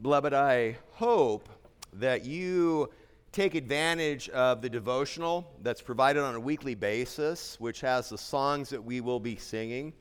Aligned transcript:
Beloved, 0.00 0.32
I 0.32 0.76
hope 0.92 1.48
that 1.94 2.24
you 2.24 2.88
take 3.32 3.56
advantage 3.56 4.28
of 4.28 4.62
the 4.62 4.70
devotional 4.70 5.50
that's 5.62 5.82
provided 5.82 6.22
on 6.22 6.36
a 6.36 6.40
weekly 6.40 6.76
basis, 6.76 7.58
which 7.58 7.80
has 7.80 8.08
the 8.08 8.16
songs 8.16 8.68
that 8.68 8.84
we 8.84 9.00
will 9.00 9.18
be 9.18 9.34
singing, 9.34 9.92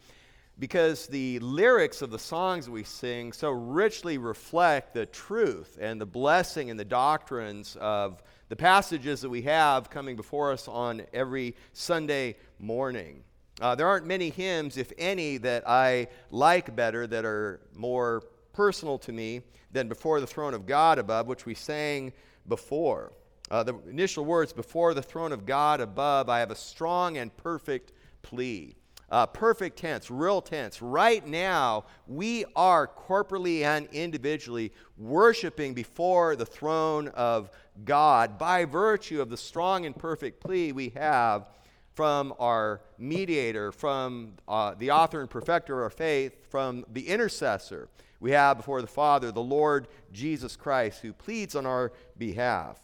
because 0.59 1.07
the 1.07 1.39
lyrics 1.39 2.03
of 2.03 2.11
the 2.11 2.19
songs 2.19 2.69
we 2.69 2.83
sing 2.83 3.33
so 3.33 3.49
richly 3.49 4.19
reflect 4.19 4.93
the 4.93 5.07
truth 5.07 5.79
and 5.81 5.99
the 5.99 6.05
blessing 6.05 6.69
and 6.69 6.79
the 6.79 6.85
doctrines 6.85 7.75
of 7.81 8.21
the 8.49 8.55
passages 8.55 9.19
that 9.21 9.29
we 9.29 9.41
have 9.41 9.89
coming 9.89 10.15
before 10.15 10.51
us 10.51 10.67
on 10.67 11.01
every 11.11 11.55
Sunday 11.73 12.35
morning. 12.59 13.23
Uh, 13.59 13.73
there 13.73 13.87
aren't 13.87 14.05
many 14.05 14.29
hymns, 14.29 14.77
if 14.77 14.93
any, 14.99 15.37
that 15.37 15.67
I 15.67 16.09
like 16.29 16.75
better 16.75 17.07
that 17.07 17.25
are 17.25 17.61
more 17.75 18.21
personal 18.57 18.97
to 18.97 19.11
me 19.11 19.39
than 19.71 19.87
Before 19.87 20.19
the 20.19 20.25
Throne 20.25 20.55
of 20.55 20.65
God 20.65 20.97
Above, 20.97 21.27
which 21.27 21.45
we 21.45 21.53
sang 21.53 22.11
before. 22.47 23.13
Uh, 23.51 23.61
the 23.61 23.77
initial 23.87 24.25
words, 24.25 24.51
Before 24.51 24.95
the 24.95 25.01
Throne 25.03 25.31
of 25.31 25.45
God 25.45 25.79
Above, 25.79 26.27
I 26.27 26.39
have 26.39 26.49
a 26.49 26.55
strong 26.55 27.19
and 27.19 27.37
perfect 27.37 27.91
plea. 28.23 28.75
Uh, 29.11 29.27
perfect 29.27 29.77
tense, 29.77 30.09
real 30.09 30.41
tense. 30.41 30.81
Right 30.81 31.25
now, 31.25 31.85
we 32.07 32.45
are 32.55 32.87
corporately 32.87 33.61
and 33.61 33.87
individually 33.91 34.73
worshiping 34.97 35.75
before 35.75 36.35
the 36.35 36.45
throne 36.45 37.09
of 37.09 37.51
God 37.85 38.39
by 38.39 38.65
virtue 38.65 39.21
of 39.21 39.29
the 39.29 39.37
strong 39.37 39.85
and 39.85 39.95
perfect 39.95 40.41
plea 40.41 40.71
we 40.71 40.89
have 40.89 41.45
from 41.93 42.33
our 42.39 42.81
mediator, 42.97 43.71
from 43.71 44.33
uh, 44.47 44.73
the 44.79 44.89
author 44.89 45.21
and 45.21 45.29
perfecter 45.29 45.77
of 45.77 45.83
our 45.83 45.89
faith, 45.91 46.49
from 46.49 46.85
the 46.91 47.07
intercessor 47.07 47.87
we 48.19 48.31
have 48.31 48.57
before 48.57 48.81
the 48.81 48.87
Father, 48.87 49.31
the 49.31 49.41
Lord 49.41 49.87
Jesus 50.11 50.55
Christ, 50.55 51.01
who 51.01 51.13
pleads 51.13 51.55
on 51.55 51.65
our 51.65 51.91
behalf. 52.17 52.79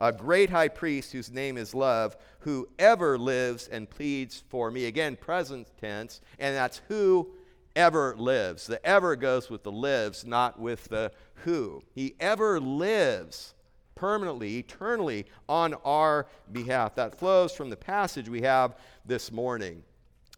A 0.00 0.12
great 0.12 0.50
high 0.50 0.68
priest 0.68 1.12
whose 1.12 1.30
name 1.30 1.56
is 1.56 1.74
love, 1.74 2.16
who 2.40 2.68
ever 2.78 3.16
lives 3.16 3.68
and 3.68 3.88
pleads 3.88 4.42
for 4.48 4.70
me. 4.70 4.86
Again, 4.86 5.16
present 5.16 5.68
tense, 5.80 6.20
and 6.38 6.54
that's 6.54 6.82
who 6.88 7.30
ever 7.76 8.14
lives. 8.16 8.66
The 8.66 8.84
ever 8.84 9.16
goes 9.16 9.50
with 9.50 9.62
the 9.62 9.72
lives, 9.72 10.24
not 10.24 10.58
with 10.58 10.84
the 10.88 11.12
who. 11.44 11.82
He 11.94 12.14
ever 12.18 12.60
lives 12.60 13.54
permanently, 13.94 14.58
eternally 14.58 15.26
on 15.48 15.74
our 15.84 16.26
behalf. 16.52 16.96
That 16.96 17.18
flows 17.18 17.52
from 17.52 17.70
the 17.70 17.76
passage 17.76 18.28
we 18.28 18.42
have 18.42 18.76
this 19.04 19.30
morning. 19.30 19.82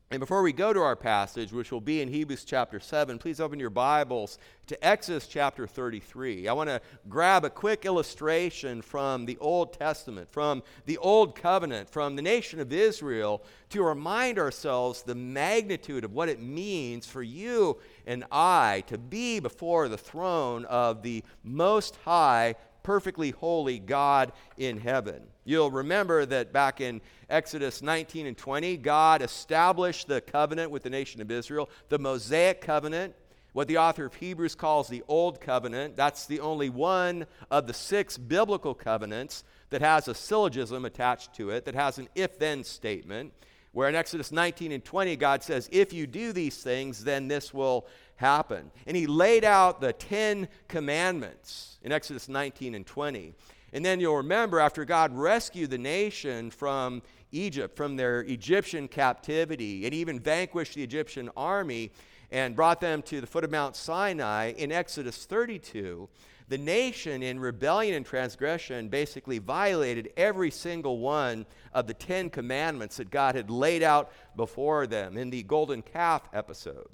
And 0.09 0.21
before 0.21 0.43
we 0.43 0.53
go 0.53 0.73
to 0.73 0.79
our 0.79 0.95
passage, 0.95 1.53
which 1.53 1.73
will 1.73 1.81
be 1.81 2.01
in 2.01 2.07
Hebrews 2.07 2.45
chapter 2.45 2.79
7, 2.79 3.19
please 3.19 3.41
open 3.41 3.59
your 3.59 3.71
Bibles 3.71 4.39
to 4.69 4.87
Exodus 4.87 5.27
chapter 5.27 5.67
33. 5.67 6.47
I 6.47 6.53
want 6.53 6.71
to 6.71 6.81
grab 7.09 7.45
a 7.45 7.51
quick 7.51 7.85
illustration 7.85 8.83
from 8.83 9.27
the 9.27 9.37
Old 9.39 9.73
Testament, 9.73 10.31
from 10.31 10.63
the 10.85 10.97
Old 10.99 11.35
Covenant, 11.35 11.91
from 11.91 12.15
the 12.15 12.23
nation 12.23 12.61
of 12.61 12.73
Israel, 12.73 13.43
to 13.71 13.83
remind 13.83 14.39
ourselves 14.39 15.03
the 15.03 15.17
magnitude 15.17 16.05
of 16.05 16.13
what 16.13 16.29
it 16.29 16.41
means 16.41 17.09
for 17.09 17.25
you 17.25 17.77
and 18.07 18.23
I 18.31 18.85
to 18.87 18.99
be 18.99 19.41
before 19.41 19.89
the 19.89 19.99
throne 19.99 20.67
of 20.67 21.03
the 21.03 21.25
Most 21.43 21.97
High 22.05 22.55
perfectly 22.87 23.33
holy 23.33 23.81
God 23.81 24.31
in 24.57 24.79
heaven. 24.79 25.21
You'll 25.45 25.73
remember 25.73 26.25
that 26.25 26.53
back 26.53 26.81
in 26.81 27.01
Exodus 27.29 27.83
19 27.83 28.27
and 28.27 28.39
20, 28.39 28.77
God 28.77 29.23
established 29.23 30.07
the 30.07 30.21
covenant 30.21 30.71
with 30.71 30.85
the 30.85 30.91
nation 30.91 31.21
of 31.21 31.29
Israel, 31.33 31.69
the 31.89 31.99
Mosaic 31.99 32.61
covenant, 32.61 33.17
what 33.55 33.67
the 33.67 33.79
author 33.79 34.05
of 34.05 34.15
Hebrews 34.15 34.55
calls 34.55 34.87
the 34.87 35.03
Old 35.09 35.41
Covenant. 35.41 35.97
That's 35.97 36.27
the 36.27 36.39
only 36.39 36.71
one 36.71 37.27
of 37.51 37.67
the 37.67 37.75
six 37.75 38.17
biblical 38.17 38.73
covenants 38.73 39.43
that 39.71 39.81
has 39.81 40.07
a 40.07 40.15
syllogism 40.15 40.85
attached 40.85 41.35
to 41.35 41.51
it, 41.51 41.65
that 41.65 41.75
has 41.75 41.99
an 41.99 42.09
if 42.15 42.39
then 42.39 42.63
statement. 42.63 43.33
Where 43.73 43.89
in 43.89 43.95
Exodus 43.97 44.31
19 44.31 44.73
and 44.73 44.85
20, 44.85 45.17
God 45.17 45.43
says, 45.43 45.69
If 45.73 45.93
you 45.93 46.07
do 46.07 46.33
these 46.33 46.63
things, 46.63 47.03
then 47.03 47.27
this 47.29 47.53
will 47.53 47.87
happen. 48.17 48.71
And 48.87 48.97
He 48.97 49.07
laid 49.07 49.45
out 49.45 49.81
the 49.81 49.93
Ten 49.93 50.49
Commandments 50.69 51.79
in 51.83 51.93
Exodus 51.93 52.29
19 52.29 52.75
and 52.75 52.87
20. 52.87 53.35
And 53.73 53.85
then 53.85 54.01
you'll 54.01 54.17
remember 54.17 54.59
after 54.61 54.85
God 54.85 55.17
rescued 55.17 55.71
the 55.71 55.79
nation 55.79 56.51
from 56.51 57.03
Egypt, 57.33 57.77
from 57.77 57.97
their 57.97 58.21
Egyptian 58.21 58.89
captivity, 58.89 59.85
and 59.85 59.95
even 59.95 60.19
vanquished 60.19 60.75
the 60.75 60.83
Egyptian 60.83 61.31
army 61.37 61.91
and 62.31 62.57
brought 62.57 62.81
them 62.81 63.03
to 63.03 63.21
the 63.21 63.27
foot 63.27 63.45
of 63.45 63.51
Mount 63.51 63.77
Sinai 63.77 64.53
in 64.53 64.73
Exodus 64.73 65.27
32, 65.27 66.09
the 66.49 66.59
nation 66.59 67.23
in 67.23 67.41
rebellion 67.41 67.95
and 67.95 68.07
transgression 68.07 68.89
basically 68.89 69.39
violated 69.39 70.13
every 70.17 70.51
single 70.51 70.99
one 70.99 71.45
of 71.73 71.87
the 71.87 71.95
Ten 71.95 72.31
Commandments 72.31 72.97
that 72.97 73.11
God 73.11 73.35
had 73.35 73.51
laid 73.51 73.83
out 73.83 74.13
before 74.37 74.87
them 74.87 75.17
in 75.17 75.31
the 75.31 75.43
golden 75.43 75.83
calf 75.83 76.29
episode. 76.33 76.89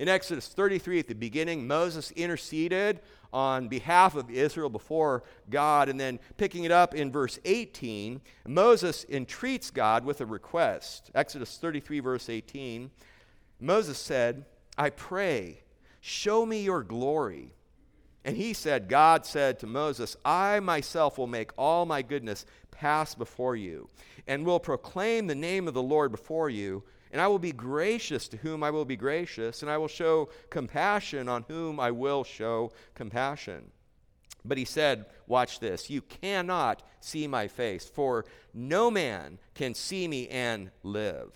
In 0.00 0.08
Exodus 0.08 0.48
33, 0.48 1.00
at 1.00 1.08
the 1.08 1.14
beginning, 1.14 1.66
Moses 1.66 2.10
interceded 2.12 3.00
on 3.34 3.68
behalf 3.68 4.14
of 4.14 4.30
Israel 4.30 4.70
before 4.70 5.24
God. 5.50 5.90
And 5.90 6.00
then 6.00 6.18
picking 6.38 6.64
it 6.64 6.70
up 6.70 6.94
in 6.94 7.12
verse 7.12 7.38
18, 7.44 8.22
Moses 8.48 9.04
entreats 9.10 9.70
God 9.70 10.06
with 10.06 10.22
a 10.22 10.26
request. 10.26 11.10
Exodus 11.14 11.58
33, 11.58 12.00
verse 12.00 12.30
18. 12.30 12.90
Moses 13.60 13.98
said, 13.98 14.46
I 14.78 14.88
pray, 14.88 15.64
show 16.00 16.46
me 16.46 16.62
your 16.62 16.82
glory. 16.82 17.52
And 18.24 18.38
he 18.38 18.54
said, 18.54 18.88
God 18.88 19.26
said 19.26 19.58
to 19.58 19.66
Moses, 19.66 20.16
I 20.24 20.60
myself 20.60 21.18
will 21.18 21.26
make 21.26 21.50
all 21.58 21.84
my 21.84 22.00
goodness 22.00 22.46
pass 22.70 23.14
before 23.14 23.54
you, 23.54 23.90
and 24.26 24.46
will 24.46 24.60
proclaim 24.60 25.26
the 25.26 25.34
name 25.34 25.68
of 25.68 25.74
the 25.74 25.82
Lord 25.82 26.10
before 26.10 26.48
you 26.48 26.84
and 27.12 27.20
I 27.20 27.26
will 27.26 27.38
be 27.38 27.52
gracious 27.52 28.28
to 28.28 28.36
whom 28.36 28.62
I 28.62 28.70
will 28.70 28.84
be 28.84 28.96
gracious, 28.96 29.62
and 29.62 29.70
I 29.70 29.78
will 29.78 29.88
show 29.88 30.28
compassion 30.48 31.28
on 31.28 31.44
whom 31.48 31.80
I 31.80 31.90
will 31.90 32.24
show 32.24 32.72
compassion. 32.94 33.70
But 34.44 34.58
he 34.58 34.64
said, 34.64 35.06
Watch 35.26 35.60
this, 35.60 35.90
you 35.90 36.02
cannot 36.02 36.82
see 37.00 37.26
my 37.26 37.48
face, 37.48 37.88
for 37.88 38.24
no 38.54 38.90
man 38.90 39.38
can 39.54 39.74
see 39.74 40.08
me 40.08 40.28
and 40.28 40.70
live. 40.82 41.32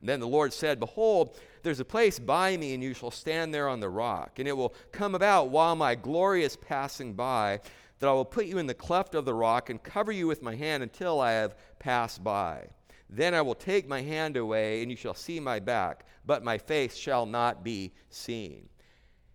And 0.00 0.08
then 0.08 0.20
the 0.20 0.28
Lord 0.28 0.52
said, 0.52 0.80
Behold, 0.80 1.38
there's 1.62 1.80
a 1.80 1.84
place 1.84 2.18
by 2.18 2.56
me, 2.56 2.74
and 2.74 2.82
you 2.82 2.94
shall 2.94 3.10
stand 3.10 3.52
there 3.52 3.68
on 3.68 3.80
the 3.80 3.88
rock. 3.88 4.38
And 4.38 4.48
it 4.48 4.56
will 4.56 4.74
come 4.92 5.14
about 5.14 5.50
while 5.50 5.76
my 5.76 5.94
glory 5.94 6.42
is 6.42 6.56
passing 6.56 7.14
by, 7.14 7.60
that 7.98 8.08
I 8.08 8.12
will 8.12 8.24
put 8.24 8.46
you 8.46 8.58
in 8.58 8.66
the 8.66 8.74
cleft 8.74 9.14
of 9.14 9.26
the 9.26 9.34
rock 9.34 9.68
and 9.68 9.82
cover 9.82 10.10
you 10.10 10.26
with 10.26 10.42
my 10.42 10.54
hand 10.54 10.82
until 10.82 11.20
I 11.20 11.32
have 11.32 11.54
passed 11.78 12.24
by. 12.24 12.68
Then 13.12 13.34
I 13.34 13.42
will 13.42 13.56
take 13.56 13.88
my 13.88 14.02
hand 14.02 14.36
away, 14.36 14.82
and 14.82 14.90
you 14.90 14.96
shall 14.96 15.14
see 15.14 15.40
my 15.40 15.58
back, 15.58 16.06
but 16.24 16.44
my 16.44 16.58
face 16.58 16.96
shall 16.96 17.26
not 17.26 17.64
be 17.64 17.92
seen. 18.08 18.68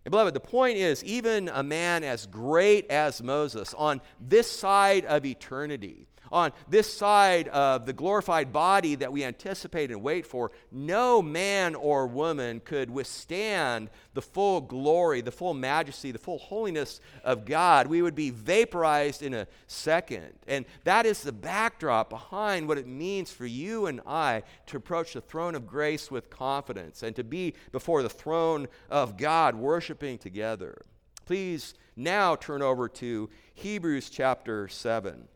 And 0.04 0.10
beloved, 0.10 0.34
the 0.34 0.40
point 0.40 0.78
is, 0.78 1.04
even 1.04 1.48
a 1.48 1.62
man 1.62 2.02
as 2.02 2.26
great 2.26 2.90
as 2.90 3.22
Moses, 3.22 3.74
on 3.74 4.00
this 4.20 4.50
side 4.50 5.04
of 5.04 5.26
eternity, 5.26 6.06
on 6.36 6.52
this 6.68 6.92
side 6.92 7.48
of 7.48 7.86
the 7.86 7.94
glorified 7.94 8.52
body 8.52 8.94
that 8.94 9.10
we 9.10 9.24
anticipate 9.24 9.90
and 9.90 10.02
wait 10.02 10.26
for, 10.26 10.50
no 10.70 11.22
man 11.22 11.74
or 11.74 12.06
woman 12.06 12.60
could 12.60 12.90
withstand 12.90 13.88
the 14.12 14.20
full 14.20 14.60
glory, 14.60 15.22
the 15.22 15.32
full 15.32 15.54
majesty, 15.54 16.12
the 16.12 16.18
full 16.18 16.36
holiness 16.36 17.00
of 17.24 17.46
God. 17.46 17.86
We 17.86 18.02
would 18.02 18.14
be 18.14 18.28
vaporized 18.28 19.22
in 19.22 19.32
a 19.32 19.46
second. 19.66 20.34
And 20.46 20.66
that 20.84 21.06
is 21.06 21.22
the 21.22 21.32
backdrop 21.32 22.10
behind 22.10 22.68
what 22.68 22.76
it 22.76 22.86
means 22.86 23.32
for 23.32 23.46
you 23.46 23.86
and 23.86 24.02
I 24.06 24.42
to 24.66 24.76
approach 24.76 25.14
the 25.14 25.22
throne 25.22 25.54
of 25.54 25.66
grace 25.66 26.10
with 26.10 26.28
confidence 26.28 27.02
and 27.02 27.16
to 27.16 27.24
be 27.24 27.54
before 27.72 28.02
the 28.02 28.10
throne 28.10 28.68
of 28.90 29.16
God, 29.16 29.54
worshiping 29.54 30.18
together. 30.18 30.84
Please 31.24 31.72
now 31.96 32.36
turn 32.36 32.60
over 32.60 32.90
to 32.90 33.30
Hebrews 33.54 34.10
chapter 34.10 34.68
7. 34.68 35.28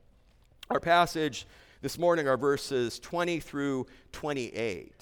Our 0.71 0.79
passage 0.79 1.49
this 1.83 1.99
morning 1.99 2.29
are 2.29 2.37
verses 2.37 3.01
20 3.01 3.41
through 3.41 3.89
28. 4.13 4.93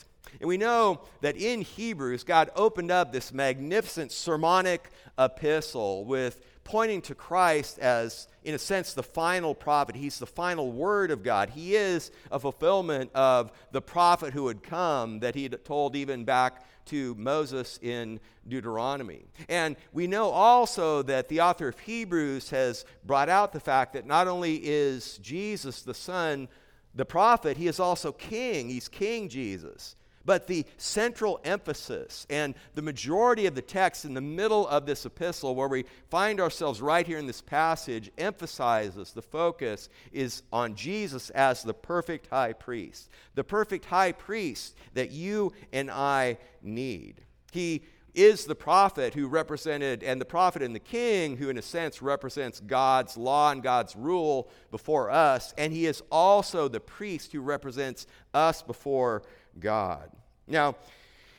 And 0.40 0.48
we 0.48 0.56
know 0.56 1.02
that 1.20 1.36
in 1.36 1.60
Hebrews, 1.60 2.24
God 2.24 2.48
opened 2.56 2.90
up 2.90 3.12
this 3.12 3.34
magnificent 3.34 4.10
sermonic 4.10 4.88
epistle 5.18 6.06
with 6.06 6.40
pointing 6.64 7.02
to 7.02 7.14
Christ 7.14 7.78
as, 7.80 8.28
in 8.44 8.54
a 8.54 8.58
sense, 8.58 8.94
the 8.94 9.02
final 9.02 9.54
prophet. 9.54 9.94
He's 9.94 10.18
the 10.18 10.26
final 10.26 10.72
word 10.72 11.10
of 11.10 11.22
God. 11.22 11.50
He 11.50 11.76
is 11.76 12.12
a 12.32 12.38
fulfillment 12.38 13.10
of 13.14 13.52
the 13.70 13.82
prophet 13.82 14.32
who 14.32 14.48
had 14.48 14.62
come 14.62 15.20
that 15.20 15.34
he 15.34 15.42
had 15.42 15.64
told 15.66 15.96
even 15.96 16.24
back 16.24 16.64
to 16.88 17.14
Moses 17.14 17.78
in 17.82 18.20
Deuteronomy. 18.46 19.24
And 19.48 19.76
we 19.92 20.06
know 20.06 20.30
also 20.30 21.02
that 21.02 21.28
the 21.28 21.40
author 21.40 21.68
of 21.68 21.78
Hebrews 21.80 22.50
has 22.50 22.84
brought 23.04 23.28
out 23.28 23.52
the 23.52 23.60
fact 23.60 23.92
that 23.94 24.06
not 24.06 24.28
only 24.28 24.56
is 24.56 25.18
Jesus 25.18 25.82
the 25.82 25.94
Son 25.94 26.48
the 26.94 27.04
prophet, 27.04 27.56
he 27.56 27.68
is 27.68 27.78
also 27.78 28.12
king. 28.12 28.68
He's 28.68 28.88
King 28.88 29.28
Jesus. 29.28 29.94
But 30.28 30.46
the 30.46 30.66
central 30.76 31.40
emphasis 31.42 32.26
and 32.28 32.54
the 32.74 32.82
majority 32.82 33.46
of 33.46 33.54
the 33.54 33.62
text 33.62 34.04
in 34.04 34.12
the 34.12 34.20
middle 34.20 34.68
of 34.68 34.84
this 34.84 35.06
epistle, 35.06 35.54
where 35.54 35.68
we 35.68 35.86
find 36.10 36.38
ourselves 36.38 36.82
right 36.82 37.06
here 37.06 37.16
in 37.16 37.26
this 37.26 37.40
passage, 37.40 38.10
emphasizes 38.18 39.14
the 39.14 39.22
focus 39.22 39.88
is 40.12 40.42
on 40.52 40.74
Jesus 40.74 41.30
as 41.30 41.62
the 41.62 41.72
perfect 41.72 42.26
high 42.26 42.52
priest, 42.52 43.08
the 43.36 43.42
perfect 43.42 43.86
high 43.86 44.12
priest 44.12 44.76
that 44.92 45.12
you 45.12 45.54
and 45.72 45.90
I 45.90 46.36
need. 46.60 47.22
He 47.50 47.84
is 48.12 48.44
the 48.44 48.54
prophet 48.54 49.14
who 49.14 49.28
represented, 49.28 50.02
and 50.02 50.20
the 50.20 50.26
prophet 50.26 50.60
and 50.60 50.74
the 50.74 50.80
king 50.80 51.38
who, 51.38 51.48
in 51.48 51.56
a 51.56 51.62
sense, 51.62 52.02
represents 52.02 52.60
God's 52.60 53.16
law 53.16 53.50
and 53.50 53.62
God's 53.62 53.96
rule 53.96 54.50
before 54.70 55.10
us. 55.10 55.54
And 55.56 55.72
he 55.72 55.86
is 55.86 56.02
also 56.12 56.68
the 56.68 56.80
priest 56.80 57.32
who 57.32 57.40
represents 57.40 58.06
us 58.34 58.60
before 58.60 59.22
God. 59.58 60.10
Now, 60.46 60.76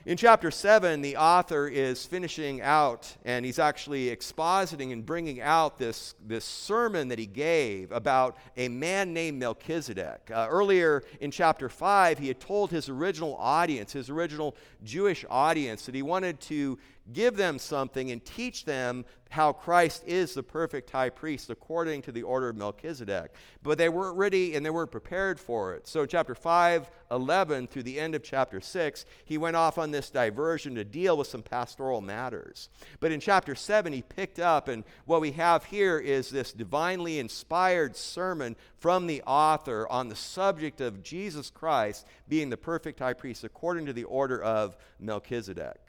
in 0.06 0.16
chapter 0.16 0.50
7, 0.50 1.02
the 1.02 1.18
author 1.18 1.68
is 1.68 2.06
finishing 2.06 2.62
out, 2.62 3.16
and 3.26 3.46
he's 3.46 3.60
actually 3.60 4.08
expositing 4.16 4.94
and 4.94 5.06
bringing 5.06 5.42
out 5.42 5.78
this, 5.78 6.16
this 6.26 6.46
sermon 6.46 7.10
that 7.10 7.20
he 7.20 7.26
gave 7.26 7.92
about 7.92 8.38
a 8.56 8.70
man 8.70 9.14
named 9.14 9.38
Melchizedek. 9.40 10.32
Uh, 10.34 10.48
earlier 10.50 11.04
in 11.20 11.32
chapter 11.32 11.68
5, 11.68 12.18
he 12.18 12.30
had 12.30 12.40
told 12.40 12.72
his 12.72 12.88
original 12.88 13.36
audience, 13.38 13.92
his 13.92 14.10
original 14.10 14.56
Jewish 14.86 15.26
audience, 15.30 15.86
that 15.86 15.94
he 15.94 16.02
wanted 16.02 16.40
to 16.42 16.80
give 17.14 17.36
them 17.36 17.60
something 17.60 18.12
and 18.12 18.24
teach 18.24 18.66
them 18.66 19.06
how 19.30 19.54
Christ 19.54 20.04
is 20.08 20.34
the 20.34 20.42
perfect 20.42 20.90
high 20.90 21.12
priest 21.12 21.52
according 21.52 22.02
to 22.04 22.12
the 22.12 22.24
order 22.24 22.50
of 22.50 22.56
Melchizedek. 22.56 23.32
But 23.62 23.78
they 23.78 23.88
weren't 23.88 24.18
ready 24.18 24.56
and 24.56 24.66
they 24.66 24.72
weren't 24.72 24.92
prepared 24.92 25.40
for 25.40 25.76
it. 25.76 25.88
So, 25.88 26.06
chapter 26.08 26.34
5, 26.34 26.90
11 27.12 27.68
through 27.68 27.84
the 27.84 28.00
end 28.00 28.16
of 28.16 28.24
chapter 28.24 28.60
6, 28.60 29.06
he 29.26 29.38
went 29.38 29.56
off 29.56 29.78
on 29.78 29.92
this 29.92 30.10
diversion 30.10 30.74
to 30.76 30.84
deal 30.84 31.16
with 31.16 31.28
some 31.28 31.44
pastoral 31.44 32.02
matters. 32.02 32.70
But 33.00 33.12
in 33.12 33.20
chapter 33.20 33.54
7, 33.54 33.94
he 33.94 34.02
picked 34.02 34.40
up, 34.40 34.68
and 34.68 34.84
what 35.06 35.22
we 35.22 35.32
have 35.34 35.66
here 35.66 36.00
is 36.00 36.30
this 36.30 36.52
divinely 36.52 37.20
inspired 37.20 37.96
sermon 37.96 38.56
from 38.80 39.06
the 39.06 39.22
author 39.28 39.88
on 39.90 40.10
the 40.10 40.16
subject 40.16 40.82
of 40.82 41.04
Jesus 41.04 41.52
Christ 41.52 42.08
being 42.28 42.50
the 42.50 42.58
perfect 42.58 43.00
high 43.00 43.14
priest 43.14 43.44
according 43.44 43.86
to 43.86 43.94
the 43.94 44.06
order 44.06 44.42
of 44.42 44.76
Melchizedek. 45.00 45.89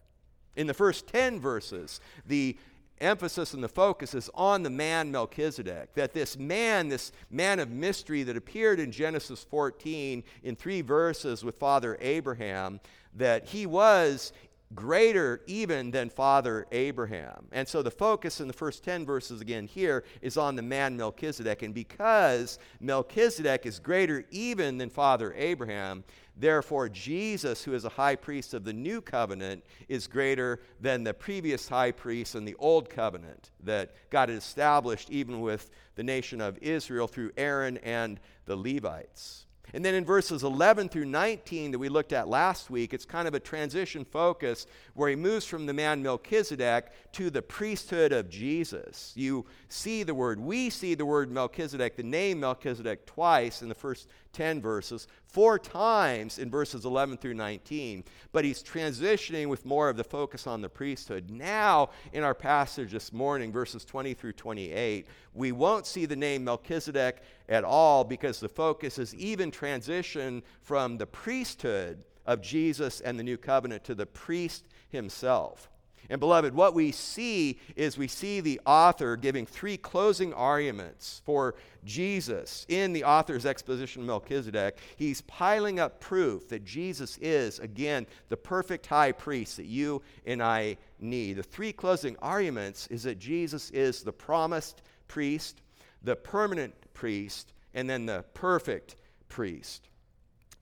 In 0.56 0.66
the 0.66 0.74
first 0.74 1.06
10 1.06 1.40
verses, 1.40 2.00
the 2.26 2.56
emphasis 3.00 3.54
and 3.54 3.64
the 3.64 3.68
focus 3.68 4.14
is 4.14 4.30
on 4.34 4.62
the 4.62 4.70
man 4.70 5.10
Melchizedek. 5.10 5.94
That 5.94 6.12
this 6.12 6.36
man, 6.36 6.88
this 6.88 7.12
man 7.30 7.58
of 7.58 7.70
mystery 7.70 8.22
that 8.24 8.36
appeared 8.36 8.80
in 8.80 8.92
Genesis 8.92 9.44
14 9.44 10.22
in 10.42 10.56
three 10.56 10.82
verses 10.82 11.44
with 11.44 11.56
Father 11.56 11.96
Abraham, 12.00 12.80
that 13.14 13.46
he 13.46 13.66
was 13.66 14.32
greater 14.74 15.40
even 15.46 15.90
than 15.90 16.08
Father 16.08 16.66
Abraham. 16.70 17.46
And 17.50 17.66
so 17.66 17.82
the 17.82 17.90
focus 17.90 18.40
in 18.40 18.46
the 18.46 18.54
first 18.54 18.84
10 18.84 19.04
verses 19.04 19.40
again 19.40 19.66
here 19.66 20.04
is 20.22 20.36
on 20.36 20.54
the 20.54 20.62
man 20.62 20.96
Melchizedek. 20.96 21.62
And 21.62 21.74
because 21.74 22.58
Melchizedek 22.80 23.66
is 23.66 23.80
greater 23.80 24.24
even 24.30 24.78
than 24.78 24.88
Father 24.88 25.34
Abraham, 25.36 26.04
therefore 26.40 26.88
Jesus, 26.88 27.62
who 27.62 27.74
is 27.74 27.84
a 27.84 27.90
high 27.90 28.16
priest 28.16 28.54
of 28.54 28.64
the 28.64 28.72
new 28.72 29.00
covenant, 29.00 29.64
is 29.88 30.06
greater 30.06 30.60
than 30.80 31.04
the 31.04 31.14
previous 31.14 31.68
high 31.68 31.92
priest 31.92 32.34
in 32.34 32.44
the 32.44 32.56
old 32.58 32.90
covenant 32.90 33.50
that 33.62 33.94
God 34.10 34.28
had 34.28 34.38
established 34.38 35.10
even 35.10 35.40
with 35.40 35.70
the 35.94 36.02
nation 36.02 36.40
of 36.40 36.58
Israel 36.60 37.06
through 37.06 37.32
Aaron 37.36 37.76
and 37.78 38.18
the 38.46 38.56
Levites. 38.56 39.46
And 39.72 39.84
then 39.84 39.94
in 39.94 40.04
verses 40.04 40.42
11 40.42 40.88
through 40.88 41.04
19 41.04 41.70
that 41.70 41.78
we 41.78 41.88
looked 41.88 42.12
at 42.12 42.28
last 42.28 42.70
week, 42.70 42.92
it's 42.92 43.04
kind 43.04 43.28
of 43.28 43.34
a 43.34 43.40
transition 43.40 44.04
focus 44.04 44.66
where 44.94 45.08
he 45.08 45.16
moves 45.16 45.46
from 45.46 45.66
the 45.66 45.72
man 45.72 46.02
Melchizedek 46.02 46.90
to 47.12 47.30
the 47.30 47.42
priesthood 47.42 48.12
of 48.12 48.28
Jesus. 48.28 49.12
You 49.14 49.46
see 49.68 50.02
the 50.02 50.14
word, 50.14 50.40
we 50.40 50.70
see 50.70 50.94
the 50.94 51.06
word 51.06 51.30
Melchizedek, 51.30 51.96
the 51.96 52.02
name 52.02 52.40
Melchizedek, 52.40 53.06
twice 53.06 53.62
in 53.62 53.68
the 53.68 53.74
first 53.74 54.08
10 54.32 54.60
verses, 54.60 55.06
four 55.26 55.58
times 55.58 56.38
in 56.38 56.50
verses 56.50 56.84
11 56.84 57.18
through 57.18 57.34
19, 57.34 58.04
but 58.32 58.44
he's 58.44 58.62
transitioning 58.62 59.46
with 59.48 59.66
more 59.66 59.88
of 59.88 59.96
the 59.96 60.04
focus 60.04 60.46
on 60.46 60.60
the 60.60 60.68
priesthood. 60.68 61.30
Now, 61.30 61.90
in 62.12 62.22
our 62.22 62.34
passage 62.34 62.92
this 62.92 63.12
morning, 63.12 63.52
verses 63.52 63.84
20 63.84 64.14
through 64.14 64.34
28, 64.34 65.06
we 65.34 65.52
won't 65.52 65.86
see 65.86 66.06
the 66.06 66.16
name 66.16 66.44
Melchizedek 66.44 67.22
at 67.48 67.64
all 67.64 68.04
because 68.04 68.40
the 68.40 68.48
focus 68.48 68.98
is 68.98 69.14
even 69.14 69.50
transition 69.50 70.42
from 70.62 70.96
the 70.98 71.06
priesthood 71.06 72.04
of 72.26 72.40
Jesus 72.40 73.00
and 73.00 73.18
the 73.18 73.24
new 73.24 73.36
covenant 73.36 73.84
to 73.84 73.94
the 73.94 74.06
priest 74.06 74.64
himself. 74.88 75.68
And 76.10 76.18
beloved, 76.18 76.52
what 76.52 76.74
we 76.74 76.90
see 76.90 77.60
is 77.76 77.96
we 77.96 78.08
see 78.08 78.40
the 78.40 78.60
author 78.66 79.16
giving 79.16 79.46
three 79.46 79.76
closing 79.76 80.34
arguments 80.34 81.22
for 81.24 81.54
Jesus 81.84 82.66
in 82.68 82.92
the 82.92 83.04
author's 83.04 83.46
exposition 83.46 84.02
of 84.02 84.08
Melchizedek. 84.08 84.78
He's 84.96 85.20
piling 85.22 85.78
up 85.78 86.00
proof 86.00 86.48
that 86.48 86.64
Jesus 86.64 87.16
is, 87.18 87.60
again, 87.60 88.08
the 88.28 88.36
perfect 88.36 88.86
high 88.86 89.12
priest 89.12 89.56
that 89.58 89.66
you 89.66 90.02
and 90.26 90.42
I 90.42 90.78
need. 90.98 91.34
The 91.34 91.44
three 91.44 91.72
closing 91.72 92.16
arguments 92.20 92.88
is 92.88 93.04
that 93.04 93.20
Jesus 93.20 93.70
is 93.70 94.02
the 94.02 94.12
promised 94.12 94.82
priest, 95.06 95.62
the 96.02 96.16
permanent 96.16 96.74
priest, 96.92 97.52
and 97.72 97.88
then 97.88 98.04
the 98.06 98.24
perfect 98.34 98.96
priest. 99.28 99.89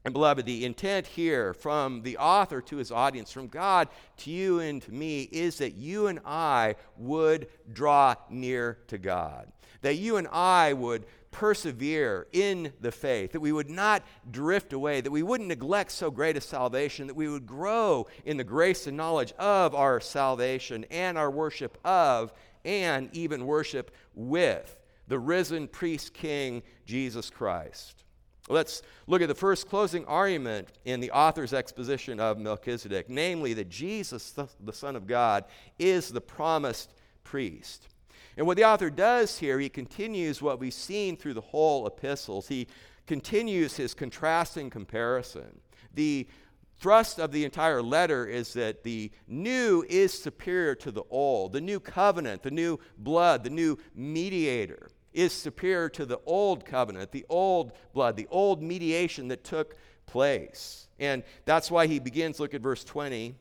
And 0.08 0.14
beloved, 0.14 0.46
the 0.46 0.64
intent 0.64 1.06
here 1.06 1.52
from 1.52 2.00
the 2.00 2.16
author 2.16 2.62
to 2.62 2.76
his 2.78 2.90
audience, 2.90 3.30
from 3.30 3.46
God 3.46 3.88
to 4.16 4.30
you 4.30 4.58
and 4.58 4.80
to 4.80 4.90
me, 4.90 5.24
is 5.30 5.58
that 5.58 5.74
you 5.74 6.06
and 6.06 6.18
I 6.24 6.76
would 6.96 7.46
draw 7.70 8.14
near 8.30 8.78
to 8.86 8.96
God. 8.96 9.52
That 9.82 9.96
you 9.96 10.16
and 10.16 10.26
I 10.28 10.72
would 10.72 11.04
persevere 11.30 12.26
in 12.32 12.72
the 12.80 12.90
faith, 12.90 13.32
that 13.32 13.40
we 13.40 13.52
would 13.52 13.68
not 13.68 14.02
drift 14.30 14.72
away, 14.72 15.02
that 15.02 15.10
we 15.10 15.22
wouldn't 15.22 15.50
neglect 15.50 15.92
so 15.92 16.10
great 16.10 16.38
a 16.38 16.40
salvation, 16.40 17.06
that 17.08 17.14
we 17.14 17.28
would 17.28 17.46
grow 17.46 18.06
in 18.24 18.38
the 18.38 18.44
grace 18.44 18.86
and 18.86 18.96
knowledge 18.96 19.34
of 19.38 19.74
our 19.74 20.00
salvation 20.00 20.86
and 20.90 21.18
our 21.18 21.30
worship 21.30 21.76
of, 21.84 22.32
and 22.64 23.10
even 23.12 23.44
worship 23.44 23.90
with 24.14 24.74
the 25.06 25.18
risen 25.18 25.68
priest 25.68 26.14
king, 26.14 26.62
Jesus 26.86 27.28
Christ. 27.28 28.04
Let's 28.48 28.82
look 29.06 29.20
at 29.20 29.28
the 29.28 29.34
first 29.34 29.68
closing 29.68 30.04
argument 30.06 30.68
in 30.84 31.00
the 31.00 31.10
author's 31.10 31.52
exposition 31.52 32.18
of 32.18 32.38
Melchizedek, 32.38 33.08
namely 33.08 33.54
that 33.54 33.68
Jesus, 33.68 34.32
the 34.32 34.72
Son 34.72 34.96
of 34.96 35.06
God, 35.06 35.44
is 35.78 36.08
the 36.08 36.20
promised 36.20 36.94
priest. 37.24 37.88
And 38.36 38.46
what 38.46 38.56
the 38.56 38.64
author 38.64 38.90
does 38.90 39.38
here, 39.38 39.58
he 39.58 39.68
continues 39.68 40.40
what 40.40 40.60
we've 40.60 40.72
seen 40.72 41.16
through 41.16 41.34
the 41.34 41.40
whole 41.40 41.86
epistles. 41.86 42.48
He 42.48 42.68
continues 43.06 43.76
his 43.76 43.94
contrasting 43.94 44.70
comparison. 44.70 45.60
The 45.94 46.28
thrust 46.78 47.18
of 47.18 47.32
the 47.32 47.44
entire 47.44 47.82
letter 47.82 48.26
is 48.26 48.52
that 48.52 48.84
the 48.84 49.10
new 49.26 49.84
is 49.88 50.12
superior 50.12 50.74
to 50.76 50.92
the 50.92 51.02
old, 51.10 51.52
the 51.52 51.60
new 51.60 51.80
covenant, 51.80 52.42
the 52.42 52.50
new 52.50 52.78
blood, 52.96 53.42
the 53.42 53.50
new 53.50 53.76
mediator 53.94 54.90
is 55.12 55.32
superior 55.32 55.88
to 55.90 56.06
the 56.06 56.20
old 56.26 56.64
covenant, 56.64 57.12
the 57.12 57.26
old 57.28 57.72
blood, 57.92 58.16
the 58.16 58.28
old 58.30 58.62
mediation 58.62 59.28
that 59.28 59.44
took 59.44 59.76
place. 60.06 60.88
And 60.98 61.22
that's 61.44 61.70
why 61.70 61.86
he 61.86 61.98
begins, 61.98 62.40
look 62.40 62.54
at 62.54 62.60
verse 62.60 62.84
20, 62.84 63.34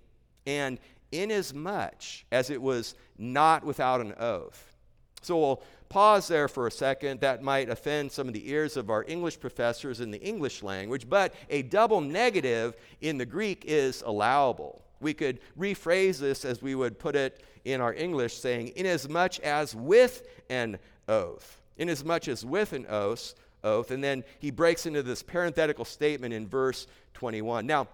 and 0.46 0.80
inasmuch 1.12 2.04
as 2.32 2.50
it 2.50 2.62
was 2.62 2.96
not 3.18 3.64
without 3.64 4.02
an 4.02 4.14
oath. 4.20 4.76
So 5.22 5.38
we'll 5.38 5.64
pause 5.90 6.28
there 6.28 6.48
for 6.48 6.68
a 6.68 6.72
second. 6.72 7.22
That 7.22 7.42
might 7.42 7.70
offend 7.70 8.12
some 8.12 8.28
of 8.28 8.34
the 8.34 8.50
ears 8.50 8.78
of 8.78 8.90
our 8.90 9.04
English 9.08 9.40
professors 9.40 10.00
in 10.00 10.12
the 10.12 10.22
English 10.22 10.64
language, 10.64 11.10
but 11.10 11.34
a 11.50 11.64
double 11.64 12.02
negative 12.02 12.76
in 13.02 13.18
the 13.18 13.26
Greek 13.26 13.64
is 13.66 14.04
allowable. 14.06 14.84
We 15.00 15.14
could 15.14 15.40
rephrase 15.58 16.20
this 16.20 16.46
as 16.46 16.62
we 16.62 16.76
would 16.76 16.98
put 16.98 17.16
it 17.16 17.44
in 17.66 17.82
our 17.82 17.94
English, 17.94 18.36
saying, 18.36 18.74
inasmuch 18.76 19.40
as 19.40 19.76
with 19.76 20.28
an 20.50 20.80
oath. 21.08 21.62
Inasmuch 21.78 22.28
as 22.28 22.46
with 22.46 22.74
an 22.74 22.86
oath, 22.90 23.34
oath, 23.64 23.92
and 23.92 24.04
then 24.04 24.24
he 24.40 24.52
breaks 24.52 24.86
into 24.86 25.04
this 25.04 25.24
parenthetical 25.24 25.86
statement 25.86 26.34
in 26.34 26.48
verse 26.48 26.88
21. 27.14 27.66
Now, 27.66 27.88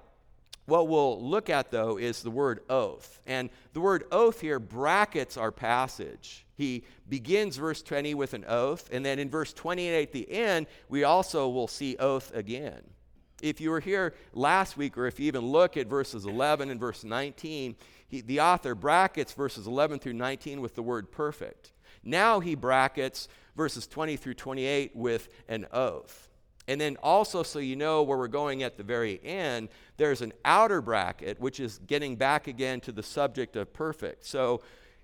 what 0.66 0.88
we'll 0.88 1.22
look 1.22 1.50
at, 1.50 1.72
though, 1.72 1.98
is 1.98 2.22
the 2.22 2.32
word 2.32 2.62
oath. 2.70 3.20
And 3.28 3.50
the 3.74 3.82
word 3.82 4.06
oath 4.12 4.40
here 4.40 4.60
brackets 4.60 5.36
our 5.36 5.52
passage. 5.52 6.46
He 6.56 6.84
begins 7.10 7.58
verse 7.58 7.82
20 7.82 8.14
with 8.14 8.34
an 8.34 8.46
oath, 8.48 8.90
and 8.92 9.06
then 9.06 9.20
in 9.20 9.30
verse 9.30 9.52
28 9.52 10.02
at 10.02 10.12
the 10.14 10.32
end, 10.32 10.68
we 10.88 11.04
also 11.04 11.50
will 11.50 11.68
see 11.68 11.98
oath 11.98 12.34
again. 12.34 12.82
If 13.42 13.60
you 13.60 13.72
were 13.72 13.82
here 13.82 14.14
last 14.34 14.78
week, 14.78 14.98
or 14.98 15.06
if 15.06 15.20
you 15.20 15.28
even 15.28 15.46
look 15.46 15.76
at 15.76 15.88
verses 15.88 16.26
11 16.26 16.70
and 16.70 16.80
verse 16.80 17.04
19, 17.04 17.76
he, 18.08 18.22
the 18.22 18.40
author 18.40 18.74
brackets 18.74 19.34
verses 19.34 19.68
11 19.68 20.00
through 20.00 20.14
19 20.14 20.62
with 20.62 20.76
the 20.76 20.84
word 20.84 21.12
perfect. 21.12 21.73
Now 22.04 22.40
he 22.40 22.56
brackets 22.56 23.28
verses 23.56 23.88
20 23.88 24.18
through 24.18 24.34
28 24.36 24.96
with 24.96 25.30
an 25.48 25.68
oath. 25.72 26.30
And 26.68 26.80
then 26.80 26.98
also, 27.04 27.44
so 27.44 27.60
you 27.60 27.76
know 27.76 28.04
where 28.04 28.18
we're 28.18 28.28
going 28.28 28.64
at 28.64 28.78
the 28.78 28.84
very 28.84 29.20
end, 29.24 29.70
there's 29.98 30.22
an 30.22 30.32
outer 30.46 30.82
bracket, 30.82 31.40
which 31.40 31.60
is 31.60 31.80
getting 31.88 32.16
back 32.16 32.48
again 32.48 32.80
to 32.82 32.92
the 32.92 33.04
subject 33.04 33.56
of 33.56 33.74
perfect. 33.74 34.26
So, 34.26 34.62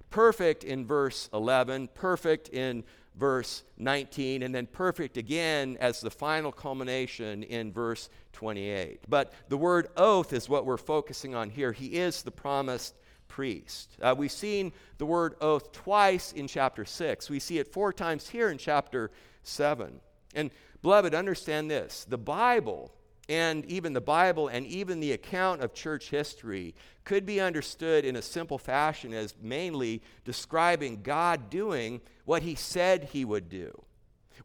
perfect 0.09 0.63
in 0.63 0.85
verse 0.85 1.29
11, 1.33 1.89
perfect 1.93 2.49
in 2.49 2.83
verse 3.15 3.63
19, 3.77 4.43
and 4.43 4.55
then 4.55 4.65
perfect 4.67 5.17
again 5.17 5.77
as 5.81 5.99
the 5.99 6.09
final 6.09 6.51
culmination 6.51 7.43
in 7.43 7.73
verse 7.73 8.09
28. 8.33 9.01
But 9.09 9.33
the 9.49 9.57
word 9.57 9.89
oath 9.97 10.31
is 10.31 10.47
what 10.47 10.65
we're 10.65 10.77
focusing 10.77 11.35
on 11.35 11.49
here. 11.49 11.73
He 11.73 11.87
is 11.87 12.21
the 12.21 12.31
promised 12.31 12.95
priest. 13.29 13.95
Uh, 14.01 14.13
we've 14.17 14.31
seen 14.31 14.73
the 14.97 15.05
word 15.05 15.35
oath 15.39 15.71
twice 15.71 16.33
in 16.33 16.47
chapter 16.47 16.83
6. 16.83 17.29
We 17.29 17.39
see 17.39 17.59
it 17.59 17.71
four 17.71 17.93
times 17.93 18.27
here 18.27 18.49
in 18.49 18.57
chapter 18.57 19.11
7. 19.43 20.01
And 20.35 20.51
beloved, 20.81 21.15
understand 21.15 21.71
this 21.71 22.05
the 22.09 22.17
Bible 22.17 22.91
and 23.29 23.63
even 23.65 23.93
the 23.93 24.01
Bible 24.01 24.47
and 24.47 24.65
even 24.65 24.99
the 24.99 25.11
account 25.11 25.61
of 25.61 25.73
church 25.73 26.09
history 26.09 26.75
could 27.05 27.25
be 27.25 27.39
understood 27.39 28.03
in 28.03 28.15
a 28.15 28.21
simple 28.21 28.57
fashion 28.57 29.13
as 29.13 29.35
mainly 29.41 30.01
describing 30.25 31.01
God 31.03 31.49
doing 31.49 32.01
what 32.25 32.41
he 32.41 32.55
said 32.55 33.05
he 33.05 33.23
would 33.23 33.47
do. 33.47 33.71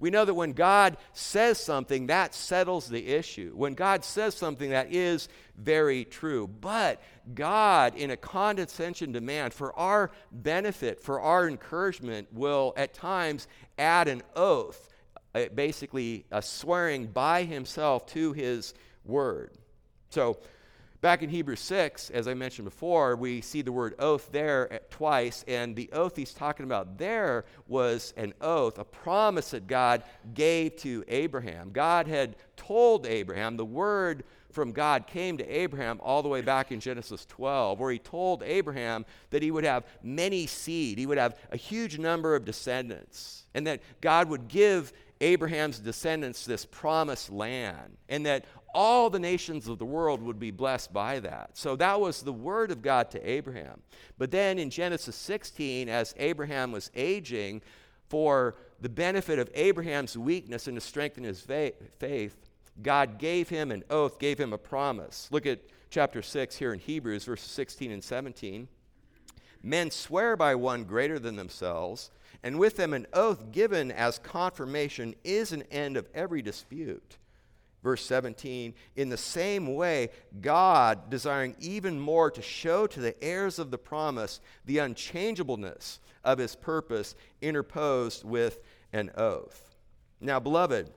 We 0.00 0.10
know 0.10 0.24
that 0.24 0.34
when 0.34 0.52
God 0.52 0.96
says 1.12 1.58
something, 1.58 2.06
that 2.08 2.34
settles 2.34 2.88
the 2.88 3.06
issue. 3.06 3.52
When 3.54 3.74
God 3.74 4.04
says 4.04 4.34
something, 4.34 4.70
that 4.70 4.92
is 4.92 5.28
very 5.56 6.04
true. 6.04 6.48
But 6.48 7.02
God, 7.34 7.94
in 7.96 8.10
a 8.10 8.16
condescension 8.16 9.12
demand 9.12 9.54
for 9.54 9.78
our 9.78 10.10
benefit, 10.32 11.00
for 11.00 11.20
our 11.20 11.48
encouragement, 11.48 12.28
will 12.32 12.72
at 12.76 12.94
times 12.94 13.48
add 13.78 14.08
an 14.08 14.22
oath 14.36 14.88
uh, 15.34 15.46
basically 15.54 16.24
a 16.30 16.40
swearing 16.40 17.06
by 17.06 17.42
himself 17.42 18.06
to 18.06 18.32
his 18.32 18.72
word. 19.04 19.50
So, 20.10 20.38
back 21.04 21.23
in 21.23 21.28
Hebrews 21.28 21.61
6, 21.61 22.08
as 22.08 22.26
I 22.26 22.32
mentioned 22.32 22.64
before, 22.64 23.14
we 23.14 23.42
see 23.42 23.61
the 23.61 23.70
word 23.70 23.94
oath 23.99 24.32
there 24.32 24.73
eh, 24.73 24.78
twice, 24.88 25.44
and 25.46 25.76
the 25.76 25.90
oath 25.92 26.16
he's 26.16 26.32
talking 26.32 26.64
about 26.64 26.96
there 26.96 27.44
was 27.68 28.14
an 28.16 28.32
oath, 28.40 28.78
a 28.78 28.84
promise 28.84 29.50
that 29.50 29.66
God 29.66 30.02
gave 30.32 30.76
to 30.76 31.04
Abraham. 31.08 31.73
God 31.73 32.06
had 32.06 32.37
told 32.56 33.04
Abraham, 33.04 33.58
the 33.58 33.66
word 33.66 34.25
from 34.50 34.73
God 34.73 35.06
came 35.06 35.37
to 35.37 35.46
Abraham 35.46 36.00
all 36.02 36.23
the 36.23 36.28
way 36.30 36.40
back 36.40 36.73
in 36.73 36.80
Genesis 36.80 37.26
12, 37.26 37.78
where 37.78 37.92
he 37.92 37.99
told 37.99 38.42
Abraham 38.42 39.04
that 39.28 39.42
he 39.42 39.50
would 39.50 39.64
have 39.64 39.84
many 40.02 40.46
seed, 40.46 40.96
he 40.96 41.04
would 41.04 41.18
have 41.18 41.38
a 41.52 41.58
huge 41.58 41.99
number 41.99 42.34
of 42.34 42.46
descendants, 42.46 43.44
and 43.52 43.66
that 43.66 43.82
God 44.00 44.30
would 44.30 44.49
give 44.49 44.94
Abraham's 45.21 45.78
descendants 45.78 46.44
this 46.44 46.64
promised 46.64 47.30
land, 47.30 47.97
and 48.09 48.26
that 48.26 48.44
all 48.75 49.09
the 49.09 49.18
nations 49.18 49.68
of 49.68 49.78
the 49.78 49.85
world 49.85 50.21
would 50.21 50.38
be 50.40 50.50
blessed 50.50 50.92
by 50.92 51.21
that. 51.21 51.50
So 51.54 51.76
that 51.76 52.00
was 52.00 52.23
the 52.23 52.33
word 52.33 52.71
of 52.71 52.83
God 52.83 53.11
to 53.12 53.28
Abraham. 53.28 53.80
But 54.18 54.33
then 54.33 54.59
in 54.59 54.71
Genesis 54.71 55.14
16, 55.16 55.88
as 55.88 56.14
Abraham 56.18 56.73
was 56.73 56.90
aging, 56.94 57.62
for 58.09 58.56
the 58.80 58.88
benefit 58.88 59.38
of 59.38 59.50
Abraham's 59.54 60.16
weakness 60.16 60.66
and 60.66 60.76
to 60.76 60.80
strengthen 60.80 61.25
his 61.25 61.40
faith, 61.40 62.37
God 62.83 63.18
gave 63.18 63.49
him 63.49 63.71
an 63.71 63.85
oath, 63.90 64.18
gave 64.18 64.38
him 64.38 64.52
a 64.52 64.59
promise. 64.59 65.28
Look 65.30 65.47
at 65.47 65.61
chapter 65.90 66.23
6 66.23 66.56
here 66.56 66.73
in 66.73 66.78
Hebrews, 66.78 67.25
verses 67.25 67.50
16 67.50 67.90
and 67.90 68.02
17. 68.02 68.68
Men 69.62 69.90
swear 69.90 70.37
by 70.37 70.54
one 70.54 70.85
greater 70.85 71.18
than 71.18 71.37
themselves 71.37 72.11
and 72.44 72.58
with 72.58 72.76
them 72.76 72.92
an 72.92 73.06
oath 73.14 73.50
given 73.50 73.90
as 73.90 74.18
confirmation 74.18 75.14
is 75.24 75.50
an 75.50 75.64
end 75.72 75.96
of 75.96 76.06
every 76.14 76.42
dispute. 76.42 77.16
Verse 77.82 78.04
17, 78.04 78.74
in 78.96 79.08
the 79.08 79.16
same 79.16 79.74
way, 79.74 80.10
God, 80.40 81.10
desiring 81.10 81.56
even 81.58 81.98
more 81.98 82.30
to 82.30 82.42
show 82.42 82.86
to 82.86 83.00
the 83.00 83.22
heirs 83.24 83.58
of 83.58 83.70
the 83.70 83.78
promise 83.78 84.40
the 84.66 84.78
unchangeableness 84.78 86.00
of 86.22 86.38
his 86.38 86.54
purpose, 86.54 87.14
interposed 87.40 88.24
with 88.24 88.60
an 88.92 89.10
oath. 89.16 89.74
Now, 90.20 90.38
beloved, 90.38 90.90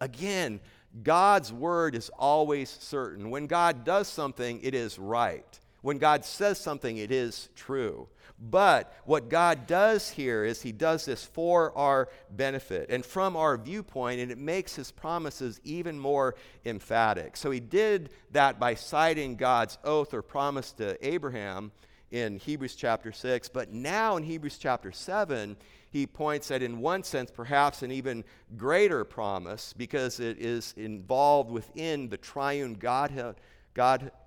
again, 0.00 0.60
God's 1.02 1.52
word 1.52 1.94
is 1.94 2.10
always 2.18 2.70
certain. 2.70 3.30
When 3.30 3.46
God 3.46 3.84
does 3.84 4.08
something, 4.08 4.60
it 4.62 4.74
is 4.74 4.98
right. 4.98 5.60
When 5.82 5.98
God 5.98 6.24
says 6.24 6.58
something, 6.58 6.96
it 6.96 7.10
is 7.10 7.50
true. 7.56 8.08
But 8.38 8.92
what 9.04 9.30
God 9.30 9.66
does 9.66 10.10
here 10.10 10.44
is 10.44 10.60
He 10.60 10.72
does 10.72 11.04
this 11.04 11.24
for 11.24 11.76
our 11.76 12.08
benefit 12.30 12.90
and 12.90 13.04
from 13.04 13.36
our 13.36 13.56
viewpoint, 13.56 14.20
and 14.20 14.30
it 14.30 14.38
makes 14.38 14.74
His 14.74 14.90
promises 14.90 15.60
even 15.64 15.98
more 15.98 16.34
emphatic. 16.64 17.36
So 17.36 17.50
He 17.50 17.60
did 17.60 18.10
that 18.32 18.58
by 18.58 18.74
citing 18.74 19.36
God's 19.36 19.78
oath 19.84 20.12
or 20.12 20.22
promise 20.22 20.72
to 20.72 20.96
Abraham 21.06 21.72
in 22.10 22.38
Hebrews 22.38 22.74
chapter 22.74 23.12
6. 23.12 23.48
But 23.48 23.72
now 23.72 24.16
in 24.16 24.22
Hebrews 24.22 24.58
chapter 24.58 24.92
7, 24.92 25.56
he 25.90 26.06
points 26.08 26.50
at, 26.50 26.60
in 26.60 26.80
one 26.80 27.04
sense, 27.04 27.30
perhaps 27.30 27.82
an 27.82 27.92
even 27.92 28.24
greater 28.56 29.04
promise 29.04 29.72
because 29.76 30.18
it 30.18 30.38
is 30.38 30.74
involved 30.76 31.52
within 31.52 32.08
the 32.08 32.16
triune 32.16 32.74
Godhead, 32.74 33.36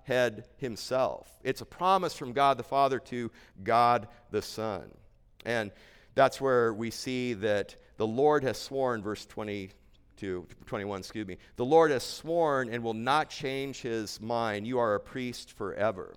Godhead 0.08 0.46
Himself. 0.58 1.30
It's 1.44 1.62
a 1.62 1.66
promise 1.66 2.16
from 2.16 2.32
God 2.32 2.58
the 2.58 2.64
Father 2.64 3.00
to 3.00 3.30
God 3.64 4.08
the 4.32 4.42
Son. 4.42 4.90
And 5.46 5.72
that's 6.16 6.40
where 6.40 6.74
we 6.74 6.92
see 6.92 7.34
that 7.34 7.76
the 7.98 8.08
Lord 8.08 8.44
has 8.44 8.58
sworn, 8.58 9.02
verse 9.02 9.26
22, 9.26 10.48
21, 10.66 11.00
excuse 11.00 11.28
me, 11.28 11.38
the 11.58 11.66
Lord 11.66 11.92
has 11.92 12.04
sworn 12.04 12.70
and 12.70 12.84
will 12.84 12.94
not 12.94 13.30
change 13.30 13.82
his 13.82 14.22
mind. 14.22 14.66
You 14.66 14.80
are 14.80 14.96
a 14.96 15.00
priest 15.00 15.52
forever. 15.52 16.16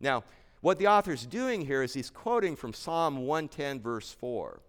Now, 0.00 0.24
what 0.60 0.78
the 0.78 0.86
author 0.86 1.12
is 1.12 1.26
doing 1.26 1.60
here 1.60 1.82
is 1.82 1.92
he's 1.92 2.10
quoting 2.10 2.56
from 2.56 2.72
Psalm 2.72 3.26
110, 3.26 3.80
verse 3.80 4.12
4. 4.12 4.60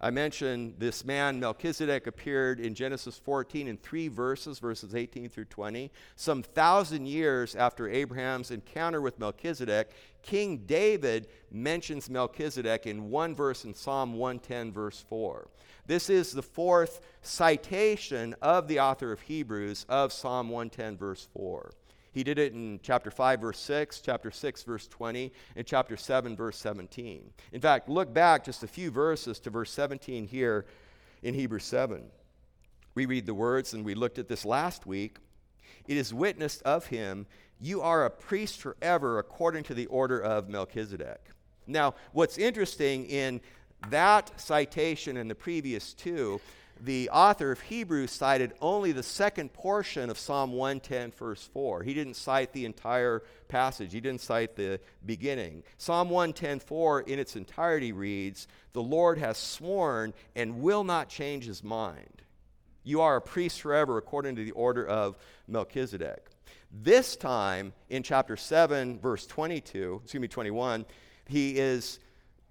I 0.00 0.10
mentioned 0.10 0.74
this 0.78 1.04
man, 1.04 1.40
Melchizedek, 1.40 2.06
appeared 2.06 2.60
in 2.60 2.72
Genesis 2.72 3.18
14 3.18 3.66
in 3.66 3.76
three 3.76 4.06
verses, 4.06 4.60
verses 4.60 4.94
18 4.94 5.28
through 5.28 5.46
20. 5.46 5.90
Some 6.14 6.44
thousand 6.44 7.06
years 7.06 7.56
after 7.56 7.88
Abraham's 7.88 8.52
encounter 8.52 9.00
with 9.00 9.18
Melchizedek, 9.18 9.90
King 10.22 10.58
David 10.66 11.26
mentions 11.50 12.08
Melchizedek 12.08 12.86
in 12.86 13.10
one 13.10 13.34
verse 13.34 13.64
in 13.64 13.74
Psalm 13.74 14.14
110, 14.14 14.72
verse 14.72 15.04
4. 15.08 15.48
This 15.86 16.08
is 16.08 16.30
the 16.30 16.42
fourth 16.42 17.00
citation 17.22 18.36
of 18.40 18.68
the 18.68 18.78
author 18.78 19.10
of 19.10 19.22
Hebrews 19.22 19.84
of 19.88 20.12
Psalm 20.12 20.48
110, 20.48 20.96
verse 20.96 21.26
4. 21.34 21.72
He 22.18 22.24
did 22.24 22.40
it 22.40 22.52
in 22.52 22.80
chapter 22.82 23.12
5, 23.12 23.40
verse 23.42 23.60
6, 23.60 24.00
chapter 24.00 24.32
6, 24.32 24.64
verse 24.64 24.88
20, 24.88 25.32
and 25.54 25.64
chapter 25.64 25.96
7, 25.96 26.34
verse 26.34 26.56
17. 26.56 27.30
In 27.52 27.60
fact, 27.60 27.88
look 27.88 28.12
back 28.12 28.42
just 28.42 28.64
a 28.64 28.66
few 28.66 28.90
verses 28.90 29.38
to 29.38 29.50
verse 29.50 29.70
17 29.70 30.26
here 30.26 30.66
in 31.22 31.32
Hebrews 31.32 31.62
7. 31.62 32.02
We 32.96 33.06
read 33.06 33.24
the 33.24 33.34
words, 33.34 33.72
and 33.72 33.84
we 33.84 33.94
looked 33.94 34.18
at 34.18 34.26
this 34.26 34.44
last 34.44 34.84
week. 34.84 35.18
It 35.86 35.96
is 35.96 36.12
witnessed 36.12 36.60
of 36.62 36.86
him, 36.86 37.24
you 37.60 37.82
are 37.82 38.04
a 38.04 38.10
priest 38.10 38.60
forever 38.60 39.20
according 39.20 39.62
to 39.64 39.74
the 39.74 39.86
order 39.86 40.18
of 40.18 40.48
Melchizedek. 40.48 41.20
Now, 41.68 41.94
what's 42.10 42.36
interesting 42.36 43.06
in 43.06 43.40
that 43.90 44.40
citation 44.40 45.18
and 45.18 45.30
the 45.30 45.36
previous 45.36 45.94
two 45.94 46.40
the 46.84 47.10
author 47.10 47.50
of 47.50 47.60
Hebrews 47.60 48.10
cited 48.10 48.52
only 48.60 48.92
the 48.92 49.02
second 49.02 49.52
portion 49.52 50.10
of 50.10 50.18
Psalm 50.18 50.52
110, 50.52 51.12
verse 51.12 51.48
4. 51.52 51.82
He 51.82 51.94
didn't 51.94 52.14
cite 52.14 52.52
the 52.52 52.64
entire 52.64 53.22
passage, 53.48 53.92
he 53.92 54.00
didn't 54.00 54.20
cite 54.20 54.56
the 54.56 54.80
beginning. 55.04 55.62
Psalm 55.76 56.10
110, 56.10 56.60
4 56.60 57.00
in 57.02 57.18
its 57.18 57.36
entirety 57.36 57.92
reads, 57.92 58.46
The 58.72 58.82
Lord 58.82 59.18
has 59.18 59.38
sworn 59.38 60.14
and 60.36 60.60
will 60.60 60.84
not 60.84 61.08
change 61.08 61.44
his 61.44 61.64
mind. 61.64 62.22
You 62.84 63.00
are 63.00 63.16
a 63.16 63.20
priest 63.20 63.60
forever 63.60 63.98
according 63.98 64.36
to 64.36 64.44
the 64.44 64.52
order 64.52 64.86
of 64.86 65.18
Melchizedek. 65.46 66.30
This 66.70 67.16
time 67.16 67.72
in 67.88 68.02
chapter 68.02 68.36
7, 68.36 68.98
verse 68.98 69.26
22, 69.26 70.00
excuse 70.04 70.20
me, 70.20 70.28
21, 70.28 70.84
he 71.26 71.58
is 71.58 71.98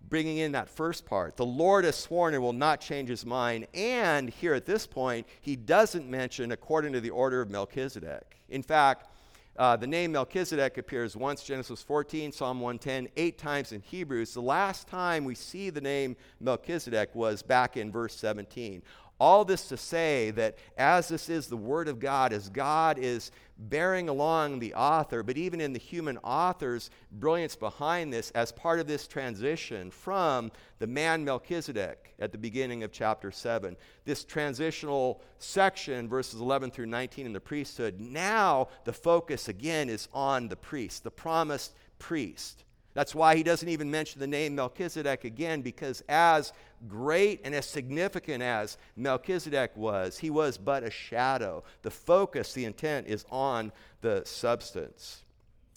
bringing 0.09 0.37
in 0.37 0.51
that 0.53 0.69
first 0.69 1.05
part. 1.05 1.37
The 1.37 1.45
Lord 1.45 1.85
has 1.85 1.95
sworn 1.95 2.33
and 2.33 2.41
will 2.41 2.53
not 2.53 2.81
change 2.81 3.09
his 3.09 3.25
mind. 3.25 3.67
And 3.73 4.29
here 4.29 4.53
at 4.53 4.65
this 4.65 4.87
point, 4.87 5.27
he 5.41 5.55
doesn't 5.55 6.09
mention 6.09 6.51
according 6.51 6.93
to 6.93 7.01
the 7.01 7.09
order 7.09 7.41
of 7.41 7.49
Melchizedek. 7.49 8.37
In 8.49 8.63
fact, 8.63 9.09
uh, 9.57 9.75
the 9.75 9.87
name 9.87 10.11
Melchizedek 10.11 10.77
appears 10.77 11.15
once 11.15 11.43
Genesis 11.43 11.81
14, 11.81 12.31
Psalm 12.31 12.59
110, 12.59 13.09
eight 13.17 13.39
times 13.39 13.71
in 13.71 13.81
Hebrews. 13.81 14.33
The 14.33 14.41
last 14.41 14.87
time 14.87 15.25
we 15.25 15.33
see 15.33 15.71
the 15.71 15.81
name 15.81 16.15
Melchizedek 16.39 17.15
was 17.15 17.41
back 17.41 17.75
in 17.75 17.91
verse 17.91 18.15
17. 18.15 18.83
All 19.19 19.43
this 19.45 19.67
to 19.69 19.77
say 19.77 20.31
that 20.31 20.57
as 20.77 21.07
this 21.07 21.29
is 21.29 21.47
the 21.47 21.57
Word 21.57 21.87
of 21.87 21.99
God, 21.99 22.31
as 22.33 22.49
God 22.49 22.99
is 22.99 23.31
bearing 23.57 24.09
along 24.09 24.59
the 24.59 24.73
author, 24.75 25.23
but 25.23 25.37
even 25.37 25.59
in 25.59 25.73
the 25.73 25.79
human 25.79 26.17
author's 26.19 26.91
brilliance 27.11 27.55
behind 27.55 28.13
this, 28.13 28.29
as 28.31 28.51
part 28.51 28.79
of 28.79 28.85
this 28.85 29.07
transition 29.07 29.89
from 29.89 30.51
the 30.77 30.85
man 30.85 31.25
Melchizedek 31.25 32.13
at 32.19 32.31
the 32.31 32.37
beginning 32.37 32.83
of 32.83 32.91
chapter 32.91 33.31
7, 33.31 33.75
this 34.05 34.23
transitional 34.23 35.21
section, 35.39 36.07
verses 36.07 36.39
11 36.39 36.69
through 36.69 36.85
19 36.85 37.25
in 37.25 37.33
the 37.33 37.39
priesthood, 37.39 37.99
now 37.99 38.67
the 38.83 38.93
focus 38.93 39.47
again 39.47 39.89
is 39.89 40.07
on 40.13 40.47
the 40.47 40.55
priest, 40.55 41.03
the 41.03 41.11
promised 41.11 41.73
priest. 41.97 42.63
That's 42.97 43.13
why 43.13 43.35
he 43.35 43.43
doesn't 43.43 43.69
even 43.69 43.91
mention 43.91 44.19
the 44.19 44.25
name 44.25 44.55
Melchizedek 44.55 45.23
again, 45.23 45.61
because 45.61 46.01
as 46.09 46.51
great 46.87 47.41
and 47.43 47.53
as 47.53 47.67
significant 47.67 48.41
as 48.41 48.79
Melchizedek 48.95 49.77
was, 49.77 50.17
he 50.17 50.31
was 50.31 50.57
but 50.57 50.81
a 50.81 50.89
shadow. 50.89 51.63
The 51.83 51.91
focus, 51.91 52.53
the 52.53 52.65
intent 52.65 53.05
is 53.05 53.23
on 53.29 53.71
the 54.01 54.23
substance. 54.25 55.23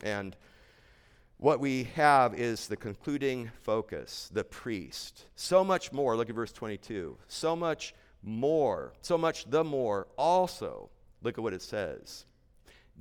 And 0.03 0.35
what 1.37 1.61
we 1.61 1.85
have 1.95 2.33
is 2.33 2.69
the 2.69 2.77
concluding 2.79 3.51
focus, 3.65 4.31
the 4.33 4.45
priest. 4.45 5.27
So 5.37 5.63
much 5.63 5.93
more, 5.93 6.17
look 6.17 6.31
at 6.31 6.35
verse 6.35 6.53
22. 6.53 7.19
So 7.29 7.55
much 7.55 7.95
more, 8.23 8.95
so 9.03 9.19
much 9.19 9.45
the 9.51 9.63
more 9.63 10.07
also, 10.17 10.89
look 11.21 11.37
at 11.37 11.45
what 11.45 11.53
it 11.53 11.61
says. 11.61 12.25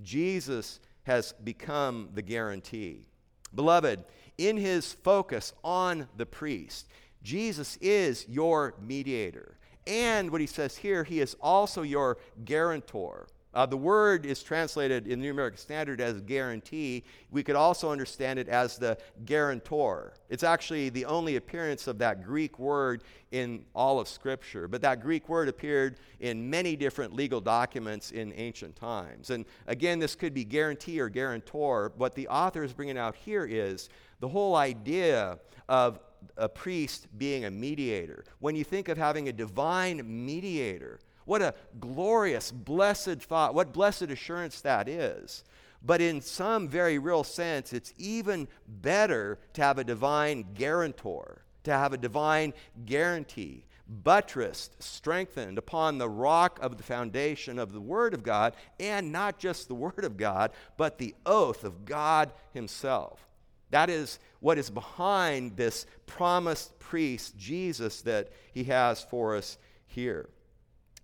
Jesus 0.04 0.82
has 1.04 1.32
become 1.42 2.10
the 2.14 2.22
guarantee. 2.22 3.06
Beloved, 3.54 4.04
in 4.38 4.58
his 4.58 4.94
focus 4.94 5.54
on 5.64 6.08
the 6.16 6.26
priest, 6.26 6.88
Jesus 7.24 7.78
is 7.82 8.28
your 8.28 8.76
mediator. 8.82 9.58
And 9.86 10.32
what 10.32 10.42
he 10.42 10.48
says 10.48 10.78
here, 10.78 11.04
he 11.04 11.20
is 11.20 11.36
also 11.42 11.82
your 11.82 12.18
guarantor. 12.46 13.28
Uh, 13.54 13.66
the 13.66 13.78
word 13.78 14.26
is 14.26 14.44
translated 14.44 15.08
in 15.08 15.20
the 15.20 15.26
New 15.26 15.32
American 15.32 15.58
Standard 15.58 16.00
as 16.00 16.22
guarantee. 16.22 17.04
We 17.32 17.42
could 17.42 17.56
also 17.56 17.92
understand 17.92 18.38
it 18.38 18.48
as 18.48 18.78
the 18.78 18.98
guarantor. 19.26 20.14
It's 20.30 20.44
actually 20.44 20.90
the 20.90 21.06
only 21.06 21.36
appearance 21.36 21.88
of 21.88 21.98
that 21.98 22.24
Greek 22.24 22.60
word 22.60 23.04
in 23.32 23.66
all 23.74 24.00
of 24.00 24.08
Scripture. 24.08 24.68
But 24.68 24.82
that 24.82 25.02
Greek 25.02 25.30
word 25.30 25.50
appeared 25.50 25.98
in 26.20 26.48
many 26.48 26.76
different 26.76 27.14
legal 27.14 27.42
documents 27.42 28.12
in 28.12 28.34
ancient 28.34 28.76
times. 28.76 29.32
And 29.32 29.46
again, 29.66 29.98
this 29.98 30.16
could 30.16 30.34
be 30.34 30.44
guarantee 30.44 31.00
or 31.00 31.10
guarantor. 31.10 31.92
What 31.98 32.14
the 32.14 32.28
author 32.28 32.64
is 32.64 32.74
bringing 32.74 32.98
out 33.00 33.16
here 33.16 33.46
is 33.46 33.90
the 34.20 34.28
whole 34.28 34.56
idea 34.56 35.40
of 35.68 36.00
a 36.38 36.50
priest 36.50 37.08
being 37.18 37.46
a 37.46 37.52
mediator. 37.52 38.26
When 38.40 38.56
you 38.56 38.64
think 38.64 38.90
of 38.90 38.98
having 38.98 39.30
a 39.30 39.34
divine 39.34 40.02
mediator, 40.06 41.00
what 41.30 41.44
a 41.44 41.54
glorious, 41.80 42.52
blessed 42.52 43.22
thought. 43.22 43.54
What 43.54 43.72
blessed 43.72 44.04
assurance 44.10 44.62
that 44.62 44.90
is. 44.90 45.44
But 45.86 46.02
in 46.02 46.22
some 46.22 46.68
very 46.68 46.98
real 46.98 47.24
sense, 47.24 47.72
it's 47.72 47.94
even 48.00 48.48
better 48.68 49.38
to 49.54 49.62
have 49.62 49.78
a 49.78 49.84
divine 49.84 50.48
guarantor, 50.56 51.44
to 51.66 51.72
have 51.72 51.94
a 51.94 51.98
divine 51.98 52.54
guarantee, 52.84 53.66
buttressed, 53.88 54.82
strengthened 54.82 55.60
upon 55.60 56.00
the 56.00 56.10
rock 56.10 56.58
of 56.64 56.78
the 56.78 56.84
foundation 56.84 57.60
of 57.60 57.74
the 57.74 57.80
Word 57.80 58.16
of 58.16 58.24
God, 58.24 58.56
and 58.80 59.12
not 59.12 59.38
just 59.38 59.68
the 59.68 59.76
Word 59.76 60.04
of 60.04 60.18
God, 60.18 60.52
but 60.78 60.98
the 60.98 61.14
oath 61.28 61.64
of 61.64 61.86
God 61.86 62.34
Himself. 62.56 63.24
That 63.70 63.92
is 63.92 64.18
what 64.40 64.58
is 64.58 64.72
behind 64.72 65.58
this 65.58 65.86
promised 66.08 66.80
priest, 66.80 67.38
Jesus, 67.38 68.02
that 68.02 68.32
He 68.52 68.64
has 68.64 69.04
for 69.04 69.36
us 69.36 69.60
here. 69.86 70.28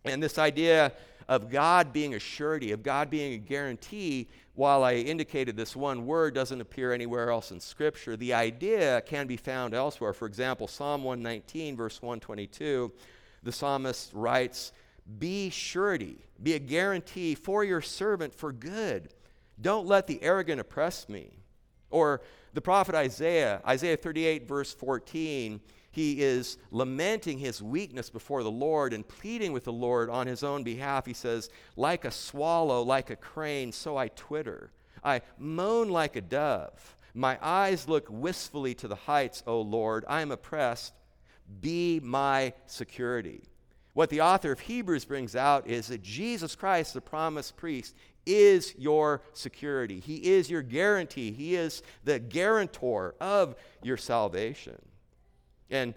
And 0.05 0.21
this 0.21 0.37
idea 0.37 0.93
of 1.27 1.49
God 1.49 1.91
being 1.91 2.13
a 2.13 2.19
surety, 2.19 2.71
of 2.71 2.83
God 2.83 3.09
being 3.09 3.33
a 3.33 3.37
guarantee, 3.37 4.27
while 4.53 4.83
I 4.83 4.93
indicated 4.93 5.57
this 5.57 5.75
one 5.75 6.05
word 6.05 6.33
doesn't 6.33 6.61
appear 6.61 6.93
anywhere 6.93 7.29
else 7.29 7.51
in 7.51 7.59
Scripture, 7.59 8.15
the 8.15 8.33
idea 8.33 9.01
can 9.01 9.27
be 9.27 9.35
found 9.35 9.73
elsewhere. 9.73 10.13
For 10.13 10.27
example, 10.27 10.67
Psalm 10.67 11.03
119, 11.03 11.75
verse 11.75 12.01
122, 12.01 12.91
the 13.43 13.51
psalmist 13.51 14.11
writes, 14.13 14.71
Be 15.19 15.49
surety, 15.49 16.17
be 16.41 16.53
a 16.53 16.59
guarantee 16.59 17.35
for 17.35 17.63
your 17.63 17.81
servant 17.81 18.33
for 18.33 18.53
good. 18.53 19.09
Don't 19.59 19.87
let 19.87 20.07
the 20.07 20.21
arrogant 20.21 20.61
oppress 20.61 21.09
me. 21.09 21.31
Or 21.89 22.21
the 22.53 22.61
prophet 22.61 22.95
Isaiah, 22.95 23.61
Isaiah 23.67 23.97
38, 23.97 24.47
verse 24.47 24.73
14, 24.73 25.59
he 25.95 26.21
is 26.21 26.57
lamenting 26.71 27.37
his 27.37 27.63
weakness 27.63 28.09
before 28.09 28.43
the 28.43 28.51
Lord 28.51 28.91
and 28.91 29.07
pleading 29.07 29.53
with 29.53 29.63
the 29.63 29.71
Lord 29.71 30.09
on 30.09 30.27
his 30.27 30.43
own 30.43 30.61
behalf. 30.61 31.05
He 31.05 31.13
says, 31.13 31.49
Like 31.77 32.03
a 32.03 32.11
swallow, 32.11 32.81
like 32.81 33.11
a 33.11 33.15
crane, 33.15 33.71
so 33.71 33.95
I 33.95 34.09
twitter. 34.09 34.73
I 35.05 35.21
moan 35.39 35.87
like 35.87 36.17
a 36.17 36.21
dove. 36.21 36.97
My 37.13 37.39
eyes 37.41 37.87
look 37.87 38.07
wistfully 38.09 38.73
to 38.75 38.89
the 38.89 38.95
heights, 38.95 39.41
O 39.47 39.61
Lord. 39.61 40.03
I 40.09 40.21
am 40.21 40.31
oppressed. 40.31 40.93
Be 41.61 42.01
my 42.03 42.51
security. 42.65 43.43
What 43.93 44.09
the 44.09 44.19
author 44.19 44.51
of 44.51 44.59
Hebrews 44.59 45.05
brings 45.05 45.33
out 45.33 45.65
is 45.65 45.87
that 45.87 46.01
Jesus 46.01 46.57
Christ, 46.57 46.93
the 46.93 46.99
promised 46.99 47.55
priest, 47.55 47.95
is 48.25 48.75
your 48.77 49.21
security. 49.31 50.01
He 50.01 50.33
is 50.33 50.49
your 50.49 50.61
guarantee. 50.61 51.31
He 51.31 51.55
is 51.55 51.83
the 52.03 52.19
guarantor 52.19 53.15
of 53.21 53.55
your 53.81 53.95
salvation. 53.95 54.81
And 55.69 55.93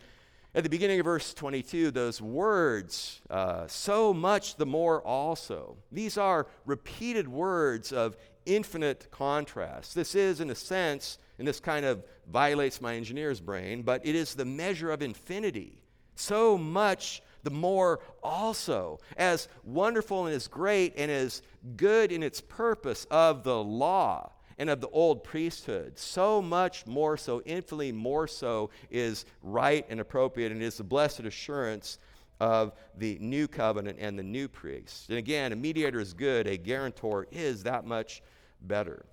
at 0.55 0.65
the 0.65 0.71
beginning 0.71 0.99
of 0.99 1.05
verse 1.05 1.35
22, 1.35 1.91
those 1.91 2.21
words, 2.21 3.21
uh, 3.29 3.67
so 3.67 4.15
much 4.15 4.57
the 4.57 4.67
more 4.67 5.03
also, 5.03 5.77
these 5.93 6.17
are 6.17 6.47
repeated 6.65 7.29
words 7.29 7.93
of 7.93 8.17
infinite 8.47 9.09
contrast. 9.11 9.95
This 9.95 10.15
is, 10.15 10.41
in 10.41 10.51
a 10.51 10.55
sense, 10.55 11.19
and 11.39 11.47
this 11.47 11.61
kind 11.61 11.85
of 11.85 12.03
violates 12.31 12.81
my 12.81 12.95
engineer's 12.95 13.41
brain, 13.41 13.83
but 13.83 14.05
it 14.07 14.15
is 14.15 14.35
the 14.35 14.45
measure 14.45 14.91
of 14.91 15.03
infinity. 15.03 15.83
So 16.17 16.59
much 16.59 17.23
the 17.45 17.51
more 17.51 18.01
also, 18.23 18.99
as 19.17 19.49
wonderful 19.65 20.27
and 20.27 20.35
as 20.35 20.49
great 20.49 20.95
and 20.97 21.11
as 21.11 21.43
good 21.77 22.11
in 22.11 22.23
its 22.23 22.41
purpose 22.41 23.07
of 23.11 23.45
the 23.45 23.63
law 23.63 24.33
and 24.59 24.69
of 24.69 24.81
the 24.81 24.89
old 24.89 25.25
priesthood. 25.25 25.99
So 25.99 26.43
much 26.43 26.87
more 26.87 27.17
so, 27.17 27.41
infinitely 27.43 27.93
more 27.93 28.27
so, 28.27 28.71
is 28.91 29.25
right 29.43 29.87
and 29.89 30.01
appropriate 30.01 30.53
and 30.53 30.63
is 30.63 30.77
the 30.77 30.85
blessed 30.85 31.21
assurance 31.21 31.99
of 32.41 32.73
the 32.97 33.19
new 33.21 33.49
covenant 33.49 33.99
and 34.01 34.19
the 34.19 34.23
new 34.23 34.49
priest. 34.49 35.09
And 35.09 35.19
again, 35.19 35.53
a 35.53 35.57
mediator 35.57 36.01
is 36.01 36.13
good, 36.13 36.47
a 36.47 36.57
guarantor 36.57 37.27
is 37.31 37.63
that 37.65 37.85
much 37.85 38.23
better. 38.63 39.07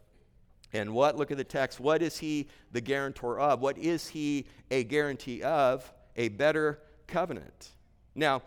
And 0.73 0.93
what, 0.93 1.15
look 1.15 1.31
at 1.31 1.38
the 1.38 1.43
text, 1.43 1.79
what 1.79 2.01
is 2.01 2.17
he 2.17 2.47
the 2.71 2.81
guarantor 2.81 3.39
of? 3.39 3.62
What 3.62 3.77
is 3.77 4.08
he 4.08 4.45
a 4.69 4.84
guarantee 4.84 5.41
of? 5.41 5.91
A 6.17 6.29
better 6.29 6.79
covenant. 7.08 7.69
Now, 8.13 8.41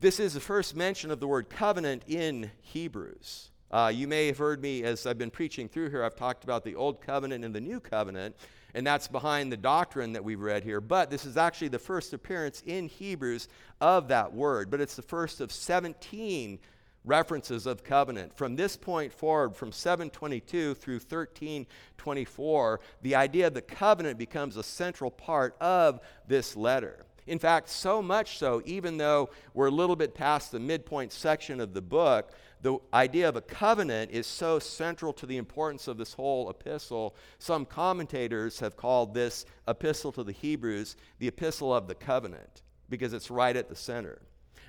this 0.00 0.20
is 0.20 0.34
the 0.34 0.40
first 0.40 0.76
mention 0.76 1.10
of 1.10 1.20
the 1.20 1.26
word 1.26 1.48
covenant 1.48 2.02
in 2.06 2.50
Hebrews. 2.60 3.50
Uh, 3.70 3.90
you 3.92 4.06
may 4.06 4.28
have 4.28 4.38
heard 4.38 4.62
me 4.62 4.84
as 4.84 5.06
I've 5.06 5.18
been 5.18 5.30
preaching 5.30 5.68
through 5.68 5.90
here, 5.90 6.04
I've 6.04 6.14
talked 6.14 6.44
about 6.44 6.64
the 6.64 6.76
Old 6.76 7.00
Covenant 7.00 7.44
and 7.44 7.54
the 7.54 7.60
New 7.60 7.80
Covenant, 7.80 8.36
and 8.74 8.86
that's 8.86 9.08
behind 9.08 9.50
the 9.50 9.56
doctrine 9.56 10.12
that 10.12 10.22
we've 10.22 10.40
read 10.40 10.62
here. 10.62 10.80
But 10.80 11.10
this 11.10 11.24
is 11.24 11.36
actually 11.36 11.68
the 11.68 11.78
first 11.78 12.12
appearance 12.12 12.62
in 12.64 12.86
Hebrews 12.88 13.48
of 13.80 14.08
that 14.08 14.32
word, 14.32 14.70
but 14.70 14.80
it's 14.80 14.94
the 14.94 15.02
first 15.02 15.40
of 15.40 15.50
17 15.50 16.60
references 17.04 17.66
of 17.66 17.82
covenant. 17.82 18.36
From 18.36 18.54
this 18.54 18.76
point 18.76 19.12
forward, 19.12 19.56
from 19.56 19.72
722 19.72 20.74
through 20.74 20.94
1324, 20.94 22.80
the 23.02 23.14
idea 23.14 23.46
of 23.48 23.54
the 23.54 23.62
covenant 23.62 24.18
becomes 24.18 24.56
a 24.56 24.62
central 24.62 25.10
part 25.10 25.56
of 25.60 26.00
this 26.28 26.56
letter. 26.56 27.04
In 27.26 27.38
fact, 27.40 27.68
so 27.68 28.00
much 28.00 28.38
so, 28.38 28.62
even 28.64 28.96
though 28.96 29.30
we're 29.54 29.66
a 29.66 29.72
little 29.72 29.96
bit 29.96 30.14
past 30.14 30.52
the 30.52 30.60
midpoint 30.60 31.12
section 31.12 31.60
of 31.60 31.74
the 31.74 31.82
book, 31.82 32.32
the 32.62 32.78
idea 32.92 33.28
of 33.28 33.36
a 33.36 33.40
covenant 33.40 34.10
is 34.10 34.26
so 34.26 34.58
central 34.58 35.12
to 35.14 35.26
the 35.26 35.36
importance 35.36 35.88
of 35.88 35.98
this 35.98 36.14
whole 36.14 36.50
epistle. 36.50 37.14
Some 37.38 37.64
commentators 37.64 38.58
have 38.60 38.76
called 38.76 39.14
this 39.14 39.44
epistle 39.68 40.12
to 40.12 40.24
the 40.24 40.32
Hebrews 40.32 40.96
the 41.18 41.28
epistle 41.28 41.74
of 41.74 41.86
the 41.86 41.94
covenant 41.94 42.62
because 42.88 43.12
it's 43.12 43.30
right 43.30 43.56
at 43.56 43.68
the 43.68 43.76
center. 43.76 44.20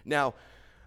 Now, 0.06 0.34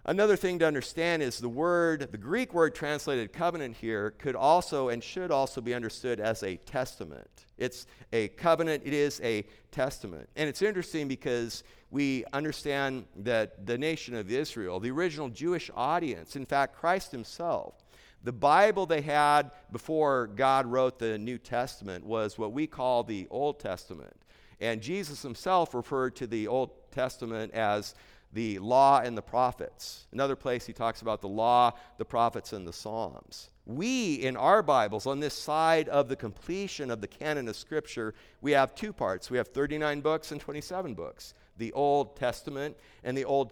Another 0.05 0.35
thing 0.35 0.57
to 0.59 0.65
understand 0.65 1.21
is 1.21 1.37
the 1.37 1.49
word, 1.49 2.11
the 2.11 2.17
Greek 2.17 2.53
word 2.53 2.73
translated 2.73 3.31
covenant 3.31 3.75
here, 3.75 4.11
could 4.11 4.35
also 4.35 4.89
and 4.89 5.03
should 5.03 5.29
also 5.29 5.61
be 5.61 5.75
understood 5.75 6.19
as 6.19 6.41
a 6.41 6.55
testament. 6.57 7.45
It's 7.59 7.85
a 8.11 8.29
covenant, 8.29 8.81
it 8.83 8.93
is 8.93 9.21
a 9.23 9.45
testament. 9.71 10.27
And 10.35 10.49
it's 10.49 10.63
interesting 10.63 11.07
because 11.07 11.63
we 11.91 12.25
understand 12.33 13.05
that 13.17 13.67
the 13.67 13.77
nation 13.77 14.15
of 14.15 14.31
Israel, 14.31 14.79
the 14.79 14.89
original 14.89 15.29
Jewish 15.29 15.69
audience, 15.75 16.35
in 16.35 16.47
fact, 16.47 16.75
Christ 16.75 17.11
himself, 17.11 17.75
the 18.23 18.31
Bible 18.31 18.87
they 18.87 19.01
had 19.01 19.51
before 19.71 20.27
God 20.27 20.65
wrote 20.65 20.97
the 20.97 21.17
New 21.19 21.37
Testament 21.37 22.05
was 22.05 22.39
what 22.39 22.53
we 22.53 22.65
call 22.65 23.03
the 23.03 23.27
Old 23.29 23.59
Testament. 23.59 24.15
And 24.59 24.81
Jesus 24.81 25.21
himself 25.21 25.73
referred 25.73 26.15
to 26.17 26.27
the 26.27 26.47
Old 26.47 26.71
Testament 26.91 27.53
as 27.53 27.95
the 28.33 28.59
law 28.59 29.01
and 29.01 29.17
the 29.17 29.21
prophets. 29.21 30.07
Another 30.11 30.35
place 30.35 30.65
he 30.65 30.73
talks 30.73 31.01
about 31.01 31.21
the 31.21 31.27
law, 31.27 31.73
the 31.97 32.05
prophets, 32.05 32.53
and 32.53 32.67
the 32.67 32.73
Psalms. 32.73 33.49
We, 33.65 34.15
in 34.15 34.37
our 34.37 34.63
Bibles, 34.63 35.05
on 35.05 35.19
this 35.19 35.33
side 35.33 35.87
of 35.89 36.07
the 36.07 36.15
completion 36.15 36.89
of 36.89 37.01
the 37.01 37.07
canon 37.07 37.47
of 37.47 37.55
Scripture, 37.55 38.13
we 38.41 38.51
have 38.51 38.73
two 38.73 38.93
parts. 38.93 39.29
We 39.29 39.37
have 39.37 39.49
39 39.49 40.01
books 40.01 40.31
and 40.31 40.41
27 40.41 40.93
books 40.93 41.33
the 41.57 41.73
Old 41.73 42.15
Testament 42.15 42.75
and 43.03 43.15
the 43.15 43.25
Old 43.25 43.51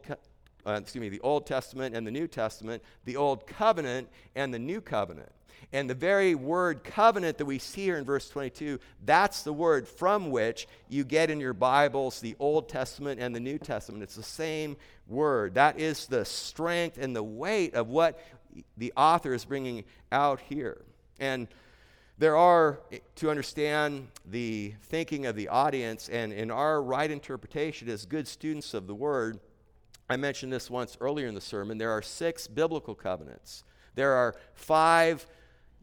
uh, 0.66 0.74
excuse 0.74 1.02
me, 1.02 1.10
the 1.10 1.22
Old 1.22 1.46
Testament 1.46 1.96
and 1.96 2.06
the 2.06 2.12
New 2.12 2.28
Testament, 2.28 2.84
the 3.06 3.16
Old 3.16 3.48
Covenant 3.48 4.10
and 4.36 4.54
the 4.54 4.60
New 4.60 4.82
Covenant. 4.82 5.32
And 5.72 5.88
the 5.88 5.96
very 5.96 6.34
word 6.34 6.84
covenant 6.84 7.38
that 7.38 7.46
we 7.46 7.60
see 7.60 7.84
here 7.84 7.98
in 7.98 8.04
verse 8.04 8.28
22, 8.30 8.80
that's 9.06 9.44
the 9.44 9.54
word 9.54 9.88
from 9.88 10.32
which 10.32 10.68
you 10.88 11.04
get 11.04 11.30
in 11.30 11.40
your 11.40 11.54
Bibles 11.54 12.20
the 12.20 12.36
Old 12.40 12.70
Testament 12.70 13.20
and 13.20 13.36
the 13.36 13.40
New 13.40 13.60
Testament. 13.60 14.02
It's 14.02 14.16
the 14.16 14.24
same 14.24 14.78
word. 15.08 15.54
That 15.54 15.80
is 15.80 16.08
the 16.08 16.26
strength 16.26 16.98
and 16.98 17.16
the 17.16 17.24
weight 17.24 17.76
of 17.76 17.88
what 17.88 18.20
the 18.78 18.92
author 18.98 19.34
is 19.34 19.46
bringing 19.46 19.84
out 20.12 20.40
here. 20.40 20.82
And 21.20 21.48
there 22.18 22.36
are, 22.36 22.80
to 23.18 23.30
understand 23.30 24.08
the 24.26 24.74
thinking 24.84 25.28
of 25.28 25.36
the 25.36 25.48
audience, 25.50 26.10
and 26.10 26.34
in 26.34 26.52
our 26.52 26.82
right 26.82 27.10
interpretation 27.10 27.88
as 27.90 28.06
good 28.06 28.28
students 28.28 28.74
of 28.74 28.88
the 28.88 28.96
word, 28.96 29.40
I 30.10 30.18
mentioned 30.18 30.52
this 30.52 30.70
once 30.70 30.98
earlier 31.00 31.28
in 31.28 31.36
the 31.36 31.42
sermon. 31.42 31.78
There 31.78 31.92
are 31.92 32.02
six 32.02 32.48
biblical 32.48 32.96
covenants. 32.96 33.64
There 33.96 34.14
are 34.14 34.36
five 34.54 35.26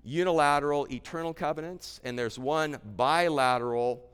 unilateral 0.06 0.86
eternal 0.90 1.34
covenants, 1.34 2.00
and 2.04 2.18
there's 2.18 2.38
one 2.38 2.78
bilateral 2.96 4.08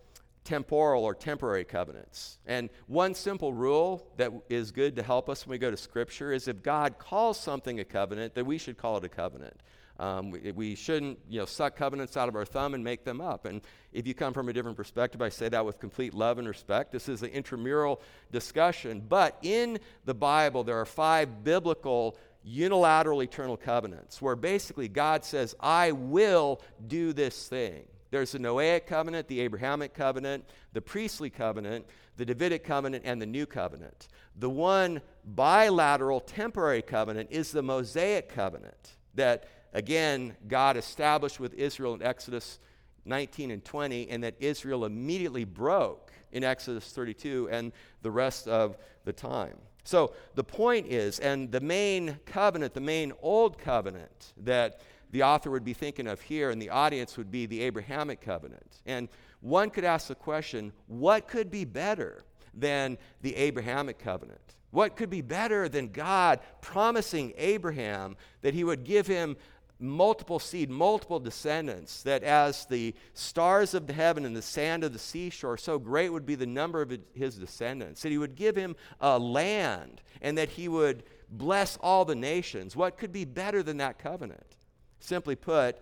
temporal 0.45 1.05
or 1.05 1.15
temporary 1.15 1.65
covenants. 1.65 2.39
And 2.47 2.71
one 2.87 3.15
simple 3.15 3.53
rule 3.53 4.11
that 4.17 4.33
is 4.49 4.73
good 4.73 4.97
to 4.97 5.03
help 5.03 5.29
us 5.29 5.47
when 5.47 5.53
we 5.53 5.59
go 5.59 5.71
to 5.71 5.77
Scripture 5.77 6.33
is 6.33 6.49
if 6.49 6.63
God 6.63 6.99
calls 6.99 7.39
something 7.39 7.79
a 7.79 7.85
covenant, 7.85 8.35
then 8.35 8.47
we 8.47 8.59
should 8.59 8.77
call 8.77 8.97
it 8.97 9.05
a 9.05 9.09
covenant. 9.09 9.61
Um, 10.01 10.31
we, 10.31 10.51
we, 10.53 10.75
shouldn't, 10.75 11.19
you 11.29 11.39
know, 11.39 11.45
suck 11.45 11.77
covenants 11.77 12.17
out 12.17 12.29
of 12.29 12.35
our 12.35 12.47
thumb 12.47 12.75
and 12.75 12.83
make 12.83 13.05
them 13.05 13.21
up. 13.21 13.45
And 13.45 13.61
if 13.93 14.07
you 14.07 14.15
come 14.15 14.33
from 14.33 14.49
a 14.49 14.53
different 14.53 14.77
perspective, 14.77 15.23
I 15.23 15.29
say 15.29 15.49
that 15.51 15.65
with 15.65 15.79
complete 15.79 16.15
love 16.15 16.39
and 16.39 16.49
respect. 16.49 16.91
This 16.91 17.09
is 17.09 17.23
an 17.23 17.29
intramural 17.29 18.01
discussion. 18.33 19.05
But 19.07 19.39
in 19.43 19.79
the 20.05 20.15
Bible, 20.15 20.65
there 20.65 20.79
are 20.81 20.87
five 20.87 21.45
biblical 21.45 22.17
unilateral 22.45 23.23
eternal 23.23 23.57
covenants 23.57 24.21
where 24.21 24.37
basically 24.37 24.89
God 24.89 25.25
says, 25.25 25.55
I 25.61 25.93
will 25.93 26.61
do 26.87 27.13
this 27.13 27.49
thing. 27.49 27.85
There's 28.11 28.33
the 28.33 28.39
Noahic 28.39 28.87
covenant, 28.87 29.29
the 29.29 29.41
Abrahamic 29.41 29.95
covenant, 29.95 30.45
the 30.75 30.83
priestly 30.83 31.31
covenant, 31.31 31.87
the 32.19 32.27
Davidic 32.27 32.63
covenant, 32.63 33.05
and 33.07 33.23
the 33.23 33.27
new 33.27 33.47
covenant. 33.47 34.09
The 34.37 34.51
one 34.51 35.01
bilateral 35.25 36.21
temporary 36.21 36.83
covenant 36.83 37.31
is 37.31 37.53
the 37.53 37.63
Mosaic 37.63 38.29
covenant 38.29 38.97
that, 39.15 39.49
again, 39.73 40.37
God 40.47 40.77
established 40.77 41.41
with 41.41 41.55
Israel 41.55 41.95
in 41.95 42.03
Exodus 42.03 42.59
19 43.07 43.51
and 43.51 43.65
20, 43.65 44.11
and 44.11 44.23
that 44.25 44.35
Israel 44.41 44.85
immediately 44.85 45.45
broke 45.45 46.13
in 46.33 46.45
Exodus 46.45 46.93
32 46.93 47.49
and 47.51 47.73
the 48.03 48.11
rest 48.11 48.47
of 48.47 48.77
the 49.05 49.13
time. 49.13 49.57
So 49.85 50.15
the 50.35 50.45
point 50.45 50.87
is, 50.87 51.19
and 51.19 51.51
the 51.51 51.61
main 51.61 52.19
covenant, 52.27 52.75
the 52.75 52.81
main 52.81 53.13
old 53.21 53.59
covenant 53.59 54.33
that 54.39 54.81
the 55.11 55.23
author 55.23 55.51
would 55.51 55.65
be 55.65 55.75
thinking 55.75 56.07
of 56.07 56.21
here 56.21 56.51
and 56.51 56.61
the 56.61 56.71
audience 56.71 57.17
would 57.17 57.31
be 57.31 57.47
the 57.47 57.63
Abrahamic 57.63 58.21
covenant. 58.21 58.81
And 58.87 59.09
one 59.41 59.71
could 59.71 59.85
ask 59.85 60.09
the 60.09 60.15
question 60.15 60.73
what 60.87 61.29
could 61.29 61.51
be 61.51 61.65
better 61.65 62.25
than 62.55 62.99
the 63.21 63.35
Abrahamic 63.37 63.99
covenant? 63.99 64.41
What 64.71 64.97
could 64.97 65.11
be 65.11 65.21
better 65.21 65.69
than 65.69 65.89
God 65.89 66.41
promising 66.63 67.35
Abraham 67.37 68.17
that 68.41 68.55
he 68.55 68.65
would 68.65 68.85
give 68.85 69.07
him 69.07 69.37
multiple 69.83 70.39
seed, 70.39 70.71
multiple 70.71 71.21
descendants, 71.21 72.03
that 72.05 72.23
as 72.23 72.65
the 72.67 72.95
stars 73.15 73.75
of 73.75 73.87
the 73.87 73.93
heaven 73.93 74.25
and 74.25 74.37
the 74.37 74.43
sand 74.43 74.85
of 74.85 74.93
the 74.93 74.99
seashore, 74.99 75.57
so 75.57 75.79
great 75.79 76.11
would 76.11 76.25
be 76.25 76.35
the 76.35 76.47
number 76.47 76.81
of 76.81 76.97
his 77.13 77.37
descendants, 77.37 78.03
that 78.03 78.11
he 78.11 78.19
would 78.19 78.37
give 78.37 78.57
him 78.57 78.77
a 79.01 79.19
land, 79.19 80.01
and 80.21 80.39
that 80.39 80.51
he 80.51 80.69
would 80.69 81.03
bless 81.29 81.77
all 81.79 82.05
the 82.05 82.15
nations. 82.15 82.77
What 82.77 82.97
could 82.97 83.13
be 83.13 83.25
better 83.25 83.63
than 83.63 83.79
that 83.79 83.99
covenant? 83.99 84.57
Simply 85.01 85.35
put, 85.35 85.79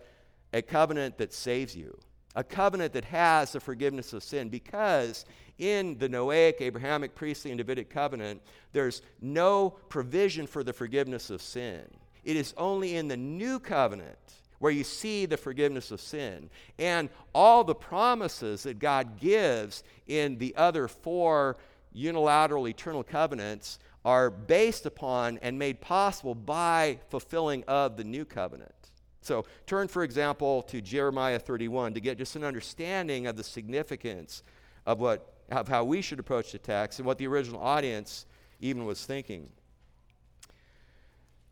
a 0.52 0.62
covenant 0.62 1.18
that 1.18 1.32
saves 1.32 1.76
you, 1.76 1.96
a 2.34 2.42
covenant 2.42 2.92
that 2.94 3.04
has 3.04 3.52
the 3.52 3.60
forgiveness 3.60 4.12
of 4.12 4.22
sin, 4.22 4.48
because 4.48 5.24
in 5.58 5.98
the 5.98 6.08
Noahic, 6.08 6.60
Abrahamic, 6.60 7.14
priestly, 7.14 7.50
and 7.50 7.58
Davidic 7.58 7.90
covenant, 7.90 8.40
there's 8.72 9.02
no 9.20 9.70
provision 9.88 10.46
for 10.46 10.64
the 10.64 10.72
forgiveness 10.72 11.28
of 11.28 11.42
sin. 11.42 11.84
It 12.24 12.37
is 12.37 12.54
only 12.56 12.96
in 12.96 13.09
the 13.09 13.16
new 13.16 13.59
covenant 13.59 14.18
where 14.59 14.72
you 14.72 14.85
see 14.85 15.26
the 15.26 15.37
forgiveness 15.37 15.90
of 15.90 16.00
sin. 16.00 16.50
And 16.78 17.09
all 17.35 17.64
the 17.64 17.74
promises 17.74 18.62
that 18.64 18.78
God 18.78 19.18
gives 19.18 19.83
in 20.06 20.38
the 20.38 20.54
other 20.56 20.87
four 20.87 21.56
unilateral 21.92 22.68
eternal 22.68 23.02
covenants 23.02 23.78
are 24.04 24.30
based 24.30 24.87
upon 24.87 25.38
and 25.38 25.59
made 25.59 25.80
possible 25.80 26.35
by 26.35 26.98
fulfilling 27.09 27.64
of 27.64 27.96
the 27.96 28.04
new 28.04 28.24
covenant. 28.24 28.74
So 29.22 29.44
turn, 29.66 29.88
for 29.88 30.02
example, 30.02 30.62
to 30.62 30.80
Jeremiah 30.80 31.38
31 31.38 31.94
to 31.94 32.00
get 32.00 32.18
just 32.18 32.37
an 32.37 32.44
understanding 32.44 33.26
of 33.26 33.37
the 33.37 33.44
significance 33.44 34.42
of 34.87 35.00
what 35.00 35.35
of 35.50 35.68
how 35.68 35.85
we 35.85 36.00
should 36.00 36.20
approach 36.20 36.52
the 36.52 36.59
text 36.59 37.00
and 37.00 37.06
what 37.06 37.18
the 37.18 37.26
original 37.26 37.61
audience 37.61 38.26
even 38.61 38.85
was 38.85 39.04
thinking. 39.04 39.48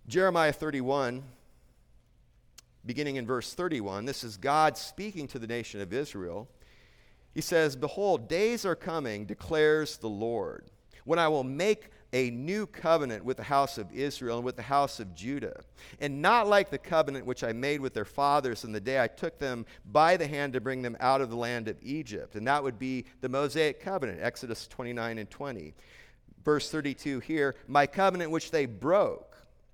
Jeremiah 0.08 0.54
31, 0.54 1.22
beginning 2.86 3.16
in 3.16 3.26
verse 3.26 3.52
31, 3.52 4.06
this 4.06 4.24
is 4.24 4.38
God 4.38 4.78
speaking 4.78 5.28
to 5.28 5.38
the 5.38 5.46
nation 5.46 5.82
of 5.82 5.92
Israel. 5.92 6.48
He 7.34 7.42
says, 7.42 7.76
Behold, 7.76 8.26
days 8.26 8.64
are 8.64 8.74
coming, 8.74 9.26
declares 9.26 9.98
the 9.98 10.08
Lord, 10.08 10.64
when 11.04 11.18
I 11.18 11.28
will 11.28 11.44
make 11.44 11.90
a 12.14 12.30
new 12.30 12.64
covenant 12.66 13.22
with 13.22 13.36
the 13.36 13.42
house 13.42 13.76
of 13.76 13.92
Israel 13.92 14.36
and 14.36 14.46
with 14.46 14.56
the 14.56 14.62
house 14.62 14.98
of 14.98 15.14
Judah, 15.14 15.60
and 16.00 16.22
not 16.22 16.48
like 16.48 16.70
the 16.70 16.78
covenant 16.78 17.26
which 17.26 17.44
I 17.44 17.52
made 17.52 17.82
with 17.82 17.92
their 17.92 18.06
fathers 18.06 18.64
in 18.64 18.72
the 18.72 18.80
day 18.80 19.02
I 19.02 19.08
took 19.08 19.38
them 19.38 19.66
by 19.92 20.16
the 20.16 20.26
hand 20.26 20.54
to 20.54 20.60
bring 20.62 20.80
them 20.80 20.96
out 21.00 21.20
of 21.20 21.28
the 21.28 21.36
land 21.36 21.68
of 21.68 21.76
Egypt. 21.82 22.34
And 22.34 22.48
that 22.48 22.64
would 22.64 22.78
be 22.78 23.04
the 23.20 23.28
Mosaic 23.28 23.78
covenant, 23.78 24.20
Exodus 24.22 24.66
29 24.68 25.18
and 25.18 25.30
20. 25.30 25.74
Verse 26.46 26.70
32 26.70 27.20
here, 27.20 27.56
my 27.66 27.86
covenant 27.86 28.30
which 28.30 28.50
they 28.50 28.64
broke 28.64 29.27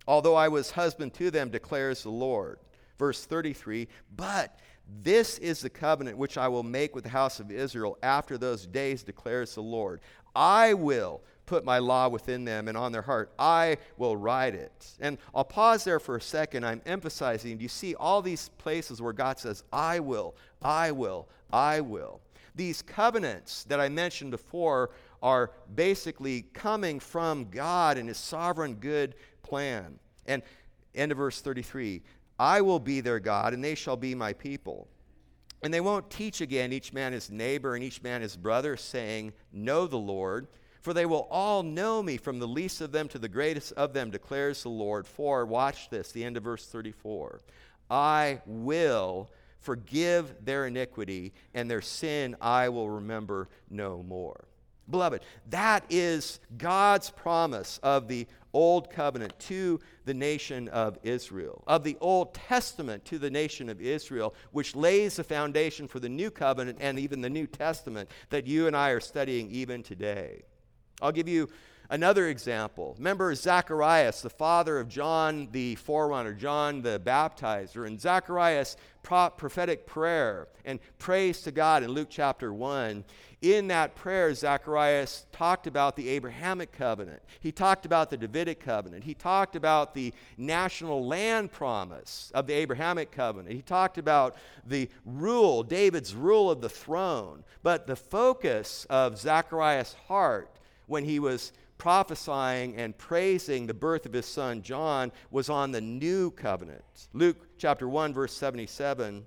although 0.06 0.34
I 0.34 0.48
was 0.48 0.70
husband 0.70 1.14
to 1.14 1.30
them, 1.30 1.50
declares 1.50 2.02
the 2.02 2.10
Lord. 2.10 2.58
Verse 2.98 3.24
33 3.24 3.88
But 4.16 4.58
this 5.02 5.38
is 5.38 5.60
the 5.60 5.70
covenant 5.70 6.18
which 6.18 6.36
I 6.36 6.48
will 6.48 6.62
make 6.62 6.94
with 6.94 7.04
the 7.04 7.10
house 7.10 7.40
of 7.40 7.50
Israel 7.50 7.98
after 8.02 8.36
those 8.36 8.66
days, 8.66 9.02
declares 9.02 9.54
the 9.54 9.62
Lord. 9.62 10.00
I 10.34 10.74
will 10.74 11.22
put 11.46 11.64
my 11.64 11.78
law 11.78 12.08
within 12.08 12.44
them 12.44 12.68
and 12.68 12.76
on 12.76 12.92
their 12.92 13.02
heart. 13.02 13.32
I 13.38 13.78
will 13.96 14.16
write 14.16 14.54
it. 14.54 14.92
And 15.00 15.18
I'll 15.34 15.44
pause 15.44 15.84
there 15.84 16.00
for 16.00 16.16
a 16.16 16.20
second. 16.20 16.64
I'm 16.64 16.82
emphasizing, 16.86 17.60
you 17.60 17.68
see 17.68 17.94
all 17.94 18.22
these 18.22 18.48
places 18.58 19.00
where 19.00 19.12
God 19.12 19.38
says, 19.38 19.62
I 19.72 20.00
will, 20.00 20.34
I 20.62 20.92
will, 20.92 21.28
I 21.52 21.80
will? 21.80 22.20
These 22.54 22.82
covenants 22.82 23.64
that 23.64 23.80
I 23.80 23.88
mentioned 23.88 24.30
before 24.30 24.90
are 25.22 25.50
basically 25.74 26.42
coming 26.52 27.00
from 27.00 27.48
God 27.50 27.98
and 27.98 28.08
His 28.08 28.18
sovereign 28.18 28.74
good 28.74 29.14
plan. 29.44 30.00
And 30.26 30.42
end 30.94 31.12
of 31.12 31.18
verse 31.18 31.40
33 31.40 32.02
I 32.38 32.62
will 32.62 32.80
be 32.80 33.00
their 33.00 33.20
God, 33.20 33.54
and 33.54 33.62
they 33.62 33.76
shall 33.76 33.96
be 33.96 34.14
my 34.14 34.32
people. 34.32 34.88
And 35.62 35.72
they 35.72 35.80
won't 35.80 36.10
teach 36.10 36.40
again 36.40 36.72
each 36.72 36.92
man 36.92 37.12
his 37.12 37.30
neighbor 37.30 37.74
and 37.74 37.84
each 37.84 38.02
man 38.02 38.20
his 38.20 38.36
brother, 38.36 38.76
saying, 38.76 39.32
Know 39.52 39.86
the 39.86 39.96
Lord. 39.96 40.48
For 40.82 40.92
they 40.92 41.06
will 41.06 41.26
all 41.30 41.62
know 41.62 42.02
me, 42.02 42.18
from 42.18 42.38
the 42.38 42.46
least 42.46 42.82
of 42.82 42.92
them 42.92 43.08
to 43.08 43.18
the 43.18 43.28
greatest 43.28 43.72
of 43.72 43.94
them, 43.94 44.10
declares 44.10 44.62
the 44.62 44.68
Lord. 44.68 45.06
For, 45.06 45.46
watch 45.46 45.88
this, 45.88 46.12
the 46.12 46.22
end 46.22 46.36
of 46.36 46.42
verse 46.42 46.66
34 46.66 47.40
I 47.90 48.42
will 48.44 49.30
forgive 49.60 50.44
their 50.44 50.66
iniquity, 50.66 51.32
and 51.54 51.70
their 51.70 51.80
sin 51.80 52.36
I 52.40 52.68
will 52.68 52.90
remember 52.90 53.48
no 53.70 54.02
more. 54.02 54.44
Beloved, 54.90 55.22
that 55.48 55.86
is 55.88 56.38
God's 56.58 57.08
promise 57.08 57.80
of 57.82 58.06
the 58.06 58.26
Old 58.54 58.90
Covenant 58.90 59.38
to 59.40 59.80
the 60.06 60.14
nation 60.14 60.68
of 60.68 60.98
Israel, 61.02 61.62
of 61.66 61.84
the 61.84 61.98
Old 62.00 62.32
Testament 62.32 63.04
to 63.06 63.18
the 63.18 63.30
nation 63.30 63.68
of 63.68 63.80
Israel, 63.80 64.34
which 64.52 64.74
lays 64.74 65.16
the 65.16 65.24
foundation 65.24 65.86
for 65.86 66.00
the 66.00 66.08
New 66.08 66.30
Covenant 66.30 66.78
and 66.80 66.98
even 66.98 67.20
the 67.20 67.28
New 67.28 67.46
Testament 67.46 68.08
that 68.30 68.46
you 68.46 68.66
and 68.66 68.76
I 68.76 68.90
are 68.90 69.00
studying 69.00 69.50
even 69.50 69.82
today. 69.82 70.44
I'll 71.02 71.12
give 71.12 71.28
you 71.28 71.48
Another 71.90 72.28
example, 72.28 72.94
remember 72.96 73.34
Zacharias, 73.34 74.22
the 74.22 74.30
father 74.30 74.78
of 74.78 74.88
John 74.88 75.48
the 75.52 75.74
forerunner, 75.74 76.32
John 76.32 76.80
the 76.80 76.98
baptizer, 77.04 77.86
and 77.86 78.00
Zacharias' 78.00 78.78
prophetic 79.04 79.86
prayer 79.86 80.48
and 80.64 80.80
praise 80.98 81.42
to 81.42 81.52
God 81.52 81.82
in 81.82 81.90
Luke 81.90 82.08
chapter 82.10 82.52
1. 82.52 83.04
In 83.42 83.68
that 83.68 83.94
prayer, 83.94 84.32
Zacharias 84.34 85.26
talked 85.30 85.66
about 85.66 85.96
the 85.96 86.08
Abrahamic 86.08 86.72
covenant. 86.72 87.20
He 87.40 87.52
talked 87.52 87.84
about 87.84 88.08
the 88.08 88.16
Davidic 88.16 88.58
covenant. 88.58 89.04
He 89.04 89.12
talked 89.12 89.54
about 89.54 89.92
the 89.92 90.14
national 90.38 91.06
land 91.06 91.52
promise 91.52 92.32
of 92.34 92.46
the 92.46 92.54
Abrahamic 92.54 93.12
covenant. 93.12 93.54
He 93.54 93.60
talked 93.60 93.98
about 93.98 94.36
the 94.66 94.88
rule, 95.04 95.62
David's 95.62 96.14
rule 96.14 96.50
of 96.50 96.62
the 96.62 96.70
throne. 96.70 97.44
But 97.62 97.86
the 97.86 97.96
focus 97.96 98.86
of 98.88 99.18
Zacharias' 99.18 99.94
heart 100.08 100.50
when 100.86 101.04
he 101.04 101.18
was 101.18 101.52
prophesying 101.76 102.76
and 102.76 102.96
praising 102.96 103.66
the 103.66 103.74
birth 103.74 104.06
of 104.06 104.12
his 104.12 104.26
son 104.26 104.62
John 104.62 105.12
was 105.30 105.50
on 105.50 105.72
the 105.72 105.80
new 105.80 106.30
covenant. 106.30 106.82
Luke 107.12 107.53
chapter 107.58 107.88
1 107.88 108.14
verse 108.14 108.32
77 108.32 109.24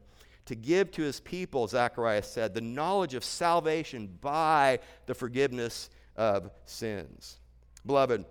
to 0.48 0.56
give 0.56 0.92
to 0.92 1.02
his 1.02 1.20
people, 1.20 1.68
Zacharias 1.68 2.28
said, 2.28 2.54
the 2.54 2.62
knowledge 2.62 3.14
of 3.14 3.24
salvation 3.24 4.18
by 4.22 4.80
the 5.06 5.14
forgiveness 5.14 5.90
of 6.16 6.50
sins. 6.66 7.40
Beloved, 7.86 8.26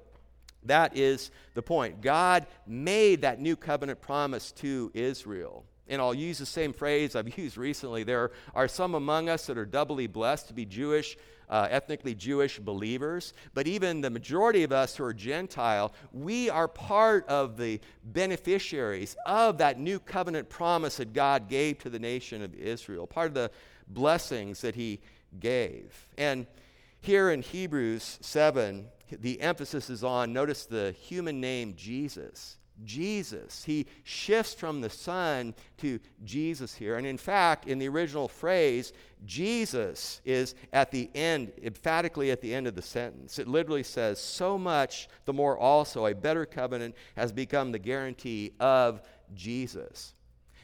that 0.64 0.96
is 0.96 1.30
the 1.54 1.62
point. 1.62 2.00
God 2.00 2.46
made 2.66 3.20
that 3.20 3.40
new 3.40 3.54
covenant 3.54 4.00
promise 4.00 4.50
to 4.52 4.90
Israel. 4.94 5.64
And 5.88 6.00
I'll 6.00 6.14
use 6.14 6.38
the 6.38 6.46
same 6.46 6.72
phrase 6.72 7.14
I've 7.14 7.38
used 7.38 7.58
recently. 7.58 8.02
There 8.02 8.32
are 8.54 8.66
some 8.66 8.94
among 8.94 9.28
us 9.28 9.46
that 9.46 9.58
are 9.58 9.66
doubly 9.66 10.06
blessed 10.06 10.48
to 10.48 10.54
be 10.54 10.64
Jewish 10.64 11.16
uh, 11.48 11.68
ethnically 11.70 12.14
Jewish 12.14 12.58
believers, 12.58 13.32
but 13.54 13.66
even 13.66 14.00
the 14.00 14.10
majority 14.10 14.62
of 14.62 14.72
us 14.72 14.96
who 14.96 15.04
are 15.04 15.14
Gentile, 15.14 15.92
we 16.12 16.50
are 16.50 16.68
part 16.68 17.26
of 17.28 17.56
the 17.56 17.80
beneficiaries 18.04 19.16
of 19.26 19.58
that 19.58 19.78
new 19.78 19.98
covenant 19.98 20.48
promise 20.48 20.96
that 20.96 21.12
God 21.12 21.48
gave 21.48 21.78
to 21.78 21.90
the 21.90 21.98
nation 21.98 22.42
of 22.42 22.54
Israel, 22.54 23.06
part 23.06 23.28
of 23.28 23.34
the 23.34 23.50
blessings 23.88 24.60
that 24.62 24.74
He 24.74 25.00
gave. 25.38 26.08
And 26.18 26.46
here 27.00 27.30
in 27.30 27.42
Hebrews 27.42 28.18
7, 28.20 28.86
the 29.10 29.40
emphasis 29.40 29.90
is 29.90 30.02
on, 30.02 30.32
notice 30.32 30.66
the 30.66 30.92
human 30.98 31.40
name 31.40 31.74
Jesus. 31.76 32.58
Jesus. 32.84 33.64
He 33.64 33.86
shifts 34.04 34.54
from 34.54 34.80
the 34.80 34.90
Son 34.90 35.54
to 35.78 35.98
Jesus 36.24 36.74
here. 36.74 36.96
And 36.96 37.06
in 37.06 37.16
fact, 37.16 37.66
in 37.66 37.78
the 37.78 37.88
original 37.88 38.28
phrase, 38.28 38.92
Jesus 39.24 40.20
is 40.24 40.54
at 40.72 40.90
the 40.90 41.10
end, 41.14 41.52
emphatically 41.62 42.30
at 42.30 42.40
the 42.40 42.54
end 42.54 42.66
of 42.66 42.74
the 42.74 42.82
sentence. 42.82 43.38
It 43.38 43.48
literally 43.48 43.82
says, 43.82 44.20
So 44.20 44.58
much 44.58 45.08
the 45.24 45.32
more 45.32 45.58
also 45.58 46.06
a 46.06 46.14
better 46.14 46.44
covenant 46.44 46.94
has 47.16 47.32
become 47.32 47.72
the 47.72 47.78
guarantee 47.78 48.52
of 48.60 49.00
Jesus. 49.34 50.14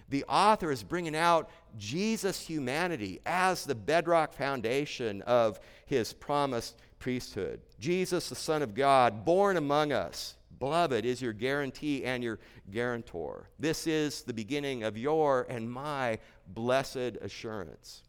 The 0.08 0.24
author 0.28 0.70
is 0.70 0.82
bringing 0.82 1.16
out 1.16 1.48
Jesus' 1.78 2.46
humanity 2.46 3.20
as 3.24 3.64
the 3.64 3.74
bedrock 3.74 4.34
foundation 4.34 5.22
of 5.22 5.58
his 5.86 6.12
promised 6.12 6.78
priesthood. 6.98 7.60
Jesus, 7.80 8.28
the 8.28 8.34
Son 8.34 8.60
of 8.60 8.74
God, 8.74 9.24
born 9.24 9.56
among 9.56 9.90
us 9.90 10.36
beloved, 10.62 11.04
is 11.04 11.20
your 11.20 11.32
guarantee 11.32 12.04
and 12.04 12.22
your 12.22 12.38
guarantor. 12.70 13.48
This 13.58 13.88
is 13.88 14.22
the 14.22 14.32
beginning 14.32 14.84
of 14.84 14.96
your 14.96 15.44
and 15.48 15.68
my 15.68 16.20
blessed 16.46 17.18
assurance. 17.20 18.04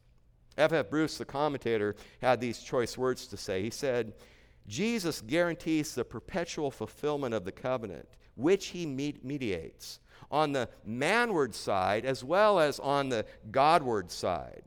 F. 0.56 0.72
F. 0.72 0.88
Bruce, 0.92 1.18
the 1.18 1.26
commentator, 1.26 1.96
had 2.22 2.40
these 2.40 2.60
choice 2.60 2.96
words 2.96 3.26
to 3.26 3.38
say. 3.38 3.64
He 3.64 3.72
said, 3.72 4.14
Jesus 4.68 5.20
guarantees 5.22 5.96
the 5.96 6.06
perpetual 6.06 6.70
fulfillment 6.70 7.34
of 7.34 7.44
the 7.44 7.52
covenant, 7.52 8.08
which 8.36 8.68
he 8.68 8.86
mediates 8.86 10.00
on 10.30 10.52
the 10.52 10.70
manward 10.88 11.56
side 11.56 12.06
as 12.06 12.24
well 12.24 12.60
as 12.60 12.80
on 12.80 13.10
the 13.10 13.26
Godward 13.50 14.12
side. 14.12 14.62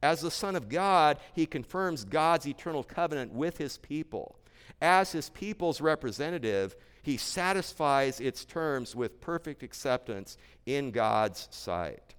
As 0.00 0.20
the 0.20 0.30
Son 0.30 0.54
of 0.54 0.68
God, 0.68 1.18
he 1.34 1.44
confirms 1.44 2.04
God's 2.04 2.46
eternal 2.46 2.84
covenant 2.84 3.32
with 3.32 3.58
his 3.58 3.78
people. 3.78 4.38
As 4.80 5.12
his 5.12 5.30
people's 5.30 5.80
representative, 5.80 6.76
he 7.02 7.16
satisfies 7.16 8.20
its 8.20 8.44
terms 8.44 8.94
with 8.94 9.20
perfect 9.20 9.62
acceptance 9.62 10.36
in 10.66 10.90
God's 10.90 11.48
sight. 11.50 12.14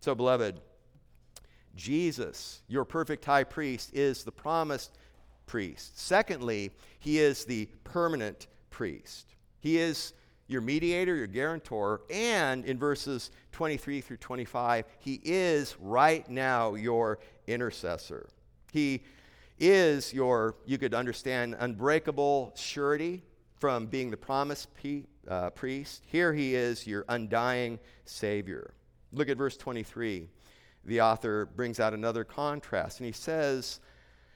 So, 0.00 0.14
beloved, 0.14 0.60
Jesus, 1.74 2.62
your 2.68 2.84
perfect 2.84 3.24
high 3.24 3.44
priest, 3.44 3.90
is 3.94 4.24
the 4.24 4.32
promised 4.32 4.96
priest. 5.46 5.98
Secondly, 5.98 6.70
he 6.98 7.18
is 7.18 7.44
the 7.44 7.66
permanent 7.84 8.46
priest. 8.70 9.34
He 9.60 9.78
is 9.78 10.12
your 10.46 10.60
mediator, 10.60 11.14
your 11.14 11.26
guarantor, 11.26 12.02
and 12.10 12.64
in 12.64 12.78
verses 12.78 13.30
23 13.52 14.00
through 14.00 14.16
25, 14.16 14.86
he 14.98 15.20
is 15.24 15.76
right 15.80 16.28
now 16.30 16.74
your 16.74 17.18
intercessor. 17.46 18.28
He 18.72 19.02
is 19.58 20.12
your, 20.12 20.56
you 20.66 20.78
could 20.78 20.94
understand, 20.94 21.56
unbreakable 21.58 22.52
surety 22.54 23.22
from 23.56 23.86
being 23.86 24.10
the 24.10 24.16
promised 24.16 24.68
pe- 24.74 25.04
uh, 25.26 25.50
priest. 25.50 26.02
Here 26.06 26.32
he 26.32 26.54
is, 26.54 26.86
your 26.86 27.04
undying 27.08 27.78
Savior. 28.04 28.74
Look 29.12 29.28
at 29.28 29.36
verse 29.36 29.56
23. 29.56 30.28
The 30.84 31.00
author 31.00 31.46
brings 31.46 31.80
out 31.80 31.92
another 31.92 32.24
contrast, 32.24 33.00
and 33.00 33.06
he 33.06 33.12
says, 33.12 33.80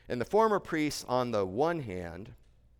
And 0.08 0.20
the 0.20 0.24
former 0.24 0.58
priests, 0.58 1.04
on 1.08 1.30
the 1.30 1.46
one 1.46 1.80
hand, 1.80 2.32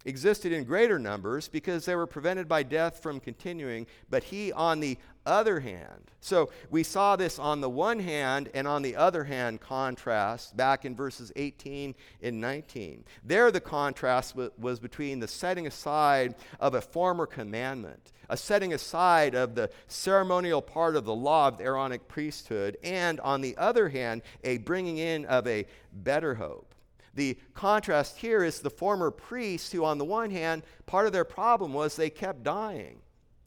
existed 0.05 0.53
in 0.53 0.65
greater 0.65 0.99
numbers 0.99 1.49
because 1.49 1.85
they 1.85 1.95
were 1.95 2.07
prevented 2.07 2.49
by 2.49 2.63
death 2.63 3.03
from 3.03 3.21
continuing, 3.21 3.87
but 4.11 4.25
he 4.25 4.53
on 4.53 4.81
the 4.81 4.99
other 5.25 5.61
hand. 5.61 6.11
So 6.21 6.51
we 6.71 6.83
saw 6.83 7.17
this 7.17 7.39
on 7.39 7.61
the 7.61 7.71
one 7.71 8.01
hand 8.01 8.51
and 8.55 8.67
on 8.67 8.83
the 8.83 8.97
other 8.97 9.25
hand 9.25 9.61
contrast 9.61 10.57
back 10.57 10.85
in 10.85 10.97
verses 10.97 11.33
18 11.37 11.95
and 12.23 12.41
19. 12.41 13.05
There, 13.25 13.51
the 13.51 13.61
contrast 13.61 14.33
w- 14.33 14.51
was 14.59 14.81
between 14.81 15.21
the 15.21 15.29
setting 15.29 15.67
aside 15.67 16.35
of 16.61 16.75
a 16.75 16.81
former 16.81 17.27
commandment, 17.27 18.13
a 18.29 18.37
setting 18.37 18.73
aside 18.73 19.35
of 19.35 19.55
the 19.55 19.71
ceremonial 19.87 20.63
part 20.63 20.97
of 20.97 21.05
the 21.05 21.15
law 21.15 21.49
of 21.49 21.59
the 21.59 21.65
Aaronic 21.65 22.09
priesthood, 22.09 22.77
and 22.83 23.21
on 23.21 23.41
the 23.41 23.57
other 23.57 23.89
hand, 23.89 24.23
a 24.43 24.59
bringing 24.59 24.99
in 24.99 25.25
of 25.27 25.47
a 25.47 25.67
better 25.93 26.35
hope. 26.35 26.72
The 27.15 27.37
contrast 27.55 28.17
here 28.17 28.43
is 28.43 28.61
the 28.61 28.71
former 28.71 29.11
priests, 29.11 29.73
who, 29.73 29.85
on 29.85 29.99
the 29.99 30.05
one 30.05 30.31
hand, 30.31 30.63
part 30.87 31.07
of 31.07 31.13
their 31.13 31.25
problem 31.25 31.73
was 31.73 31.97
they 31.97 32.11
kept 32.11 32.43
dying. 32.43 33.01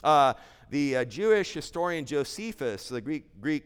Uh, 0.04 0.34
the 0.69 0.97
uh, 0.97 1.06
Jewish 1.06 1.54
historian 1.54 2.06
Josephus, 2.06 2.89
the 2.89 3.01
Greek, 3.01 3.25
Greek 3.41 3.63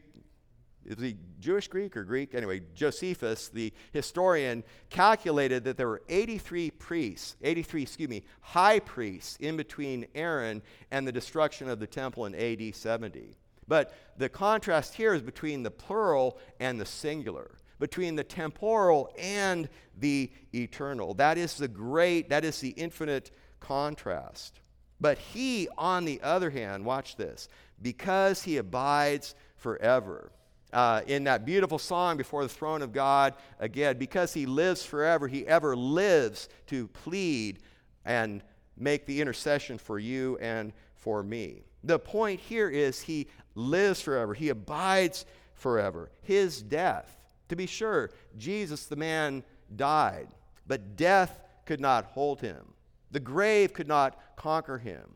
is 0.85 1.01
he 1.01 1.17
Jewish 1.39 1.67
Greek 1.67 1.95
or 1.95 2.03
Greek? 2.03 2.33
Anyway, 2.33 2.61
Josephus, 2.73 3.49
the 3.49 3.71
historian, 3.93 4.63
calculated 4.89 5.63
that 5.65 5.77
there 5.77 5.87
were 5.87 6.01
83 6.09 6.71
priests, 6.71 7.35
83, 7.43 7.83
excuse 7.83 8.09
me, 8.09 8.23
high 8.41 8.79
priests 8.79 9.37
in 9.39 9.55
between 9.55 10.07
Aaron 10.15 10.63
and 10.89 11.07
the 11.07 11.11
destruction 11.11 11.69
of 11.69 11.79
the 11.79 11.87
temple 11.87 12.25
in 12.25 12.33
AD 12.33 12.75
70. 12.75 13.35
But 13.67 13.93
the 14.17 14.29
contrast 14.29 14.95
here 14.95 15.13
is 15.13 15.21
between 15.21 15.61
the 15.61 15.69
plural 15.69 16.39
and 16.59 16.81
the 16.81 16.87
singular 16.87 17.51
between 17.79 18.15
the 18.15 18.23
temporal 18.23 19.11
and 19.17 19.69
the 19.99 20.31
eternal. 20.53 21.13
That 21.13 21.37
is 21.37 21.55
the 21.55 21.67
great, 21.67 22.29
that 22.29 22.43
is 22.45 22.59
the 22.59 22.69
infinite 22.69 23.31
contrast. 23.59 24.59
But 25.01 25.17
he, 25.17 25.69
on 25.77 26.05
the 26.05 26.19
other 26.21 26.49
hand, 26.49 26.85
watch 26.85 27.15
this, 27.15 27.47
because 27.81 28.43
he 28.43 28.57
abides 28.57 29.35
forever. 29.55 30.31
Uh, 30.71 31.01
in 31.07 31.23
that 31.23 31.45
beautiful 31.45 31.79
song 31.79 32.15
before 32.15 32.43
the 32.43 32.49
throne 32.49 32.81
of 32.81 32.93
God, 32.93 33.33
again, 33.59 33.97
because 33.97 34.33
he 34.33 34.45
lives 34.45 34.85
forever, 34.85 35.27
he 35.27 35.47
ever 35.47 35.75
lives 35.75 36.47
to 36.67 36.87
plead 36.89 37.59
and 38.05 38.43
make 38.77 39.05
the 39.05 39.19
intercession 39.19 39.77
for 39.77 39.97
you 39.97 40.37
and 40.39 40.71
for 40.95 41.23
me. 41.23 41.63
The 41.83 41.97
point 41.97 42.39
here 42.39 42.69
is 42.69 43.01
he 43.01 43.27
lives 43.55 44.01
forever, 44.01 44.33
he 44.33 44.49
abides 44.49 45.25
forever. 45.53 46.11
His 46.21 46.61
death 46.61 47.18
to 47.49 47.55
be 47.55 47.65
sure, 47.65 48.11
Jesus, 48.37 48.85
the 48.85 48.95
man, 48.95 49.43
died, 49.75 50.29
but 50.67 50.95
death 50.95 51.39
could 51.65 51.79
not 51.79 52.05
hold 52.05 52.41
him. 52.41 52.73
The 53.11 53.19
grave 53.19 53.73
could 53.73 53.87
not 53.87 54.19
conquer 54.35 54.77
him. 54.77 55.15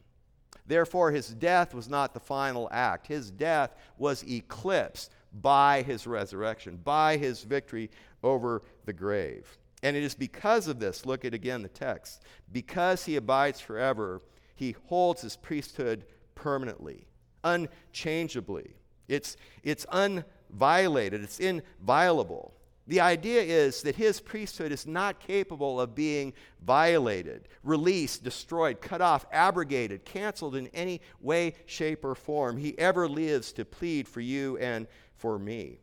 Therefore, 0.65 1.11
his 1.11 1.29
death 1.29 1.73
was 1.73 1.89
not 1.89 2.13
the 2.13 2.19
final 2.19 2.69
act. 2.71 3.07
His 3.07 3.29
death 3.29 3.75
was 3.97 4.23
eclipsed 4.23 5.11
by 5.41 5.81
his 5.81 6.07
resurrection, 6.07 6.79
by 6.83 7.17
his 7.17 7.43
victory 7.43 7.89
over 8.23 8.61
the 8.85 8.93
grave. 8.93 9.57
And 9.81 9.97
it 9.97 10.03
is 10.03 10.15
because 10.15 10.67
of 10.67 10.79
this, 10.79 11.05
look 11.05 11.25
at 11.25 11.33
again 11.33 11.61
the 11.61 11.69
text, 11.69 12.23
because 12.51 13.03
he 13.03 13.17
abides 13.17 13.59
forever, 13.59 14.21
he 14.55 14.75
holds 14.85 15.21
his 15.21 15.35
priesthood 15.35 16.05
permanently, 16.35 17.07
unchangeably. 17.43 18.75
It's, 19.09 19.35
it's 19.63 19.85
un, 19.89 20.23
violated, 20.53 21.23
it's 21.23 21.39
inviolable. 21.39 22.53
The 22.85 22.99
idea 22.99 23.41
is 23.41 23.81
that 23.83 23.95
his 23.95 24.19
priesthood 24.19 24.73
is 24.73 24.85
not 24.85 25.21
capable 25.21 25.79
of 25.79 25.95
being 25.95 26.33
violated, 26.61 27.47
released, 27.63 28.23
destroyed, 28.23 28.81
cut 28.81 29.01
off, 29.01 29.25
abrogated, 29.31 30.03
canceled 30.03 30.55
in 30.55 30.67
any 30.67 30.99
way, 31.21 31.53
shape, 31.65 32.03
or 32.03 32.13
form. 32.13 32.57
He 32.57 32.77
ever 32.77 33.07
lives 33.07 33.53
to 33.53 33.63
plead 33.63 34.07
for 34.07 34.19
you 34.19 34.57
and 34.57 34.87
for 35.15 35.39
me. 35.39 35.79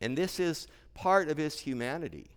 And 0.00 0.16
this 0.16 0.40
is 0.40 0.68
part 0.94 1.28
of 1.28 1.36
his 1.36 1.60
humanity. 1.60 2.30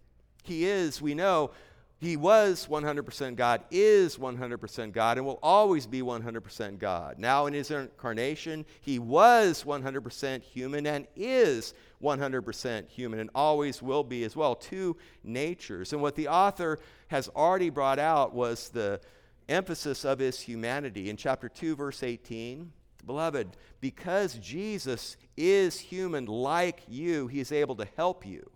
He 0.44 0.66
is, 0.66 1.02
we 1.02 1.14
know, 1.14 1.52
he 2.00 2.16
was 2.16 2.66
100% 2.68 3.36
God, 3.36 3.62
is 3.72 4.16
100% 4.18 4.92
God, 4.94 5.18
and 5.18 5.26
will 5.26 5.40
always 5.44 5.86
be 5.86 6.02
100% 6.02 6.80
God. 6.80 7.20
Now, 7.20 7.46
in 7.46 7.54
his 7.54 7.72
incarnation, 7.72 8.66
he 8.80 9.00
was 9.00 9.66
100% 9.66 10.42
human 10.42 10.88
and 10.88 11.08
is 11.18 11.74
100% 12.02 12.88
human 12.88 13.20
and 13.20 13.30
always 13.36 13.82
will 13.82 14.06
be 14.06 14.24
as 14.24 14.34
well. 14.34 14.56
Two 14.56 14.96
natures. 15.26 15.92
And 15.92 16.02
what 16.02 16.16
the 16.16 16.30
author 16.30 16.80
has 17.10 17.28
already 17.36 17.70
brought 17.70 18.00
out 18.00 18.34
was 18.34 18.70
the 18.70 19.02
emphasis 19.50 20.06
of 20.06 20.20
his 20.20 20.40
humanity. 20.40 21.10
In 21.10 21.18
chapter 21.18 21.50
2, 21.50 21.76
verse 21.76 22.02
18, 22.02 22.72
beloved, 23.06 23.58
because 23.82 24.36
Jesus 24.36 25.18
is 25.36 25.78
human 25.78 26.28
like 26.28 26.82
you, 26.88 27.28
he 27.28 27.42
is 27.42 27.52
able 27.52 27.76
to 27.76 27.88
help 27.98 28.26
you 28.26 28.50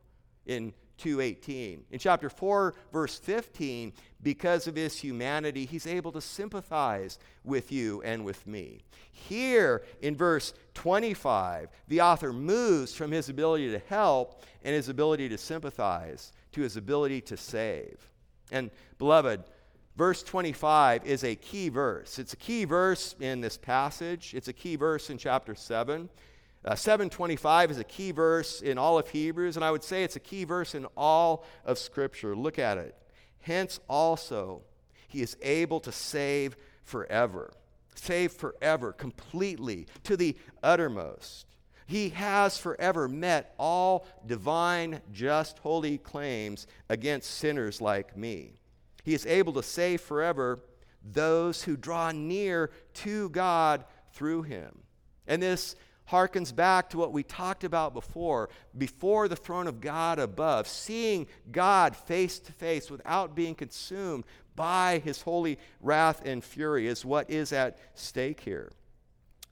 in 0.45 0.73
2:18. 1.03 1.83
In 1.91 1.99
chapter 1.99 2.29
4 2.29 2.73
verse 2.91 3.19
15, 3.19 3.93
because 4.21 4.67
of 4.67 4.75
his 4.75 4.97
humanity, 4.97 5.65
he's 5.65 5.85
able 5.85 6.11
to 6.13 6.21
sympathize 6.21 7.19
with 7.43 7.71
you 7.71 8.01
and 8.03 8.23
with 8.23 8.47
me. 8.47 8.83
Here 9.11 9.83
in 10.01 10.15
verse 10.15 10.53
25, 10.75 11.69
the 11.89 12.01
author 12.01 12.31
moves 12.31 12.95
from 12.95 13.11
his 13.11 13.27
ability 13.27 13.69
to 13.71 13.79
help 13.79 14.43
and 14.63 14.73
his 14.73 14.87
ability 14.87 15.27
to 15.29 15.37
sympathize 15.37 16.31
to 16.53 16.61
his 16.61 16.77
ability 16.77 17.19
to 17.21 17.35
save. 17.35 18.09
And 18.51 18.71
beloved, 18.97 19.43
verse 19.97 20.23
25 20.23 21.05
is 21.05 21.25
a 21.25 21.35
key 21.35 21.67
verse. 21.67 22.17
It's 22.17 22.33
a 22.33 22.37
key 22.37 22.63
verse 22.63 23.15
in 23.19 23.41
this 23.41 23.57
passage. 23.57 24.33
It's 24.33 24.47
a 24.47 24.53
key 24.53 24.77
verse 24.77 25.09
in 25.09 25.17
chapter 25.17 25.53
7. 25.53 26.09
Uh, 26.65 26.75
725 26.75 27.71
is 27.71 27.79
a 27.79 27.83
key 27.83 28.11
verse 28.11 28.61
in 28.61 28.77
all 28.77 28.97
of 28.97 29.09
Hebrews, 29.09 29.57
and 29.57 29.65
I 29.65 29.71
would 29.71 29.83
say 29.83 30.03
it's 30.03 30.15
a 30.15 30.21
key 30.21 30.45
verse 30.45 30.75
in 30.75 30.85
all 30.95 31.45
of 31.65 31.77
Scripture. 31.77 32.35
Look 32.35 32.57
at 32.57 32.77
it. 32.77 32.95
Hence, 33.41 33.81
also, 33.89 34.61
he 35.09 35.21
is 35.21 35.35
able 35.41 35.81
to 35.81 35.91
save 35.91 36.55
forever. 36.83 37.51
Save 37.95 38.31
forever, 38.31 38.93
completely, 38.93 39.87
to 40.03 40.15
the 40.15 40.37
uttermost. 40.61 41.45
He 41.85 42.09
has 42.09 42.57
forever 42.57 43.09
met 43.09 43.53
all 43.59 44.07
divine, 44.25 45.01
just, 45.11 45.59
holy 45.59 45.97
claims 45.97 46.65
against 46.89 47.29
sinners 47.29 47.81
like 47.81 48.15
me. 48.15 48.53
He 49.03 49.13
is 49.13 49.25
able 49.25 49.51
to 49.53 49.63
save 49.63 49.99
forever 49.99 50.61
those 51.03 51.61
who 51.63 51.75
draw 51.75 52.11
near 52.11 52.71
to 52.93 53.27
God 53.29 53.83
through 54.13 54.43
him. 54.43 54.79
And 55.27 55.41
this 55.41 55.75
harkens 56.13 56.55
back 56.55 56.91
to 56.91 56.97
what 56.97 57.11
we 57.11 57.23
talked 57.23 57.63
about 57.63 57.95
before 57.95 58.49
before 58.77 59.27
the 59.27 59.35
throne 59.35 59.65
of 59.65 59.81
God 59.81 60.19
above, 60.19 60.67
seeing 60.67 61.25
God 61.51 61.95
face 61.95 62.37
to 62.39 62.51
face 62.51 62.91
without 62.91 63.35
being 63.35 63.55
consumed 63.55 64.23
by 64.55 65.01
his 65.03 65.23
holy 65.23 65.57
wrath 65.81 66.21
and 66.23 66.43
fury, 66.43 66.85
is 66.85 67.03
what 67.03 67.31
is 67.31 67.51
at 67.51 67.79
stake 67.95 68.41
here. 68.41 68.71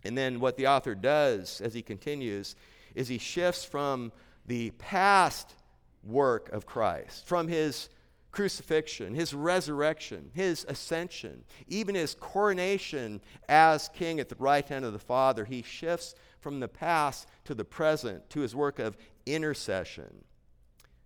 And 0.03 0.15
then 0.15 0.39
what 0.39 0.55
the 0.55 0.67
author 0.67 0.93
does 0.93 1.61
as 1.61 1.73
he 1.73 1.81
continues 1.81 2.55
is 2.93 3.07
he 3.07 3.17
shifts 3.17 3.65
from 3.65 4.11
the 4.45 4.69
past 4.71 5.55
work 6.03 6.49
of 6.49 6.67
Christ, 6.67 7.25
from 7.25 7.47
his 7.47 7.89
crucifixion, 8.31 9.15
his 9.15 9.33
resurrection, 9.33 10.29
his 10.33 10.65
ascension, 10.69 11.43
even 11.67 11.95
his 11.95 12.15
coronation 12.15 13.19
as 13.49 13.89
king 13.89 14.19
at 14.19 14.29
the 14.29 14.35
right 14.35 14.67
hand 14.67 14.85
of 14.85 14.93
the 14.93 14.99
Father, 14.99 15.43
he 15.43 15.63
shifts 15.63 16.15
from 16.41 16.59
the 16.59 16.67
past 16.67 17.27
to 17.45 17.55
the 17.55 17.63
present 17.63 18.29
to 18.31 18.41
his 18.41 18.55
work 18.55 18.79
of 18.79 18.97
intercession, 19.25 20.23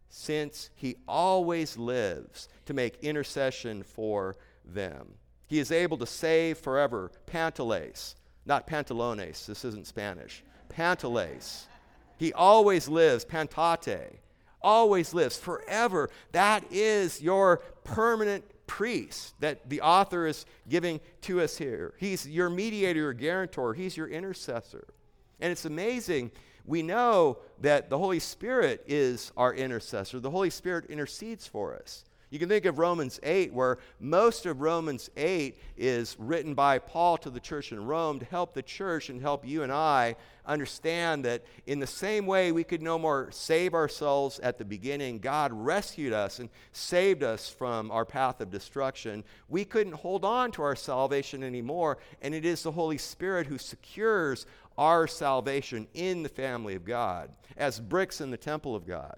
since 0.09 0.69
he 0.75 0.95
always 1.07 1.77
lives 1.77 2.47
to 2.65 2.73
make 2.73 3.03
intercession 3.03 3.83
for 3.83 4.35
them. 4.65 5.13
He 5.47 5.59
is 5.59 5.71
able 5.71 5.97
to 5.97 6.07
save 6.07 6.57
forever, 6.57 7.11
pantales, 7.27 8.15
not 8.45 8.67
pantalones, 8.67 9.45
this 9.45 9.65
isn't 9.65 9.87
Spanish, 9.87 10.43
pantales. 10.69 11.65
He 12.17 12.33
always 12.33 12.87
lives, 12.87 13.25
pantote, 13.25 14.17
always 14.61 15.13
lives 15.13 15.37
forever. 15.37 16.09
That 16.31 16.63
is 16.71 17.21
your 17.21 17.57
permanent 17.83 18.45
priest 18.67 19.35
that 19.39 19.69
the 19.69 19.81
author 19.81 20.25
is 20.25 20.45
giving 20.67 20.99
to 21.21 21.41
us 21.41 21.57
here. 21.57 21.93
He's 21.97 22.27
your 22.27 22.49
mediator 22.49 23.09
or 23.09 23.13
guarantor, 23.13 23.73
he's 23.73 23.95
your 23.97 24.07
intercessor. 24.07 24.87
And 25.39 25.51
it's 25.51 25.65
amazing. 25.65 26.31
We 26.65 26.81
know 26.81 27.39
that 27.61 27.89
the 27.89 27.97
Holy 27.97 28.19
Spirit 28.19 28.83
is 28.87 29.31
our 29.37 29.53
intercessor. 29.53 30.19
The 30.19 30.31
Holy 30.31 30.49
Spirit 30.49 30.85
intercedes 30.85 31.47
for 31.47 31.75
us. 31.75 32.05
You 32.31 32.39
can 32.39 32.49
think 32.49 32.65
of 32.65 32.79
Romans 32.79 33.19
8, 33.23 33.53
where 33.53 33.77
most 33.99 34.45
of 34.45 34.59
Romans 34.59 35.09
8 35.15 35.57
is 35.77 36.17
written 36.19 36.53
by 36.53 36.79
Paul 36.79 37.17
to 37.19 37.29
the 37.29 37.39
church 37.39 37.71
in 37.71 37.85
Rome 37.85 38.19
to 38.19 38.25
help 38.25 38.53
the 38.53 38.63
church 38.63 39.09
and 39.09 39.21
help 39.21 39.47
you 39.47 39.63
and 39.63 39.71
I 39.71 40.15
understand 40.45 41.25
that 41.25 41.43
in 41.65 41.79
the 41.79 41.87
same 41.87 42.25
way 42.25 42.51
we 42.51 42.63
could 42.63 42.81
no 42.81 42.99
more 42.99 43.29
save 43.31 43.73
ourselves 43.73 44.39
at 44.39 44.57
the 44.57 44.65
beginning, 44.65 45.19
God 45.19 45.51
rescued 45.53 46.13
us 46.13 46.39
and 46.39 46.49
saved 46.71 47.23
us 47.23 47.49
from 47.49 47.91
our 47.91 48.05
path 48.05 48.41
of 48.41 48.51
destruction. 48.51 49.23
We 49.47 49.63
couldn't 49.63 49.93
hold 49.93 50.25
on 50.25 50.51
to 50.53 50.63
our 50.63 50.75
salvation 50.75 51.43
anymore, 51.43 51.99
and 52.21 52.33
it 52.33 52.43
is 52.43 52.63
the 52.63 52.71
Holy 52.71 52.97
Spirit 52.97 53.47
who 53.47 53.57
secures 53.57 54.45
our 54.77 55.07
salvation 55.07 55.87
in 55.93 56.23
the 56.23 56.29
family 56.29 56.75
of 56.75 56.85
God, 56.85 57.31
as 57.57 57.79
bricks 57.79 58.21
in 58.21 58.31
the 58.31 58.37
temple 58.37 58.75
of 58.75 58.85
God. 58.85 59.17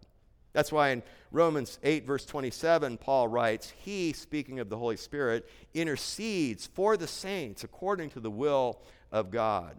That's 0.54 0.72
why 0.72 0.89
in 0.89 1.04
Romans 1.32 1.78
8, 1.84 2.06
verse 2.06 2.26
27, 2.26 2.98
Paul 2.98 3.28
writes, 3.28 3.72
He, 3.78 4.13
speaking 4.13 4.60
of 4.60 4.70
the 4.70 4.78
Holy 4.78 4.98
Spirit, 4.98 5.48
intercedes 5.74 6.65
for 6.65 6.98
the 6.98 7.08
saints 7.08 7.63
according 7.63 8.10
to 8.12 8.20
the 8.20 8.32
will 8.32 8.82
of 9.12 9.30
God. 9.30 9.78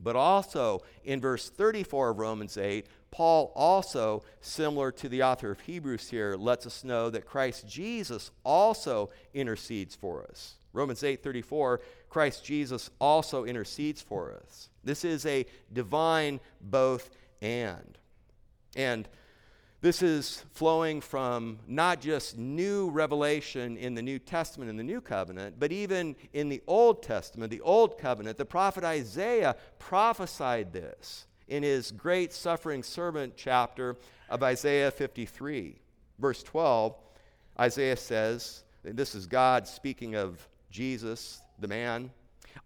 But 0.00 0.16
also 0.16 0.82
in 1.04 1.20
verse 1.20 1.48
34 1.48 2.10
of 2.10 2.18
Romans 2.18 2.58
8, 2.58 2.86
Paul 3.10 3.52
also, 3.54 4.24
similar 4.40 4.90
to 4.92 5.08
the 5.08 5.22
author 5.22 5.52
of 5.52 5.60
Hebrews 5.60 6.10
here, 6.10 6.34
lets 6.36 6.66
us 6.66 6.84
know 6.84 7.10
that 7.10 7.26
Christ 7.26 7.68
Jesus 7.68 8.32
also 8.44 9.10
intercedes 9.32 9.94
for 9.94 10.26
us. 10.28 10.56
Romans 10.72 11.04
8:34, 11.04 11.80
Christ 12.10 12.44
Jesus 12.44 12.90
also 13.00 13.44
intercedes 13.44 14.02
for 14.02 14.34
us. 14.34 14.68
This 14.84 15.04
is 15.04 15.26
a 15.26 15.46
divine 15.72 16.40
both 16.60 17.10
and. 17.40 17.98
And 18.76 19.08
this 19.80 20.02
is 20.02 20.42
flowing 20.52 21.02
from 21.02 21.58
not 21.68 22.00
just 22.00 22.38
new 22.38 22.88
revelation 22.88 23.76
in 23.76 23.94
the 23.94 24.00
New 24.00 24.18
Testament 24.18 24.70
and 24.70 24.78
the 24.78 24.84
New 24.84 25.00
Covenant, 25.00 25.56
but 25.58 25.72
even 25.72 26.16
in 26.32 26.48
the 26.48 26.62
Old 26.66 27.02
Testament, 27.02 27.50
the 27.50 27.60
Old 27.60 27.98
Covenant. 27.98 28.38
The 28.38 28.46
prophet 28.46 28.82
Isaiah 28.82 29.56
prophesied 29.78 30.72
this 30.72 31.26
in 31.48 31.62
his 31.62 31.90
great 31.90 32.32
suffering 32.32 32.82
servant 32.82 33.34
chapter 33.36 33.96
of 34.30 34.42
Isaiah 34.42 34.90
53. 34.90 35.78
Verse 36.18 36.42
12, 36.42 36.96
Isaiah 37.60 37.96
says, 37.96 38.64
this 38.82 39.14
is 39.14 39.26
God 39.26 39.68
speaking 39.68 40.14
of 40.14 40.48
Jesus, 40.70 41.42
the 41.58 41.68
man, 41.68 42.10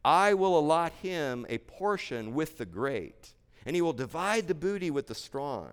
I 0.04 0.34
will 0.34 0.58
allot 0.58 0.92
him 1.02 1.46
a 1.48 1.58
portion 1.58 2.34
with 2.34 2.58
the 2.58 2.66
great, 2.66 3.32
and 3.66 3.74
he 3.74 3.82
will 3.82 3.92
divide 3.92 4.48
the 4.48 4.54
booty 4.54 4.90
with 4.90 5.06
the 5.06 5.14
strong, 5.14 5.72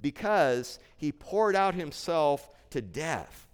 because 0.00 0.78
he 0.96 1.12
poured 1.12 1.56
out 1.56 1.74
himself 1.74 2.50
to 2.70 2.80
death 2.80 3.46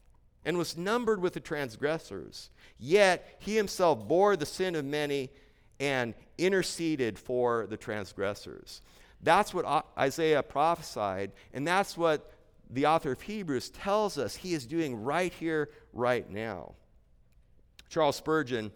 and 0.45 0.59
was 0.59 0.77
numbered 0.77 1.21
with 1.21 1.33
the 1.33 1.41
transgressors. 1.41 2.51
Yet 2.79 3.37
he 3.39 3.57
himself 3.57 4.07
bore 4.07 4.37
the 4.37 4.47
sin 4.47 4.75
of 4.75 4.85
many 4.85 5.31
and 5.81 6.15
interceded 6.39 7.19
for 7.19 7.67
the 7.67 7.77
transgressors. 7.77 8.83
That's 9.23 9.55
what 9.55 9.87
Isaiah 9.97 10.43
prophesied, 10.43 11.33
and 11.53 11.67
that's 11.67 11.97
what 11.97 12.31
the 12.71 12.87
author 12.87 13.13
of 13.13 13.23
Hebrews 13.23 13.71
tells 13.71 14.19
us 14.19 14.37
he 14.37 14.55
is 14.55 14.67
doing 14.67 15.03
right 15.03 15.33
here, 15.33 15.71
right 15.93 16.29
now. 16.29 16.75
Charles 17.89 18.17
Spurgeon, 18.17 18.73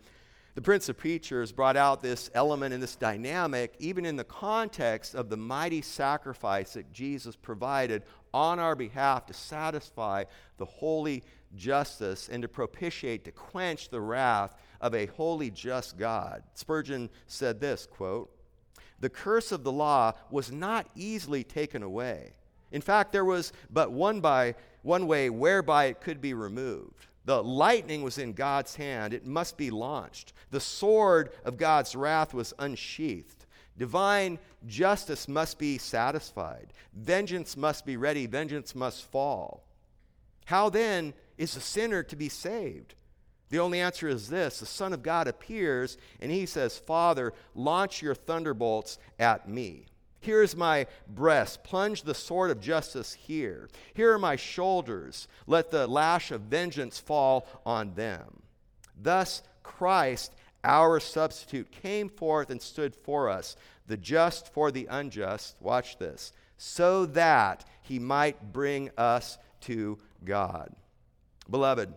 the 0.59 0.63
Prince 0.63 0.89
of 0.89 0.99
Preachers, 0.99 1.53
brought 1.53 1.77
out 1.77 2.03
this 2.03 2.33
element 2.35 2.75
and 2.75 2.83
this 2.83 2.97
dynamic, 2.97 3.77
even 3.79 4.05
in 4.05 4.17
the 4.17 4.25
context 4.25 5.15
of 5.15 5.29
the 5.29 5.37
mighty 5.37 5.81
sacrifice 5.81 6.73
that 6.73 6.93
Jesus 6.93 7.37
provided 7.37 8.03
on 8.35 8.59
our 8.59 8.75
behalf 8.75 9.25
to 9.27 9.33
satisfy 9.33 10.25
the 10.57 10.65
holy 10.65 11.23
justice 11.55 12.29
and 12.29 12.43
to 12.43 12.49
propitiate, 12.49 13.25
to 13.27 13.31
quench 13.31 13.89
the 13.89 14.01
wrath 14.01 14.57
of 14.81 14.97
a 14.97 15.07
holy, 15.07 15.49
just 15.49 15.97
God. 15.97 16.43
Spurgeon 16.55 17.09
said 17.29 17.61
this 17.61 17.87
quote, 17.87 18.29
The 18.99 19.11
curse 19.11 19.53
of 19.53 19.63
the 19.63 19.71
law 19.71 20.15
was 20.29 20.51
not 20.51 20.89
easily 20.97 21.45
taken 21.45 21.85
away, 21.85 22.33
In 22.73 22.81
fact, 22.81 23.13
there 23.13 23.25
was 23.25 23.53
but 23.71 23.93
one 23.93 24.21
by 24.21 24.57
one 24.83 25.07
way 25.07 25.31
whereby 25.31 25.85
it 25.85 26.01
could 26.01 26.21
be 26.21 26.35
removed. 26.35 27.07
The 27.29 27.45
lightning 27.45 28.03
was 28.03 28.17
in 28.17 28.33
God's 28.33 28.77
hand, 28.77 29.13
it 29.13 29.27
must 29.27 29.59
be 29.59 29.71
launched. 29.71 30.33
The 30.51 30.61
sword 30.61 31.31
of 31.45 31.59
God's 31.59 31.95
wrath 31.95 32.33
was 32.33 32.55
unsheathed. 32.59 33.45
Divine 33.77 34.39
justice 34.67 35.29
must 35.29 35.59
be 35.59 35.77
satisfied. 35.77 36.73
Vengeance 36.95 37.55
must 37.55 37.85
be 37.85 37.99
ready. 37.99 38.25
Vengeance 38.25 38.75
must 38.75 39.05
fall. 39.05 39.63
How 40.47 40.71
then 40.71 41.13
is 41.37 41.53
the 41.53 41.61
sinner 41.61 42.03
to 42.05 42.17
be 42.17 42.31
saved? 42.31 42.95
The 43.51 43.59
only 43.59 43.79
answer 43.79 44.09
is 44.09 44.31
this 44.31 44.61
the 44.61 44.65
Son 44.65 44.95
of 44.95 45.03
God 45.03 45.29
appears 45.29 45.99
and 46.23 46.33
he 46.33 46.47
says, 46.47 46.79
Father, 46.79 47.35
launch 47.55 48.01
your 48.01 48.15
thunderbolts 48.15 48.99
at 49.19 49.47
me. 49.47 49.85
Here 50.21 50.43
is 50.43 50.57
my 50.57 50.87
breast. 51.09 51.63
Plunge 51.63 52.03
the 52.03 52.15
sword 52.15 52.51
of 52.51 52.61
justice 52.61 53.13
here. 53.13 53.69
Here 53.95 54.13
are 54.13 54.19
my 54.19 54.37
shoulders. 54.37 55.29
Let 55.47 55.71
the 55.71 55.87
lash 55.87 56.31
of 56.31 56.43
vengeance 56.43 56.99
fall 56.99 57.47
on 57.65 57.95
them. 57.95 58.43
Thus, 59.01 59.43
Christ, 59.63 60.35
our 60.65 60.99
substitute, 60.99 61.71
came 61.71 62.09
forth 62.09 62.51
and 62.51 62.61
stood 62.61 62.95
for 62.97 63.29
us, 63.29 63.57
the 63.87 63.97
just 63.97 64.53
for 64.53 64.71
the 64.71 64.87
unjust. 64.91 65.57
Watch 65.61 65.99
this. 65.99 66.33
So 66.57 67.07
that 67.07 67.65
he 67.83 67.99
might 67.99 68.53
bring 68.53 68.91
us 68.99 69.39
to 69.63 69.99
God. 70.25 70.75
Beloved, 71.49 71.95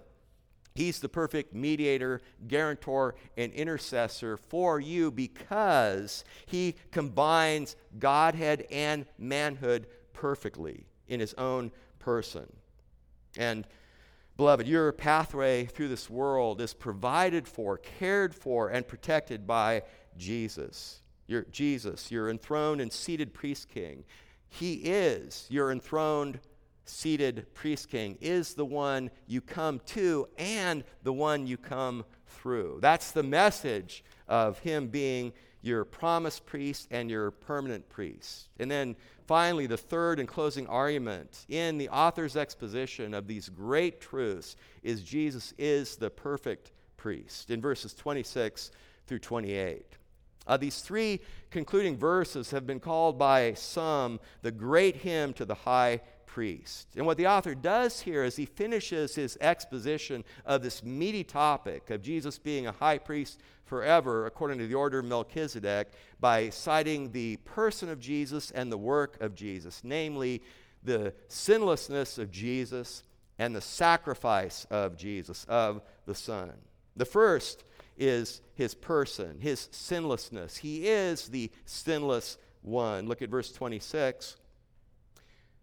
He's 0.73 0.99
the 0.99 1.09
perfect 1.09 1.53
mediator, 1.53 2.21
guarantor, 2.47 3.15
and 3.35 3.51
intercessor 3.53 4.37
for 4.37 4.79
you 4.79 5.11
because 5.11 6.23
he 6.45 6.75
combines 6.91 7.75
Godhead 7.99 8.65
and 8.71 9.05
manhood 9.17 9.87
perfectly 10.13 10.85
in 11.07 11.19
his 11.19 11.33
own 11.33 11.71
person. 11.99 12.51
And, 13.37 13.67
beloved, 14.37 14.67
your 14.67 14.91
pathway 14.93 15.65
through 15.65 15.89
this 15.89 16.09
world 16.09 16.61
is 16.61 16.73
provided 16.73 17.47
for, 17.47 17.77
cared 17.77 18.33
for, 18.33 18.69
and 18.69 18.87
protected 18.87 19.45
by 19.45 19.83
Jesus. 20.17 21.01
Your, 21.27 21.43
Jesus, 21.51 22.11
your 22.11 22.29
enthroned 22.29 22.81
and 22.81 22.91
seated 22.91 23.33
priest 23.33 23.69
king. 23.69 24.03
He 24.47 24.75
is 24.75 25.47
your 25.49 25.71
enthroned 25.71 26.39
seated 26.85 27.45
priest 27.53 27.89
king 27.89 28.17
is 28.21 28.53
the 28.53 28.65
one 28.65 29.09
you 29.27 29.41
come 29.41 29.79
to 29.87 30.27
and 30.37 30.83
the 31.03 31.13
one 31.13 31.47
you 31.47 31.57
come 31.57 32.03
through. 32.27 32.79
That's 32.81 33.11
the 33.11 33.23
message 33.23 34.03
of 34.27 34.59
him 34.59 34.87
being 34.87 35.33
your 35.61 35.85
promised 35.85 36.45
priest 36.45 36.87
and 36.91 37.09
your 37.09 37.31
permanent 37.31 37.87
priest. 37.87 38.49
And 38.59 38.69
then 38.69 38.95
finally, 39.27 39.67
the 39.67 39.77
third 39.77 40.19
and 40.19 40.27
closing 40.27 40.67
argument 40.67 41.45
in 41.49 41.77
the 41.77 41.89
author's 41.89 42.35
exposition 42.35 43.13
of 43.13 43.27
these 43.27 43.47
great 43.49 44.01
truths 44.01 44.55
is 44.81 45.03
Jesus 45.03 45.53
is 45.57 45.95
the 45.95 46.09
perfect 46.09 46.71
priest 46.97 47.51
in 47.51 47.61
verses 47.61 47.93
26 47.93 48.71
through 49.07 49.19
28. 49.19 49.97
Uh, 50.47 50.57
these 50.57 50.81
three 50.81 51.19
concluding 51.51 51.97
verses 51.97 52.49
have 52.51 52.65
been 52.65 52.79
called 52.79 53.19
by 53.19 53.53
some 53.53 54.19
the 54.41 54.51
great 54.51 54.95
hymn 54.95 55.33
to 55.33 55.45
the 55.45 55.53
high 55.53 56.01
priest. 56.31 56.87
And 56.95 57.05
what 57.05 57.17
the 57.17 57.27
author 57.27 57.53
does 57.53 57.99
here 57.99 58.23
is 58.23 58.37
he 58.37 58.45
finishes 58.45 59.15
his 59.15 59.37
exposition 59.41 60.23
of 60.45 60.63
this 60.63 60.81
meaty 60.81 61.25
topic 61.25 61.89
of 61.89 62.01
Jesus 62.01 62.39
being 62.39 62.67
a 62.67 62.71
high 62.71 62.97
priest 62.97 63.41
forever, 63.65 64.25
according 64.25 64.57
to 64.59 64.67
the 64.67 64.75
order 64.75 64.99
of 64.99 65.05
Melchizedek, 65.05 65.89
by 66.21 66.49
citing 66.49 67.11
the 67.11 67.35
person 67.43 67.89
of 67.89 67.99
Jesus 67.99 68.49
and 68.51 68.71
the 68.71 68.77
work 68.77 69.21
of 69.21 69.35
Jesus, 69.35 69.81
namely 69.83 70.41
the 70.83 71.13
sinlessness 71.27 72.17
of 72.17 72.31
Jesus 72.31 73.03
and 73.37 73.53
the 73.53 73.61
sacrifice 73.61 74.65
of 74.71 74.95
Jesus, 74.95 75.45
of 75.49 75.81
the 76.05 76.15
Son. 76.15 76.53
The 76.95 77.05
first 77.05 77.65
is 77.97 78.41
his 78.55 78.73
person, 78.73 79.37
his 79.41 79.67
sinlessness. 79.71 80.55
He 80.57 80.87
is 80.87 81.27
the 81.27 81.51
sinless 81.65 82.37
one. 82.61 83.07
Look 83.07 83.21
at 83.21 83.29
verse 83.29 83.51
26. 83.51 84.37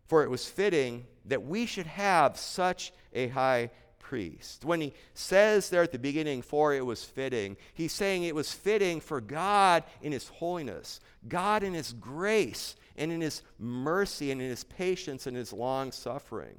For 0.09 0.25
it 0.25 0.31
was 0.31 0.49
fitting 0.49 1.07
that 1.27 1.45
we 1.45 1.67
should 1.67 1.87
have 1.87 2.37
such 2.37 2.93
a 3.13 3.29
high 3.29 3.71
priest. 3.99 4.65
When 4.65 4.81
he 4.81 4.95
says 5.13 5.69
there 5.69 5.83
at 5.83 5.93
the 5.93 5.99
beginning, 5.99 6.41
for 6.41 6.73
it 6.73 6.85
was 6.85 7.05
fitting, 7.05 7.59
he's 7.75 7.93
saying 7.93 8.25
it 8.25 8.35
was 8.35 8.51
fitting 8.51 9.01
for 9.01 9.21
God 9.21 9.85
in 10.01 10.13
his 10.13 10.29
holiness, 10.29 11.01
God 11.29 11.63
in 11.63 11.75
his 11.75 11.93
grace, 11.93 12.75
and 12.97 13.13
in 13.13 13.21
his 13.21 13.43
mercy, 13.59 14.31
and 14.31 14.41
in 14.41 14.49
his 14.49 14.65
patience, 14.65 15.27
and 15.27 15.37
his 15.37 15.53
long 15.53 15.93
suffering. 15.93 16.57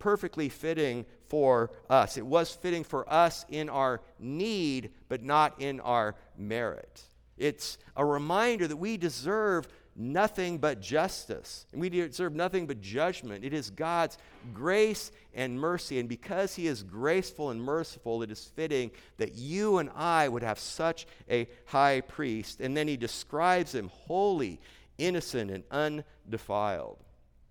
Perfectly 0.00 0.48
fitting 0.48 1.06
for 1.28 1.70
us. 1.88 2.16
It 2.16 2.26
was 2.26 2.50
fitting 2.50 2.82
for 2.82 3.08
us 3.12 3.46
in 3.48 3.68
our 3.68 4.00
need, 4.18 4.90
but 5.08 5.22
not 5.22 5.60
in 5.60 5.78
our 5.80 6.16
merit. 6.36 7.02
It's 7.36 7.78
a 7.96 8.04
reminder 8.04 8.66
that 8.66 8.76
we 8.76 8.96
deserve 8.96 9.68
nothing 9.98 10.58
but 10.58 10.80
justice. 10.80 11.66
And 11.72 11.80
we 11.80 11.90
deserve 11.90 12.34
nothing 12.34 12.66
but 12.66 12.80
judgment. 12.80 13.44
It 13.44 13.52
is 13.52 13.70
God's 13.70 14.16
grace 14.54 15.10
and 15.34 15.58
mercy. 15.58 15.98
And 15.98 16.08
because 16.08 16.54
He 16.54 16.68
is 16.68 16.82
graceful 16.82 17.50
and 17.50 17.60
merciful, 17.60 18.22
it 18.22 18.30
is 18.30 18.44
fitting 18.54 18.92
that 19.16 19.34
you 19.34 19.78
and 19.78 19.90
I 19.94 20.28
would 20.28 20.42
have 20.42 20.58
such 20.58 21.06
a 21.28 21.48
high 21.66 22.00
priest. 22.02 22.60
And 22.60 22.76
then 22.76 22.86
He 22.86 22.96
describes 22.96 23.74
Him 23.74 23.88
holy, 23.88 24.60
innocent, 24.96 25.50
and 25.50 25.64
undefiled. 25.70 26.98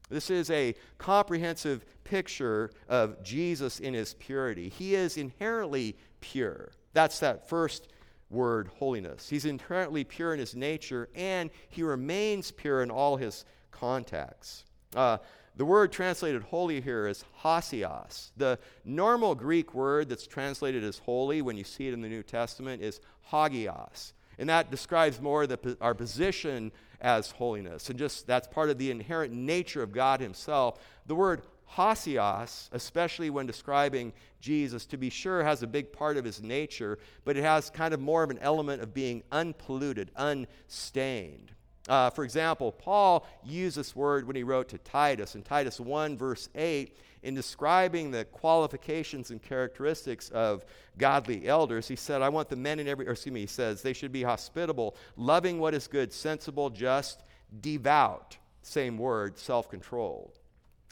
This 0.09 0.29
is 0.29 0.49
a 0.49 0.73
comprehensive 0.97 1.85
picture 2.05 2.71
of 2.87 3.21
Jesus 3.23 3.79
in 3.79 3.93
His 3.93 4.13
purity. 4.13 4.69
He 4.69 4.95
is 4.95 5.17
inherently 5.17 5.97
pure. 6.21 6.71
That's 6.93 7.19
that 7.19 7.49
first 7.49 7.89
word 8.30 8.69
holiness. 8.78 9.30
He's 9.30 9.45
inherently 9.45 10.03
pure 10.03 10.34
in 10.34 10.39
his 10.39 10.55
nature, 10.55 11.09
and 11.15 11.49
he 11.69 11.84
remains 11.84 12.51
pure 12.51 12.84
in 12.84 12.91
all 12.91 13.17
his 13.17 13.45
contacts. 13.71 14.65
Uh, 14.95 15.17
the 15.55 15.65
word 15.65 15.91
translated 15.91 16.43
holy 16.43 16.82
here 16.82 17.07
is 17.07 17.25
hosios. 17.41 18.32
The 18.38 18.59
normal 18.86 19.34
Greek 19.34 19.73
word 19.73 20.07
that's 20.09 20.28
translated 20.28 20.84
as 20.84 20.99
holy 20.99 21.41
when 21.41 21.57
you 21.57 21.63
see 21.63 21.88
it 21.88 21.93
in 21.93 22.01
the 22.01 22.07
New 22.07 22.23
Testament 22.23 22.84
is 22.84 23.01
hagios. 23.32 24.13
And 24.38 24.49
that 24.49 24.69
describes 24.69 25.19
more 25.19 25.47
the, 25.47 25.78
our 25.82 25.95
position 25.95 26.71
as 27.01 27.32
holiness. 27.32 27.89
And 27.89 27.97
just 27.97 28.28
that's 28.28 28.47
part 28.47 28.69
of 28.69 28.78
the 28.78 28.91
inherent 28.91 29.34
nature 29.34 29.82
of 29.82 29.91
God 29.91 30.19
Himself. 30.19 30.80
The 31.07 31.15
word 31.15 31.41
hosios, 31.68 32.70
especially 32.72 33.30
when 33.30 33.45
describing 33.45 34.13
Jesus, 34.39 34.86
to 34.88 34.97
be 34.97 35.09
sure, 35.09 35.43
has 35.43 35.63
a 35.63 35.68
big 35.68 35.91
part 35.91 36.18
of 36.18 36.26
his 36.26 36.41
nature, 36.41 36.99
but 37.26 37.38
it 37.38 37.43
has 37.43 37.70
kind 37.70 37.93
of 37.93 37.99
more 37.99 38.24
of 38.24 38.30
an 38.30 38.39
element 38.39 38.82
of 38.82 38.93
being 38.93 39.24
unpolluted, 39.32 40.11
unstained. 40.15 41.51
Uh, 41.88 42.09
for 42.09 42.24
example, 42.24 42.72
Paul 42.72 43.26
used 43.43 43.78
this 43.78 43.95
word 43.95 44.28
when 44.28 44.36
he 44.36 44.43
wrote 44.43 44.68
to 44.70 44.78
Titus 44.78 45.36
in 45.36 45.43
Titus 45.43 45.80
1, 45.80 46.18
verse 46.18 46.49
8, 46.55 46.97
in 47.24 47.34
describing 47.34 48.11
the 48.11 48.26
qualifications 48.26 49.32
and 49.32 49.41
characteristics 49.41 50.30
of 50.30 50.65
godly 50.97 51.47
elders. 51.47 51.88
He 51.88 51.95
said, 51.95 52.22
I 52.22 52.30
want 52.30 52.49
the 52.49 52.55
men 52.55 52.80
in 52.80 52.88
every, 52.88 53.07
or 53.07 53.11
excuse 53.11 53.34
me, 53.34 53.41
he 53.41 53.47
says, 53.47 53.82
they 53.82 53.93
should 53.93 54.11
be 54.11 54.24
hospitable, 54.24 54.95
loving 55.15 55.59
what 55.59 55.74
is 55.74 55.88
good, 55.88 56.11
sensible, 56.11 56.70
just, 56.70 57.24
devout. 57.61 58.38
Same 58.61 58.97
word, 58.97 59.38
self 59.38 59.70
controlled. 59.70 60.39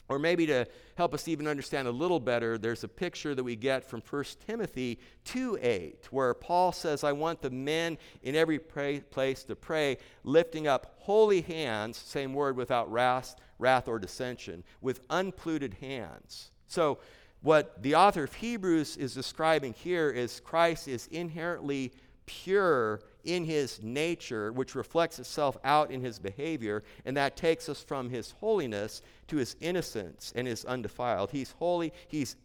Or 0.08 0.18
maybe 0.18 0.46
to 0.46 0.66
help 0.94 1.14
us 1.14 1.26
even 1.26 1.48
understand 1.48 1.88
a 1.88 1.90
little 1.90 2.20
better, 2.20 2.58
there's 2.58 2.84
a 2.84 2.88
picture 2.88 3.34
that 3.34 3.42
we 3.42 3.56
get 3.56 3.84
from 3.84 4.02
1 4.08 4.24
Timothy 4.46 5.00
2 5.24 5.58
8, 5.60 6.08
where 6.10 6.32
Paul 6.34 6.70
says, 6.72 7.02
I 7.02 7.12
want 7.12 7.42
the 7.42 7.50
men 7.50 7.98
in 8.22 8.36
every 8.36 8.58
pray, 8.58 9.00
place 9.00 9.42
to 9.44 9.56
pray, 9.56 9.98
lifting 10.22 10.68
up 10.68 10.94
holy 11.00 11.40
hands, 11.40 11.96
same 11.96 12.34
word 12.34 12.56
without 12.56 12.90
wrath, 12.90 13.34
wrath 13.58 13.88
or 13.88 13.98
dissension, 13.98 14.62
with 14.80 15.00
unpolluted 15.10 15.74
hands. 15.74 16.50
So, 16.68 16.98
what 17.42 17.82
the 17.82 17.94
author 17.94 18.24
of 18.24 18.34
Hebrews 18.34 18.96
is 18.96 19.14
describing 19.14 19.72
here 19.72 20.10
is 20.10 20.40
Christ 20.40 20.88
is 20.88 21.06
inherently 21.08 21.92
pure 22.26 23.00
in 23.26 23.44
his 23.44 23.82
nature, 23.82 24.52
which 24.52 24.74
reflects 24.74 25.18
itself 25.18 25.56
out 25.64 25.90
in 25.90 26.00
his 26.00 26.18
behavior, 26.18 26.82
and 27.04 27.16
that 27.16 27.36
takes 27.36 27.68
us 27.68 27.82
from 27.82 28.08
his 28.08 28.30
holiness 28.40 29.02
to 29.28 29.36
his 29.36 29.56
innocence 29.60 30.32
and 30.34 30.46
his 30.46 30.64
undefiled. 30.64 31.30
He's 31.30 31.50
holy, 31.58 31.92
he's 32.08 32.36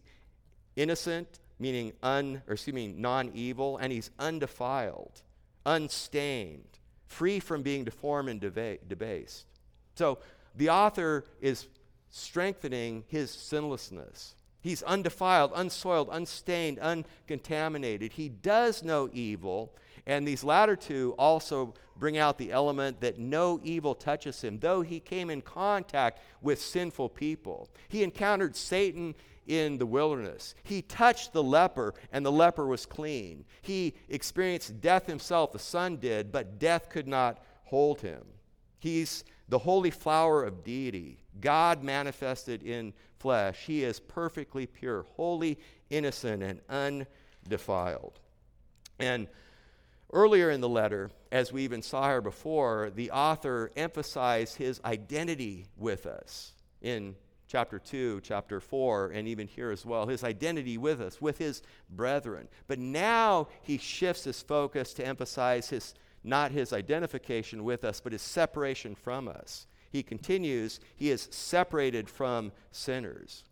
innocent, 0.76 1.40
meaning 1.60 1.94
un 2.02 2.42
or 2.48 2.54
excuse 2.54 2.74
me, 2.74 2.88
non-evil, 2.88 3.78
and 3.78 3.94
he's 3.94 4.12
undefiled, 4.20 5.22
unstained, 5.66 6.80
free 7.06 7.40
from 7.40 7.62
being 7.62 7.84
deformed 7.84 8.30
and 8.30 8.42
deba- 8.42 8.80
debased. 8.88 9.46
So 9.96 10.18
the 10.56 10.70
author 10.70 11.26
is 11.40 11.68
strengthening 12.10 13.04
his 13.08 13.32
sinlessness. 13.32 14.36
He's 14.62 14.84
undefiled, 14.84 15.52
unsoiled, 15.56 16.10
unstained, 16.12 16.78
uncontaminated. 16.80 18.14
He 18.14 18.30
does 18.30 18.84
no 18.84 19.10
evil. 19.12 19.74
And 20.06 20.28
these 20.28 20.44
latter 20.44 20.76
two 20.76 21.16
also 21.18 21.74
bring 21.98 22.18
out 22.18 22.38
the 22.38 22.52
element 22.52 23.00
that 23.02 23.20
no 23.20 23.60
evil 23.64 23.94
touches 23.94 24.42
him, 24.42 24.60
though 24.60 24.82
he 24.82 25.00
came 25.00 25.30
in 25.30 25.42
contact 25.42 26.20
with 26.42 26.60
sinful 26.60 27.10
people. 27.10 27.70
He 27.90 28.04
encountered 28.04 28.56
Satan 28.56 29.14
in 29.48 29.78
the 29.78 29.86
wilderness. 29.86 30.56
He 30.64 30.82
touched 30.82 31.34
the 31.34 31.44
leper, 31.44 31.94
and 32.12 32.26
the 32.26 32.32
leper 32.32 32.66
was 32.66 32.86
clean. 32.86 33.46
He 33.62 33.94
experienced 34.10 34.82
death 34.82 35.06
himself, 35.06 35.52
the 35.52 35.60
Son 35.60 35.98
did, 35.98 36.32
but 36.32 36.58
death 36.58 36.90
could 36.90 37.08
not 37.08 37.44
hold 37.66 38.02
him. 38.02 38.24
He's 38.80 39.24
the 39.50 39.60
holy 39.60 39.92
flower 39.92 40.44
of 40.44 40.64
deity, 40.64 41.20
God 41.40 41.84
manifested 41.84 42.64
in 42.64 42.94
flesh. 43.20 43.66
He 43.66 43.84
is 43.84 44.00
perfectly 44.00 44.66
pure, 44.66 45.06
holy, 45.16 45.60
innocent, 45.90 46.42
and 46.42 47.06
undefiled. 47.46 48.20
And 49.00 49.28
earlier 50.14 50.50
in 50.50 50.62
the 50.62 50.70
letter, 50.70 51.12
as 51.32 51.52
we 51.52 51.64
even 51.64 51.82
saw 51.82 52.08
her 52.08 52.22
before, 52.22 52.92
the 52.94 53.12
author 53.12 53.72
emphasized 53.76 54.58
his 54.58 54.82
identity 54.84 55.68
with 55.78 56.06
us 56.06 56.54
in 56.82 57.16
chapter 57.48 57.80
2, 57.80 58.22
chapter 58.22 58.60
4, 58.60 59.12
and 59.12 59.28
even 59.28 59.48
here 59.48 59.72
as 59.72 59.86
well. 59.86 60.08
His 60.08 60.24
identity 60.24 60.78
with 60.78 61.02
us, 61.02 61.22
with 61.22 61.38
his 61.38 61.62
brethren. 61.90 62.48
But 62.68 62.80
now 62.80 63.50
he 63.62 63.78
shifts 63.78 64.24
his 64.24 64.42
focus 64.42 64.94
to 64.94 65.06
emphasize 65.06 65.70
his 65.70 65.94
not 66.24 66.52
his 66.52 66.72
identification 66.72 67.64
with 67.64 67.84
us, 67.84 68.00
but 68.00 68.12
his 68.12 68.22
separation 68.22 68.96
from 68.96 69.28
us. 69.28 69.66
He 69.92 70.04
continues, 70.04 70.80
he 70.96 71.10
is 71.10 71.28
separated 71.32 72.10
from 72.10 72.52
sinners. 72.72 73.44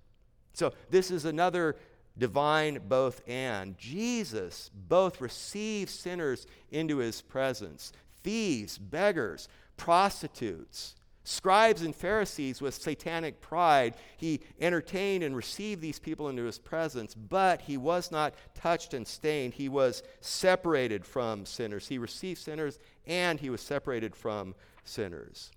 So, 0.53 0.73
this 0.89 1.11
is 1.11 1.25
another 1.25 1.75
divine 2.19 2.81
both 2.87 3.21
and. 3.27 3.77
Jesus 3.77 4.69
both 4.73 5.21
receives 5.21 5.91
sinners 5.91 6.45
into 6.71 6.97
his 6.97 7.21
presence 7.21 7.91
thieves, 8.21 8.77
beggars, 8.77 9.47
prostitutes, 9.77 10.95
scribes, 11.23 11.83
and 11.83 11.95
Pharisees 11.95 12.61
with 12.61 12.73
satanic 12.73 13.39
pride. 13.39 13.95
He 14.17 14.41
entertained 14.59 15.23
and 15.23 15.35
received 15.35 15.81
these 15.81 15.99
people 15.99 16.27
into 16.27 16.43
his 16.43 16.59
presence, 16.59 17.15
but 17.15 17.61
he 17.61 17.77
was 17.77 18.11
not 18.11 18.33
touched 18.55 18.93
and 18.93 19.07
stained. 19.07 19.53
He 19.53 19.69
was 19.69 20.03
separated 20.21 21.05
from 21.05 21.45
sinners. 21.45 21.87
He 21.87 21.97
received 21.97 22.41
sinners 22.41 22.79
and 23.07 23.39
he 23.39 23.49
was 23.49 23.61
separated 23.61 24.15
from 24.15 24.55
sinners. 24.83 25.51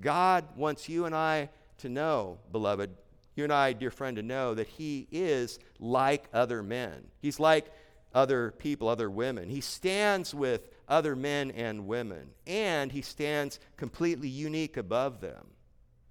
God 0.00 0.44
wants 0.56 0.88
you 0.88 1.06
and 1.06 1.14
I 1.14 1.48
to 1.78 1.88
know, 1.88 2.38
beloved, 2.52 2.90
you 3.36 3.44
and 3.44 3.52
I, 3.52 3.72
dear 3.72 3.90
friend, 3.90 4.16
to 4.16 4.22
know 4.22 4.54
that 4.54 4.66
He 4.66 5.06
is 5.10 5.58
like 5.78 6.24
other 6.32 6.62
men. 6.62 7.06
He's 7.20 7.38
like 7.38 7.66
other 8.14 8.52
people, 8.58 8.88
other 8.88 9.10
women. 9.10 9.48
He 9.48 9.60
stands 9.60 10.34
with 10.34 10.68
other 10.88 11.14
men 11.14 11.50
and 11.50 11.86
women, 11.86 12.30
and 12.46 12.90
He 12.90 13.02
stands 13.02 13.60
completely 13.76 14.28
unique 14.28 14.76
above 14.76 15.20
them. 15.20 15.46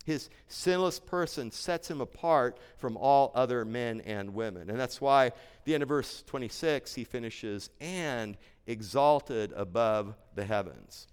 His 0.06 0.30
sinless 0.48 1.00
person 1.00 1.50
sets 1.50 1.90
him 1.90 2.00
apart 2.00 2.60
from 2.78 2.96
all 2.96 3.32
other 3.34 3.66
men 3.66 4.02
and 4.02 4.36
women. 4.36 4.70
And 4.70 4.80
that's 4.80 5.02
why 5.02 5.32
the 5.64 5.74
end 5.74 5.82
of 5.82 5.90
verse 5.90 6.24
26, 6.28 6.94
he 6.94 7.04
finishes, 7.04 7.72
and 7.82 8.38
exalted 8.68 9.52
above 9.56 10.14
the 10.36 10.46
heavens. 10.46 11.08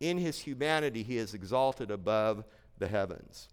In 0.00 0.16
his 0.16 0.38
humanity, 0.38 1.02
he 1.02 1.18
is 1.18 1.34
exalted 1.34 1.90
above 1.90 2.42
the 2.78 2.88
heavens. 2.88 3.48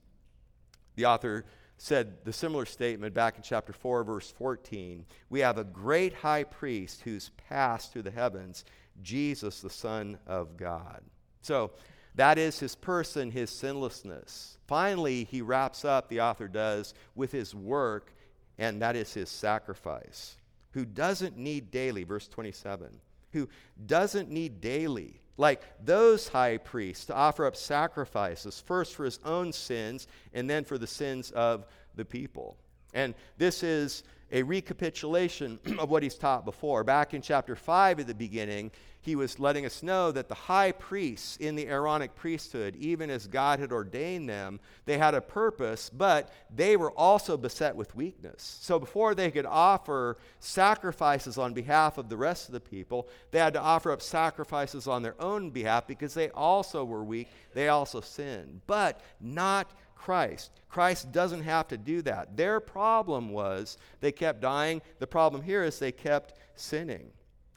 The 0.95 1.05
author 1.05 1.43
said 1.78 2.23
the 2.23 2.34
similar 2.34 2.65
statement 2.65 3.13
back 3.13 3.38
in 3.38 3.43
chapter 3.43 3.73
4, 3.73 4.03
verse 4.03 4.32
14. 4.32 5.05
We 5.30 5.41
have 5.41 5.57
a 5.57 5.63
great 5.63 6.13
high 6.13 6.43
priest 6.43 7.01
who's 7.01 7.32
passed 7.49 7.91
through 7.91 8.03
the 8.03 8.11
heavens, 8.11 8.65
Jesus, 9.01 9.61
the 9.61 9.69
Son 9.69 10.17
of 10.26 10.57
God. 10.57 11.01
So, 11.41 11.71
that 12.15 12.38
is 12.38 12.59
his 12.59 12.76
person, 12.76 13.30
his 13.30 13.49
sinlessness. 13.49 14.57
Finally, 14.67 15.26
he 15.26 15.41
wraps 15.41 15.84
up, 15.84 16.07
the 16.07 16.21
author 16.21 16.47
does, 16.47 16.93
with 17.13 17.32
his 17.32 17.53
work, 17.53 18.13
and 18.57 18.82
that 18.82 18.95
is 18.95 19.13
his 19.13 19.30
sacrifice. 19.30 20.38
Who 20.71 20.86
doesn't 20.86 21.38
need 21.38 21.71
daily, 21.71 22.05
verse 22.05 22.28
27, 22.30 22.99
who 23.34 23.49
doesn't 23.86 24.32
need 24.32 24.61
daily 24.61 25.19
like 25.38 25.62
those 25.84 26.28
high 26.28 26.58
priests, 26.58 27.06
to 27.06 27.16
offer 27.16 27.46
up 27.46 27.56
sacrifices, 27.56 28.60
first 28.66 28.96
for 28.96 29.06
his 29.06 29.20
own 29.26 29.52
sins 29.52 30.08
and 30.34 30.50
then 30.50 30.64
for 30.64 30.78
the 30.78 30.88
sins 30.88 31.32
of 31.32 31.66
the 31.96 32.06
people. 32.06 32.58
And 32.94 33.14
this 33.38 33.64
is 33.64 34.04
a 34.32 34.43
recapitulation 34.43 35.59
of 35.80 35.89
what 35.89 36.03
he's 36.03 36.15
taught 36.15 36.45
before. 36.45 36.84
Back 36.84 37.13
in 37.13 37.21
chapter 37.21 37.55
5 37.55 37.99
at 37.99 38.07
the 38.07 38.13
beginning, 38.13 38.71
he 39.05 39.15
was 39.15 39.39
letting 39.39 39.67
us 39.67 39.84
know 39.84 40.11
that 40.11 40.30
the 40.30 40.34
high 40.34 40.71
priests 40.71 41.38
in 41.38 41.55
the 41.55 41.67
Aaronic 41.67 42.15
priesthood, 42.15 42.76
even 42.78 43.11
as 43.11 43.28
God 43.28 43.59
had 43.59 43.71
ordained 43.71 44.28
them, 44.28 44.59
they 44.86 44.97
had 44.97 45.13
a 45.13 45.21
purpose, 45.21 45.91
but 45.91 46.34
they 46.53 46.76
were 46.76 46.89
also 46.91 47.38
beset 47.38 47.76
with 47.76 47.95
weakness. 47.95 48.57
So 48.61 48.80
before 48.80 49.13
they 49.13 49.30
could 49.30 49.45
offer 49.45 50.17
sacrifices 50.39 51.38
on 51.38 51.53
behalf 51.53 51.99
of 51.99 52.09
the 52.09 52.17
rest 52.17 52.47
of 52.47 52.53
the 52.53 52.59
people, 52.59 53.07
they 53.30 53.38
had 53.38 53.53
to 53.53 53.61
offer 53.61 53.91
up 53.91 54.01
sacrifices 54.01 54.88
on 54.88 55.03
their 55.03 55.21
own 55.21 55.51
behalf 55.51 55.86
because 55.86 56.15
they 56.15 56.32
also 56.32 56.84
were 56.84 57.03
weak, 57.03 57.28
they 57.53 57.67
also 57.67 58.01
sinned. 58.01 58.61
But 58.65 59.01
not 59.21 59.69
Christ. 59.96 60.52
Christ 60.70 61.12
doesn't 61.12 61.43
have 61.43 61.68
to 61.70 61.78
do 61.78 62.02
that. 62.04 62.38
Their 62.38 62.60
problem 62.60 63.30
was 63.30 63.78
they 64.02 64.12
kept 64.12 64.41
dying. 64.41 64.82
The 65.00 65.08
problem 65.08 65.41
here 65.41 65.64
is 65.64 65.80
they 65.80 65.91
kept 65.91 66.36
sinning. 66.56 67.12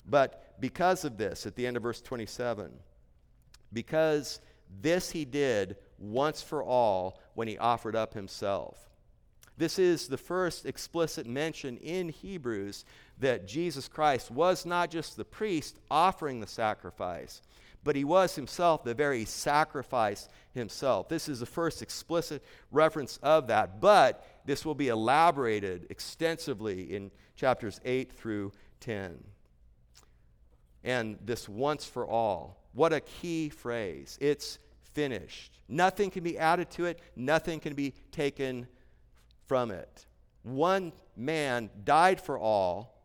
But 0.07 0.61
because 0.61 1.05
of 1.05 1.19
this, 1.19 1.47
at 1.47 1.55
the 1.57 1.67
end 1.67 1.77
of 1.77 1.83
verse 1.83 2.01
27, 2.01 2.71
because 3.73 4.41
this 4.81 5.11
he 5.11 5.25
did 5.25 5.77
once 5.99 6.43
for 6.43 6.63
all 6.63 7.21
when 7.35 7.49
he 7.49 7.59
offered 7.59 7.97
up 7.97 8.15
himself. 8.15 8.89
This 9.57 9.79
is 9.79 10.07
the 10.07 10.17
first 10.17 10.67
explicit 10.67 11.27
mention 11.27 11.79
in 11.79 12.09
Hebrews 12.09 12.85
that 13.19 13.49
Jesus 13.49 13.89
Christ 13.89 14.31
was 14.31 14.65
not 14.65 14.91
just 14.91 15.17
the 15.17 15.25
priest 15.25 15.81
offering 15.91 16.39
the 16.39 16.47
sacrifice, 16.47 17.43
but 17.85 17.97
he 17.97 18.05
was 18.05 18.35
himself 18.35 18.85
the 18.85 18.95
very 18.95 19.25
sacrifice 19.25 20.29
himself. 20.53 21.09
This 21.09 21.29
is 21.29 21.41
the 21.41 21.47
first 21.47 21.83
explicit 21.83 22.43
reference 22.71 23.19
of 23.23 23.47
that, 23.49 23.81
but 23.81 24.27
this 24.45 24.65
will 24.65 24.75
be 24.75 24.89
elaborated 24.89 25.87
extensively 25.91 26.95
in 26.95 27.11
chapters 27.37 27.81
8 27.85 28.13
through 28.13 28.53
10 28.81 29.25
and 30.85 31.19
this 31.25 31.49
once 31.49 31.85
for 31.85 32.07
all. 32.07 32.63
What 32.73 32.93
a 32.93 33.01
key 33.01 33.49
phrase. 33.49 34.17
It's 34.21 34.59
finished. 34.95 35.61
Nothing 35.69 36.11
can 36.11 36.25
be 36.25 36.39
added 36.39 36.71
to 36.73 36.87
it, 36.87 37.01
nothing 37.15 37.61
can 37.61 37.75
be 37.75 37.95
taken 38.11 38.67
from 39.47 39.71
it. 39.71 40.07
One 40.43 40.93
man 41.17 41.71
died 41.85 42.21
for 42.21 42.39
all, 42.39 42.98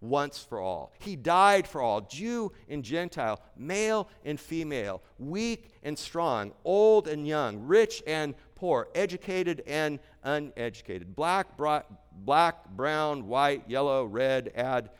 once 0.00 0.38
for 0.38 0.60
all. 0.60 0.92
He 0.98 1.16
died 1.16 1.66
for 1.66 1.80
all, 1.80 2.00
Jew 2.02 2.52
and 2.68 2.82
Gentile, 2.82 3.40
male 3.56 4.08
and 4.24 4.40
female, 4.40 5.02
weak 5.18 5.70
and 5.82 5.98
strong, 5.98 6.52
old 6.64 7.08
and 7.08 7.26
young, 7.26 7.66
rich 7.66 8.02
and 8.06 8.34
poor, 8.54 8.88
educated 8.94 9.62
and 9.66 9.98
uneducated, 10.24 11.14
black, 11.14 11.56
black, 11.56 12.68
brown, 12.70 13.26
white, 13.26 13.64
yellow, 13.68 14.04
red, 14.04 14.52
ad 14.54 14.90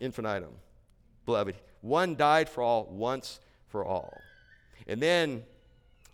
infinitum 0.00 0.52
beloved. 1.26 1.56
One 1.82 2.16
died 2.16 2.48
for 2.48 2.62
all, 2.62 2.86
once 2.86 3.40
for 3.66 3.84
all. 3.84 4.18
And 4.86 5.02
then, 5.02 5.42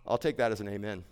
I'll 0.05 0.17
take 0.17 0.37
that 0.37 0.51
as 0.51 0.59
an 0.59 0.67
amen. 0.67 1.03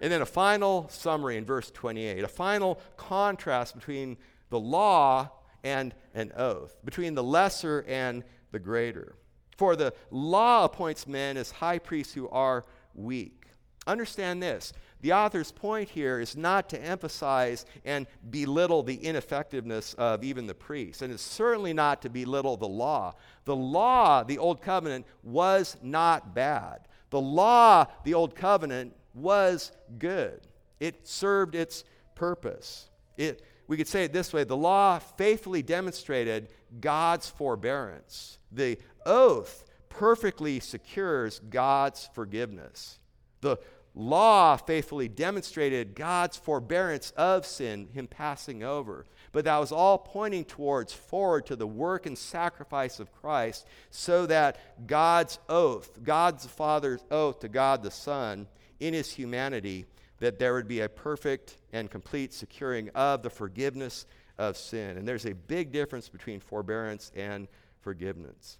And 0.00 0.12
then 0.12 0.20
a 0.20 0.26
final 0.26 0.86
summary 0.90 1.38
in 1.38 1.44
verse 1.44 1.70
28, 1.70 2.22
a 2.22 2.28
final 2.28 2.78
contrast 2.96 3.74
between 3.74 4.18
the 4.50 4.60
law 4.60 5.30
and 5.62 5.94
an 6.14 6.32
oath, 6.36 6.76
between 6.84 7.14
the 7.14 7.22
lesser 7.22 7.84
and 7.88 8.22
the 8.52 8.58
greater. 8.58 9.16
For 9.56 9.76
the 9.76 9.94
law 10.10 10.64
appoints 10.64 11.06
men 11.06 11.36
as 11.36 11.50
high 11.50 11.78
priests 11.78 12.12
who 12.12 12.28
are 12.28 12.64
weak. 12.94 13.46
Understand 13.86 14.42
this 14.42 14.72
the 15.04 15.12
author's 15.12 15.52
point 15.52 15.90
here 15.90 16.18
is 16.18 16.34
not 16.34 16.70
to 16.70 16.82
emphasize 16.82 17.66
and 17.84 18.06
belittle 18.30 18.82
the 18.82 18.94
ineffectiveness 18.94 19.92
of 19.94 20.24
even 20.24 20.46
the 20.46 20.54
priests, 20.54 21.02
and 21.02 21.12
it's 21.12 21.22
certainly 21.22 21.74
not 21.74 22.00
to 22.02 22.08
belittle 22.08 22.56
the 22.56 22.66
law. 22.66 23.14
The 23.44 23.54
law, 23.54 24.24
the 24.24 24.38
Old 24.38 24.62
Covenant, 24.62 25.04
was 25.22 25.76
not 25.82 26.34
bad. 26.34 26.88
The 27.10 27.20
law, 27.20 27.86
the 28.04 28.14
Old 28.14 28.34
Covenant, 28.34 28.94
was 29.12 29.72
good. 29.98 30.40
It 30.80 31.06
served 31.06 31.54
its 31.54 31.84
purpose. 32.14 32.88
It, 33.18 33.42
we 33.66 33.76
could 33.76 33.88
say 33.88 34.04
it 34.04 34.12
this 34.12 34.32
way 34.32 34.44
the 34.44 34.56
law 34.56 34.98
faithfully 34.98 35.62
demonstrated 35.62 36.48
God's 36.80 37.28
forbearance. 37.28 38.38
The 38.52 38.78
oath 39.06 39.64
perfectly 39.88 40.60
secures 40.60 41.40
God's 41.50 42.08
forgiveness. 42.14 42.98
The 43.40 43.58
law 43.94 44.56
faithfully 44.56 45.08
demonstrated 45.08 45.94
God's 45.94 46.36
forbearance 46.36 47.12
of 47.12 47.46
sin, 47.46 47.88
him 47.92 48.06
passing 48.06 48.62
over. 48.62 49.06
But 49.32 49.44
that 49.44 49.58
was 49.58 49.72
all 49.72 49.98
pointing 49.98 50.44
towards 50.44 50.92
forward 50.92 51.46
to 51.46 51.56
the 51.56 51.66
work 51.66 52.06
and 52.06 52.18
sacrifice 52.18 53.00
of 53.00 53.12
Christ, 53.12 53.66
so 53.90 54.26
that 54.26 54.86
God's 54.86 55.38
oath, 55.48 56.02
God's 56.02 56.46
Father's 56.46 57.04
oath 57.10 57.40
to 57.40 57.48
God 57.48 57.82
the 57.82 57.90
Son 57.90 58.46
in 58.80 58.94
his 58.94 59.12
humanity, 59.12 59.86
that 60.24 60.38
there 60.38 60.54
would 60.54 60.68
be 60.68 60.80
a 60.80 60.88
perfect 60.88 61.56
and 61.72 61.90
complete 61.90 62.32
securing 62.32 62.88
of 62.90 63.22
the 63.22 63.30
forgiveness 63.30 64.06
of 64.38 64.56
sin. 64.56 64.96
And 64.96 65.06
there's 65.06 65.26
a 65.26 65.34
big 65.34 65.70
difference 65.70 66.08
between 66.08 66.40
forbearance 66.40 67.12
and 67.14 67.46
forgiveness. 67.80 68.58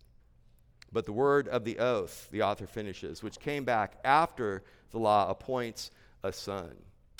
But 0.93 1.07
the 1.07 1.13
word 1.13 1.49
of 1.49 1.65
the 1.65 1.79
oath, 1.79 2.29
the 2.31 2.43
author 2.43 2.67
finishes, 2.67 3.23
which 3.23 3.41
came 3.41 3.65
back 3.65 3.97
after 4.05 4.63
the 4.91 4.99
law 4.99 5.29
appoints 5.29 5.91
a 6.23 6.33
son. 6.33 6.71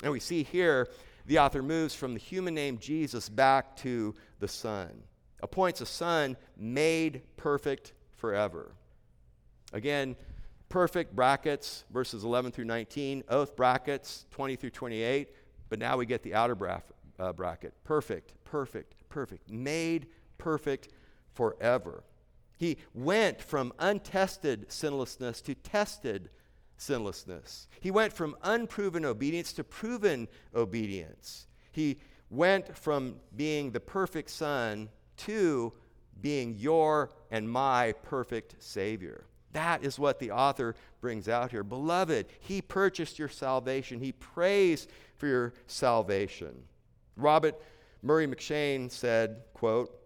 And 0.03 0.11
we 0.11 0.19
see 0.19 0.43
here 0.43 0.87
the 1.25 1.39
author 1.39 1.63
moves 1.63 1.95
from 1.95 2.13
the 2.13 2.19
human 2.19 2.53
name 2.53 2.77
Jesus 2.77 3.29
back 3.29 3.75
to 3.77 4.13
the 4.39 4.47
Son, 4.47 4.91
appoints 5.41 5.81
a 5.81 5.85
Son 5.85 6.37
made 6.55 7.23
perfect 7.35 7.93
forever. 8.15 8.71
Again, 9.73 10.15
perfect 10.75 11.15
brackets, 11.15 11.85
verses 11.89 12.25
11 12.25 12.51
through 12.51 12.65
19, 12.65 13.23
oath 13.29 13.55
brackets, 13.55 14.25
20 14.31 14.57
through 14.57 14.69
28, 14.69 15.29
but 15.69 15.79
now 15.79 15.95
we 15.95 16.05
get 16.05 16.21
the 16.21 16.35
outer 16.35 16.53
bra- 16.53 16.81
uh, 17.17 17.31
bracket. 17.31 17.73
Perfect, 17.85 18.33
perfect, 18.43 18.93
perfect, 19.07 19.49
made 19.49 20.05
perfect 20.37 20.89
forever. 21.33 22.03
He 22.57 22.75
went 22.93 23.41
from 23.41 23.71
untested 23.79 24.69
sinlessness 24.69 25.39
to 25.43 25.55
tested 25.55 26.29
sinlessness. 26.77 27.69
He 27.79 27.89
went 27.89 28.11
from 28.11 28.35
unproven 28.43 29.05
obedience 29.05 29.53
to 29.53 29.63
proven 29.63 30.27
obedience. 30.53 31.47
He 31.71 31.99
went 32.29 32.77
from 32.77 33.15
being 33.33 33.71
the 33.71 33.79
perfect 33.79 34.29
Son 34.29 34.89
to 35.19 35.71
being 36.19 36.53
your 36.57 37.11
and 37.31 37.49
my 37.49 37.93
perfect 38.03 38.61
Savior. 38.61 39.23
That 39.55 39.85
is 39.85 39.97
what 39.97 40.19
the 40.19 40.31
author 40.31 40.75
brings 40.99 41.29
out 41.29 41.49
here. 41.49 41.63
Beloved, 41.63 42.25
He 42.41 42.61
purchased 42.61 43.17
your 43.17 43.29
salvation, 43.29 44.01
He 44.01 44.11
prays 44.11 44.85
for 45.15 45.27
your 45.27 45.53
salvation. 45.65 46.63
Robert 47.15 47.55
Murray 48.03 48.27
M'Cheyne 48.27 48.91
said, 48.91 49.43
quote, 49.53 49.97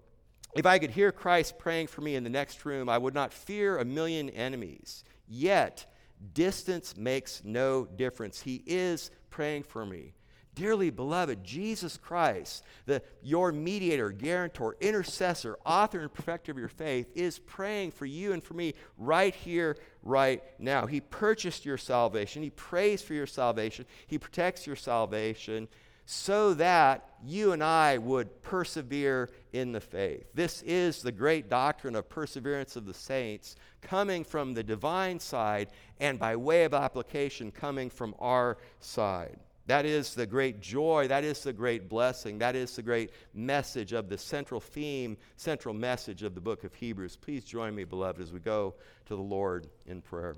if 0.56 0.68
I 0.68 0.78
could 0.78 0.92
hear 0.92 1.12
Christ 1.12 1.58
praying 1.58 1.88
for 1.88 2.02
me 2.02 2.16
in 2.16 2.24
the 2.24 2.30
next 2.30 2.64
room, 2.64 2.90
I 2.90 3.00
would 3.00 3.16
not 3.16 3.34
fear 3.34 3.80
a 3.80 3.86
million 3.86 4.30
enemies. 4.30 5.04
Yet, 5.28 5.92
distance 6.34 6.96
makes 6.96 7.42
no 7.44 7.86
difference. 7.86 8.42
He 8.42 8.62
is 8.68 9.10
praying 9.32 9.64
for 9.64 9.84
me. 9.84 10.14
Dearly 10.56 10.90
beloved, 10.90 11.44
Jesus 11.44 11.98
Christ, 11.98 12.64
the, 12.86 13.02
your 13.22 13.52
mediator, 13.52 14.10
guarantor, 14.10 14.76
intercessor, 14.82 15.58
author, 15.66 16.00
and 16.00 16.14
perfecter 16.14 16.52
of 16.52 16.58
your 16.58 16.68
faith, 16.68 17.10
is 17.16 17.40
praying 17.40 17.92
for 17.92 18.06
you 18.06 18.34
and 18.34 18.44
for 18.44 18.56
me 18.56 18.74
right 18.98 19.34
here, 19.34 19.78
right 20.04 20.44
now. 20.60 20.86
He 20.86 21.00
purchased 21.00 21.66
your 21.66 21.78
salvation. 21.78 22.44
He 22.44 22.50
prays 22.50 23.02
for 23.02 23.14
your 23.14 23.28
salvation. 23.28 23.86
He 24.08 24.18
protects 24.18 24.68
your 24.68 24.76
salvation 24.76 25.68
so 26.12 26.56
that 26.56 27.08
you 27.24 27.52
and 27.52 27.64
I 27.64 28.00
would 28.00 28.42
persevere 28.42 29.30
in 29.54 29.72
the 29.72 29.80
faith. 29.80 30.26
This 30.34 30.64
is 30.64 31.04
the 31.04 31.12
great 31.12 31.50
doctrine 31.50 31.96
of 31.96 32.10
perseverance 32.10 32.76
of 32.76 32.88
the 32.88 32.96
saints 32.96 33.56
coming 33.84 34.24
from 34.24 34.54
the 34.54 34.64
divine 34.64 35.20
side 35.20 35.68
and 36.00 36.18
by 36.18 36.36
way 36.36 36.64
of 36.64 36.74
application 36.74 37.52
coming 37.52 37.92
from 37.92 38.16
our 38.18 38.58
side. 38.80 39.38
That 39.70 39.86
is 39.86 40.16
the 40.16 40.26
great 40.26 40.62
joy. 40.62 41.10
That 41.10 41.24
is 41.24 41.44
the 41.44 41.54
great 41.54 41.90
blessing. 41.90 42.40
That 42.40 42.56
is 42.56 42.76
the 42.76 42.82
great 42.82 43.12
message 43.36 43.94
of 43.94 44.10
the 44.10 44.18
central 44.18 44.60
theme, 44.60 45.16
central 45.38 45.76
message 45.76 46.24
of 46.24 46.34
the 46.34 46.42
book 46.42 46.64
of 46.64 46.74
Hebrews. 46.74 47.18
Please 47.18 47.44
join 47.44 47.76
me, 47.76 47.84
beloved, 47.84 48.20
as 48.20 48.34
we 48.34 48.40
go 48.40 48.74
to 49.06 49.16
the 49.16 49.22
Lord 49.22 49.68
in 49.86 50.02
prayer. 50.02 50.36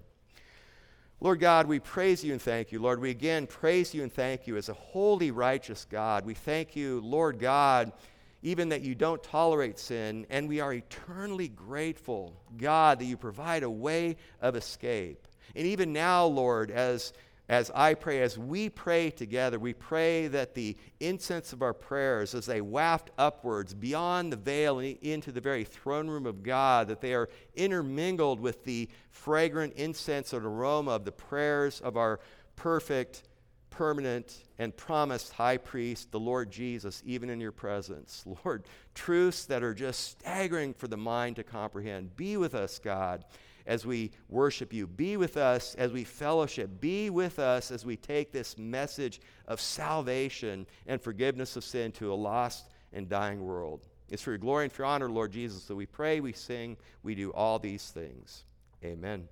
Lord 1.22 1.40
God, 1.40 1.68
we 1.68 1.80
praise 1.80 2.26
you 2.26 2.34
and 2.34 2.42
thank 2.42 2.74
you. 2.74 2.82
Lord, 2.82 3.00
we 3.00 3.10
again 3.10 3.48
praise 3.48 3.94
you 3.94 4.04
and 4.04 4.12
thank 4.12 4.48
you 4.48 4.58
as 4.58 4.68
a 4.68 4.74
holy, 4.74 5.32
righteous 5.32 5.88
God. 5.90 6.26
We 6.26 6.34
thank 6.34 6.76
you, 6.76 7.00
Lord 7.00 7.40
God, 7.40 7.94
even 8.42 8.68
that 8.68 8.82
you 8.82 8.96
don't 8.96 9.24
tolerate 9.24 9.80
sin, 9.80 10.26
and 10.30 10.50
we 10.50 10.60
are 10.60 10.74
eternally 10.74 11.48
grateful, 11.48 12.34
God, 12.58 13.00
that 13.00 13.06
you 13.06 13.16
provide 13.16 13.64
a 13.64 13.70
way 13.70 14.18
of 14.42 14.58
escape. 14.58 15.26
And 15.56 15.68
even 15.68 15.94
now, 15.94 16.26
Lord, 16.26 16.70
as 16.70 17.14
as 17.52 17.70
I 17.76 17.96
pray, 17.96 18.22
as 18.22 18.38
we 18.38 18.70
pray 18.70 19.10
together, 19.10 19.60
we 19.60 19.74
pray 19.74 20.28
that 20.30 20.54
the 20.54 20.78
incense 21.02 21.52
of 21.52 21.62
our 21.62 21.74
prayers, 21.74 22.34
as 22.34 22.46
they 22.46 22.62
waft 22.62 23.12
upwards 23.18 23.74
beyond 23.74 24.32
the 24.32 24.38
veil 24.38 24.80
into 24.80 25.34
the 25.34 25.42
very 25.42 25.66
throne 25.66 26.08
room 26.08 26.26
of 26.26 26.44
God, 26.44 26.88
that 26.88 27.02
they 27.02 27.14
are 27.14 27.28
intermingled 27.54 28.40
with 28.40 28.64
the 28.64 28.88
fragrant 29.10 29.74
incense 29.74 30.32
and 30.32 30.46
aroma 30.46 30.92
of 30.92 31.04
the 31.04 31.12
prayers 31.12 31.82
of 31.82 31.98
our 31.98 32.22
perfect, 32.56 33.24
permanent, 33.70 34.46
and 34.58 34.76
promised 34.78 35.34
high 35.34 35.58
priest, 35.58 36.10
the 36.14 36.22
Lord 36.22 36.52
Jesus, 36.52 37.04
even 37.06 37.30
in 37.30 37.42
your 37.42 37.52
presence. 37.52 38.24
Lord, 38.46 38.64
truths 38.96 39.44
that 39.48 39.62
are 39.62 39.74
just 39.74 40.12
staggering 40.12 40.74
for 40.74 40.88
the 40.88 40.96
mind 40.96 41.36
to 41.36 41.44
comprehend. 41.44 42.16
Be 42.16 42.38
with 42.38 42.56
us, 42.56 42.80
God 42.80 43.26
as 43.66 43.86
we 43.86 44.12
worship 44.30 44.74
you. 44.74 44.88
Be 44.88 45.18
with 45.18 45.38
us 45.38 45.76
as 45.76 45.92
we 45.92 46.04
fellowship. 46.04 46.80
Be 46.80 47.10
with 47.10 47.40
us 47.40 47.72
as 47.72 47.86
we 47.86 47.96
take 47.96 48.32
this 48.32 48.58
message 48.58 49.22
of 49.48 49.62
salvation 49.62 50.66
and 50.88 51.02
forgiveness 51.02 51.56
of 51.56 51.64
sin 51.64 51.92
to 51.94 52.14
a 52.14 52.16
lost 52.16 52.70
and 52.94 53.08
dying 53.10 53.44
world. 53.44 53.88
It's 54.10 54.22
for 54.22 54.32
your 54.32 54.38
glory 54.38 54.66
and 54.66 54.74
for 54.74 54.84
your 54.84 54.88
honor, 54.88 55.10
Lord 55.10 55.32
Jesus, 55.32 55.66
that 55.66 55.76
we 55.76 55.86
pray, 55.86 56.20
we 56.20 56.34
sing, 56.34 56.78
we 57.02 57.16
do 57.16 57.32
all 57.32 57.60
these 57.60 57.90
things. 57.92 58.44
Amen. 58.84 59.28